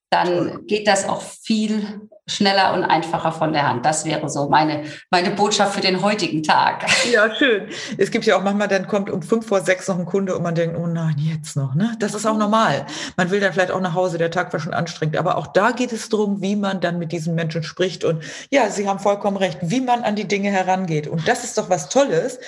dann 0.10 0.66
geht 0.66 0.88
das 0.88 1.10
auch 1.10 1.22
viel 1.22 2.08
schneller 2.28 2.73
und 2.73 2.84
einfacher 2.84 3.32
von 3.32 3.53
der 3.53 3.67
Hand. 3.67 3.86
Das 3.86 4.03
wäre 4.03 4.30
so 4.30 4.49
meine, 4.49 4.84
meine 5.11 5.32
Botschaft 5.32 5.76
für 5.76 5.82
den 5.82 6.01
heutigen 6.01 6.41
Tag. 6.43 6.86
Ja, 7.11 7.34
schön. 7.36 7.67
Es 7.97 8.09
gibt 8.09 8.26
ja 8.26 8.36
auch 8.36 8.41
manchmal, 8.41 8.67
dann 8.67 8.88
kommt 8.88 9.09
um 9.11 9.21
fünf 9.21 9.45
vor 9.45 9.61
sechs 9.61 9.88
noch 9.88 9.99
ein 9.99 10.05
Kunde 10.05 10.36
und 10.36 10.41
man 10.41 10.55
denkt, 10.55 10.76
oh 10.78 10.88
nein, 10.88 11.15
jetzt 11.19 11.55
noch. 11.55 11.76
Ne? 11.76 11.95
Das 11.99 12.15
ist 12.15 12.26
auch 12.26 12.38
normal. 12.38 12.86
Man 13.15 13.30
will 13.30 13.39
dann 13.39 13.53
vielleicht 13.53 13.71
auch 13.71 13.80
nach 13.80 13.93
Hause, 13.93 14.17
der 14.17 14.32
Tag 14.32 14.51
war 14.53 14.59
schon 14.59 14.73
anstrengend. 14.73 15.17
Aber 15.17 15.38
auch 15.38 15.47
da 15.47 15.71
geht 15.71 15.93
es 15.93 16.09
darum, 16.09 16.41
wie 16.41 16.55
man 16.55 16.82
dann 16.82 16.97
mit 16.97 17.11
diesen 17.11 17.36
Menschen 17.36 17.61
spricht. 17.61 18.03
Und 18.03 18.23
ja, 18.49 18.69
Sie 18.69 18.88
haben 18.88 18.99
vollkommen 18.99 19.38
recht, 19.38 19.59
wie 19.61 19.82
man 19.82 20.03
an 20.03 20.15
die 20.15 20.28
Dinge 20.28 20.49
herangeht. 20.49 21.07
Und 21.07 21.28
das 21.28 21.43
ist 21.43 21.57
doch 21.57 21.69
was 21.69 21.89
Tolles 21.89 22.39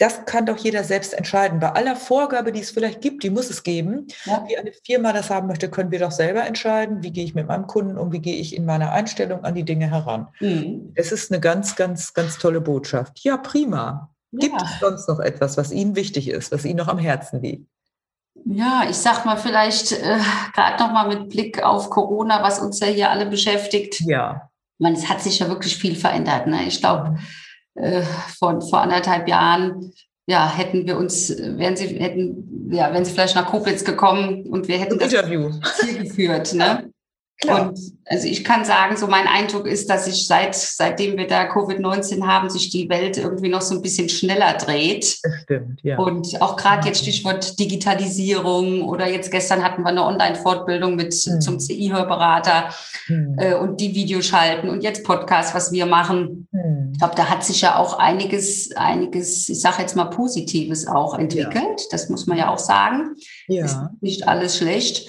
das 0.00 0.24
kann 0.24 0.46
doch 0.46 0.56
jeder 0.56 0.82
selbst 0.82 1.12
entscheiden. 1.12 1.60
Bei 1.60 1.72
aller 1.72 1.94
Vorgabe, 1.94 2.52
die 2.52 2.60
es 2.60 2.70
vielleicht 2.70 3.02
gibt, 3.02 3.22
die 3.22 3.28
muss 3.28 3.50
es 3.50 3.62
geben. 3.62 4.06
Ja. 4.24 4.42
Wie 4.48 4.56
eine 4.56 4.72
Firma 4.84 5.12
das 5.12 5.28
haben 5.28 5.46
möchte, 5.46 5.68
können 5.68 5.90
wir 5.90 5.98
doch 5.98 6.10
selber 6.10 6.46
entscheiden. 6.46 7.02
Wie 7.02 7.12
gehe 7.12 7.24
ich 7.24 7.34
mit 7.34 7.46
meinem 7.46 7.66
Kunden 7.66 7.98
um? 7.98 8.10
Wie 8.10 8.20
gehe 8.20 8.36
ich 8.36 8.56
in 8.56 8.64
meiner 8.64 8.92
Einstellung 8.92 9.44
an 9.44 9.54
die 9.54 9.64
Dinge 9.64 9.90
heran? 9.90 10.28
Mhm. 10.40 10.92
Es 10.94 11.12
ist 11.12 11.30
eine 11.30 11.38
ganz, 11.38 11.76
ganz, 11.76 12.14
ganz 12.14 12.38
tolle 12.38 12.62
Botschaft. 12.62 13.20
Ja, 13.24 13.36
prima. 13.36 14.10
Gibt 14.32 14.58
ja. 14.58 14.64
es 14.64 14.80
sonst 14.80 15.06
noch 15.06 15.20
etwas, 15.20 15.58
was 15.58 15.70
Ihnen 15.70 15.94
wichtig 15.94 16.28
ist, 16.28 16.50
was 16.50 16.64
Ihnen 16.64 16.78
noch 16.78 16.88
am 16.88 16.98
Herzen 16.98 17.42
liegt? 17.42 17.68
Ja, 18.46 18.84
ich 18.88 18.96
sag 18.96 19.26
mal 19.26 19.36
vielleicht 19.36 19.92
äh, 19.92 20.18
gerade 20.54 20.82
noch 20.82 20.92
mal 20.92 21.08
mit 21.08 21.28
Blick 21.28 21.62
auf 21.62 21.90
Corona, 21.90 22.42
was 22.42 22.58
uns 22.58 22.80
ja 22.80 22.86
hier 22.86 23.10
alle 23.10 23.26
beschäftigt. 23.26 24.00
Ja. 24.00 24.48
Meine, 24.78 24.96
es 24.96 25.10
hat 25.10 25.20
sich 25.20 25.40
ja 25.40 25.48
wirklich 25.48 25.76
viel 25.76 25.94
verändert. 25.94 26.46
Ne? 26.46 26.62
Ich 26.66 26.80
glaube, 26.80 27.18
äh, 27.80 28.02
vor, 28.38 28.60
vor 28.60 28.80
anderthalb 28.80 29.28
Jahren, 29.28 29.92
ja, 30.26 30.48
hätten 30.48 30.86
wir 30.86 30.96
uns, 30.96 31.30
wären 31.30 31.76
sie, 31.76 31.88
hätten, 31.98 32.70
ja, 32.72 32.92
wenn 32.92 33.04
sie 33.04 33.12
vielleicht 33.12 33.34
nach 33.34 33.46
Koblenz 33.46 33.84
gekommen 33.84 34.46
und 34.46 34.68
wir 34.68 34.78
hätten 34.78 34.98
das 34.98 35.12
Interview 35.12 35.50
hier 35.82 35.98
geführt, 36.04 36.54
ne? 36.54 36.90
Klar. 37.40 37.68
Und 37.68 37.78
also 38.04 38.26
ich 38.26 38.44
kann 38.44 38.66
sagen, 38.66 38.96
so 38.98 39.06
mein 39.06 39.26
Eindruck 39.26 39.66
ist, 39.66 39.88
dass 39.88 40.04
sich 40.04 40.26
seit, 40.26 40.54
seitdem 40.54 41.16
wir 41.16 41.26
da 41.26 41.44
Covid-19 41.44 42.26
haben, 42.26 42.50
sich 42.50 42.68
die 42.68 42.88
Welt 42.90 43.16
irgendwie 43.16 43.48
noch 43.48 43.62
so 43.62 43.74
ein 43.74 43.82
bisschen 43.82 44.10
schneller 44.10 44.54
dreht. 44.54 45.18
Das 45.22 45.32
stimmt, 45.42 45.80
ja. 45.82 45.98
Und 45.98 46.42
auch 46.42 46.56
gerade 46.56 46.86
jetzt 46.88 47.00
Stichwort 47.00 47.58
Digitalisierung 47.58 48.82
oder 48.82 49.08
jetzt 49.08 49.30
gestern 49.30 49.64
hatten 49.64 49.82
wir 49.82 49.88
eine 49.88 50.04
Online-Fortbildung 50.04 50.96
mit 50.96 51.14
hm. 51.14 51.40
zum 51.40 51.58
CI-Hörberater 51.58 52.74
hm. 53.06 53.36
äh, 53.38 53.54
und 53.54 53.80
die 53.80 53.94
Videoschalten 53.94 54.68
und 54.68 54.82
jetzt 54.82 55.04
Podcast, 55.04 55.54
was 55.54 55.72
wir 55.72 55.86
machen. 55.86 56.46
Hm. 56.52 56.90
Ich 56.92 56.98
glaube, 56.98 57.14
da 57.16 57.30
hat 57.30 57.42
sich 57.42 57.62
ja 57.62 57.76
auch 57.76 57.98
einiges, 57.98 58.76
einiges, 58.76 59.48
ich 59.48 59.60
sage 59.60 59.80
jetzt 59.80 59.96
mal 59.96 60.06
Positives 60.06 60.86
auch 60.86 61.18
entwickelt. 61.18 61.54
Ja. 61.80 61.86
Das 61.90 62.10
muss 62.10 62.26
man 62.26 62.36
ja 62.36 62.50
auch 62.50 62.58
sagen. 62.58 63.14
Ja. 63.48 63.64
Ist 63.64 63.78
nicht 64.02 64.28
alles 64.28 64.58
schlecht. 64.58 65.08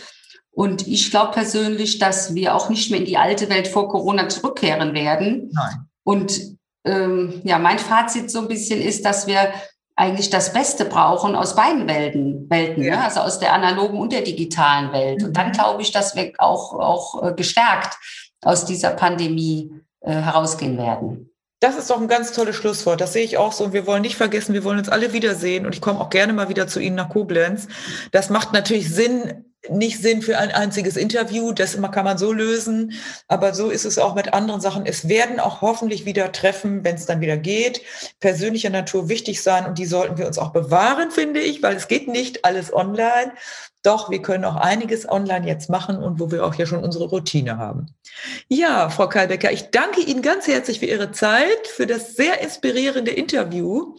Und 0.53 0.87
ich 0.87 1.11
glaube 1.11 1.31
persönlich, 1.31 1.99
dass 1.99 2.35
wir 2.35 2.55
auch 2.55 2.69
nicht 2.69 2.91
mehr 2.91 2.99
in 2.99 3.05
die 3.05 3.17
alte 3.17 3.49
Welt 3.49 3.67
vor 3.67 3.89
Corona 3.89 4.27
zurückkehren 4.29 4.93
werden. 4.93 5.49
Nein. 5.53 5.85
Und 6.03 6.57
ähm, 6.83 7.41
ja, 7.43 7.57
mein 7.57 7.79
Fazit 7.79 8.29
so 8.29 8.39
ein 8.39 8.47
bisschen 8.47 8.81
ist, 8.81 9.05
dass 9.05 9.27
wir 9.27 9.53
eigentlich 9.95 10.29
das 10.29 10.51
Beste 10.51 10.85
brauchen 10.85 11.35
aus 11.35 11.55
beiden 11.55 11.87
Welten, 11.87 12.49
Welten 12.49 12.83
ja. 12.83 12.97
ne? 12.97 13.03
also 13.03 13.21
aus 13.21 13.39
der 13.39 13.53
analogen 13.53 13.99
und 13.99 14.11
der 14.11 14.21
digitalen 14.21 14.91
Welt. 14.91 15.21
Mhm. 15.21 15.27
Und 15.27 15.37
dann 15.37 15.49
mhm. 15.49 15.53
glaube 15.53 15.81
ich, 15.81 15.91
dass 15.91 16.15
wir 16.15 16.33
auch, 16.37 16.73
auch 16.73 17.23
äh, 17.23 17.33
gestärkt 17.33 17.97
aus 18.41 18.65
dieser 18.65 18.91
Pandemie 18.91 19.71
äh, 20.01 20.11
herausgehen 20.11 20.77
werden. 20.77 21.29
Das 21.59 21.77
ist 21.77 21.91
doch 21.91 22.01
ein 22.01 22.07
ganz 22.07 22.31
tolles 22.31 22.55
Schlusswort. 22.55 22.99
Das 23.01 23.13
sehe 23.13 23.23
ich 23.23 23.37
auch 23.37 23.51
so. 23.51 23.65
Und 23.65 23.73
wir 23.73 23.85
wollen 23.85 24.01
nicht 24.01 24.15
vergessen, 24.15 24.55
wir 24.55 24.63
wollen 24.63 24.79
uns 24.79 24.89
alle 24.89 25.13
wiedersehen. 25.13 25.67
Und 25.67 25.75
ich 25.75 25.81
komme 25.81 26.01
auch 26.01 26.09
gerne 26.09 26.33
mal 26.33 26.49
wieder 26.49 26.67
zu 26.67 26.79
Ihnen 26.79 26.95
nach 26.95 27.09
Koblenz. 27.09 27.67
Das 28.11 28.31
macht 28.31 28.51
natürlich 28.51 28.91
Sinn, 28.91 29.50
nicht 29.69 30.01
Sinn 30.01 30.21
für 30.21 30.37
ein 30.37 30.51
einziges 30.51 30.97
Interview. 30.97 31.51
Das 31.51 31.79
kann 31.91 32.05
man 32.05 32.17
so 32.17 32.31
lösen. 32.31 32.93
Aber 33.27 33.53
so 33.53 33.69
ist 33.69 33.85
es 33.85 33.97
auch 33.97 34.15
mit 34.15 34.33
anderen 34.33 34.61
Sachen. 34.61 34.85
Es 34.85 35.07
werden 35.07 35.39
auch 35.39 35.61
hoffentlich 35.61 36.05
wieder 36.05 36.31
Treffen, 36.31 36.83
wenn 36.83 36.95
es 36.95 37.05
dann 37.05 37.21
wieder 37.21 37.37
geht, 37.37 37.81
persönlicher 38.19 38.69
Natur 38.69 39.09
wichtig 39.09 39.41
sein. 39.41 39.65
Und 39.65 39.77
die 39.77 39.85
sollten 39.85 40.17
wir 40.17 40.27
uns 40.27 40.39
auch 40.39 40.51
bewahren, 40.51 41.11
finde 41.11 41.39
ich, 41.41 41.61
weil 41.61 41.75
es 41.75 41.87
geht 41.87 42.07
nicht 42.07 42.43
alles 42.45 42.73
online. 42.73 43.33
Doch, 43.83 44.11
wir 44.11 44.21
können 44.21 44.45
auch 44.45 44.57
einiges 44.57 45.09
online 45.09 45.47
jetzt 45.47 45.69
machen 45.69 45.97
und 45.97 46.19
wo 46.19 46.29
wir 46.29 46.45
auch 46.45 46.53
ja 46.53 46.67
schon 46.67 46.83
unsere 46.83 47.05
Routine 47.05 47.57
haben. 47.57 47.87
Ja, 48.47 48.89
Frau 48.89 49.07
Kalbecker, 49.07 49.51
ich 49.51 49.71
danke 49.71 50.01
Ihnen 50.01 50.21
ganz 50.21 50.47
herzlich 50.47 50.79
für 50.79 50.85
Ihre 50.85 51.11
Zeit, 51.11 51.67
für 51.67 51.87
das 51.87 52.15
sehr 52.15 52.41
inspirierende 52.41 53.09
Interview. 53.09 53.95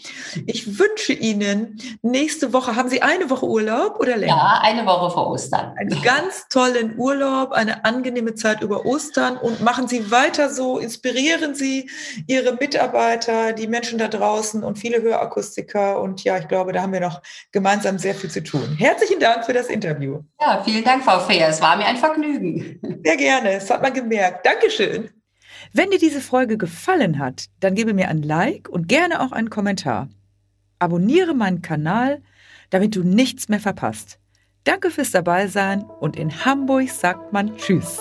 Ich 0.47 0.79
wünsche 0.79 1.13
Ihnen 1.13 1.81
nächste 2.03 2.53
Woche, 2.53 2.77
haben 2.77 2.89
Sie 2.89 3.03
eine 3.03 3.29
Woche 3.29 3.47
Urlaub 3.47 3.99
oder 3.99 4.17
länger? 4.17 4.37
Ja, 4.37 4.61
eine 4.63 4.87
Woche 4.87 5.11
vor 5.11 5.31
Ostern. 5.31 5.75
Einen 5.77 6.01
ganz 6.03 6.47
tollen 6.49 6.97
Urlaub, 6.97 7.51
eine 7.51 7.85
angenehme 7.85 8.35
Zeit 8.35 8.63
über 8.63 8.87
Ostern 8.87 9.37
und 9.37 9.63
machen 9.63 9.89
Sie 9.89 10.13
weiter 10.13 10.49
so, 10.49 10.79
inspirieren 10.79 11.57
Sie 11.57 11.91
Ihre 12.29 12.55
Mitarbeiter, 12.55 13.53
die 13.53 13.67
Menschen 13.67 13.99
da 13.99 14.07
draußen 14.07 14.63
und 14.63 14.79
viele 14.79 15.03
Hörakustiker. 15.03 16.01
Und 16.01 16.23
ja, 16.23 16.39
ich 16.39 16.47
glaube, 16.47 16.73
da 16.73 16.83
haben 16.83 16.93
wir 16.93 17.01
noch 17.01 17.21
gemeinsam 17.51 17.99
sehr 17.99 18.15
viel 18.15 18.31
zu 18.31 18.45
tun. 18.45 18.77
Herzlichen 18.79 19.19
Dank 19.19 19.45
für 19.45 19.53
das 19.53 19.72
Interview. 19.73 20.21
Ja, 20.41 20.63
vielen 20.65 20.85
Dank, 20.85 21.05
Frau 21.05 21.19
Fehr. 21.21 21.49
Es 21.49 21.61
war 21.61 21.77
mir 21.77 21.87
ein 21.87 21.97
Vergnügen. 21.97 22.81
Sehr 23.05 23.17
gerne. 23.17 23.55
Das 23.55 23.71
hat 23.71 23.83
man 23.83 23.93
gemerkt. 23.93 24.47
Dankeschön. 24.47 25.11
Wenn 25.73 25.91
dir 25.91 25.99
diese 25.99 26.21
Folge 26.21 26.59
gefallen 26.59 27.19
hat, 27.19 27.47
dann 27.61 27.75
gebe 27.75 27.95
mir 27.95 28.09
ein 28.09 28.23
Like 28.23 28.69
und 28.69 28.89
gerne 28.89 29.21
auch 29.21 29.33
einen 29.33 29.51
Kommentar. 29.51 30.09
Abonniere 30.79 31.35
meinen 31.35 31.63
Kanal, 31.63 32.23
damit 32.71 32.97
du 32.97 33.03
nichts 33.03 33.49
mehr 33.49 33.61
verpasst. 33.61 34.19
Danke 34.65 34.91
fürs 34.91 35.11
Dabeisein 35.11 35.83
und 35.83 36.17
in 36.17 36.45
Hamburg 36.45 36.91
sagt 36.91 37.33
man 37.33 37.57
Tschüss. 37.57 38.01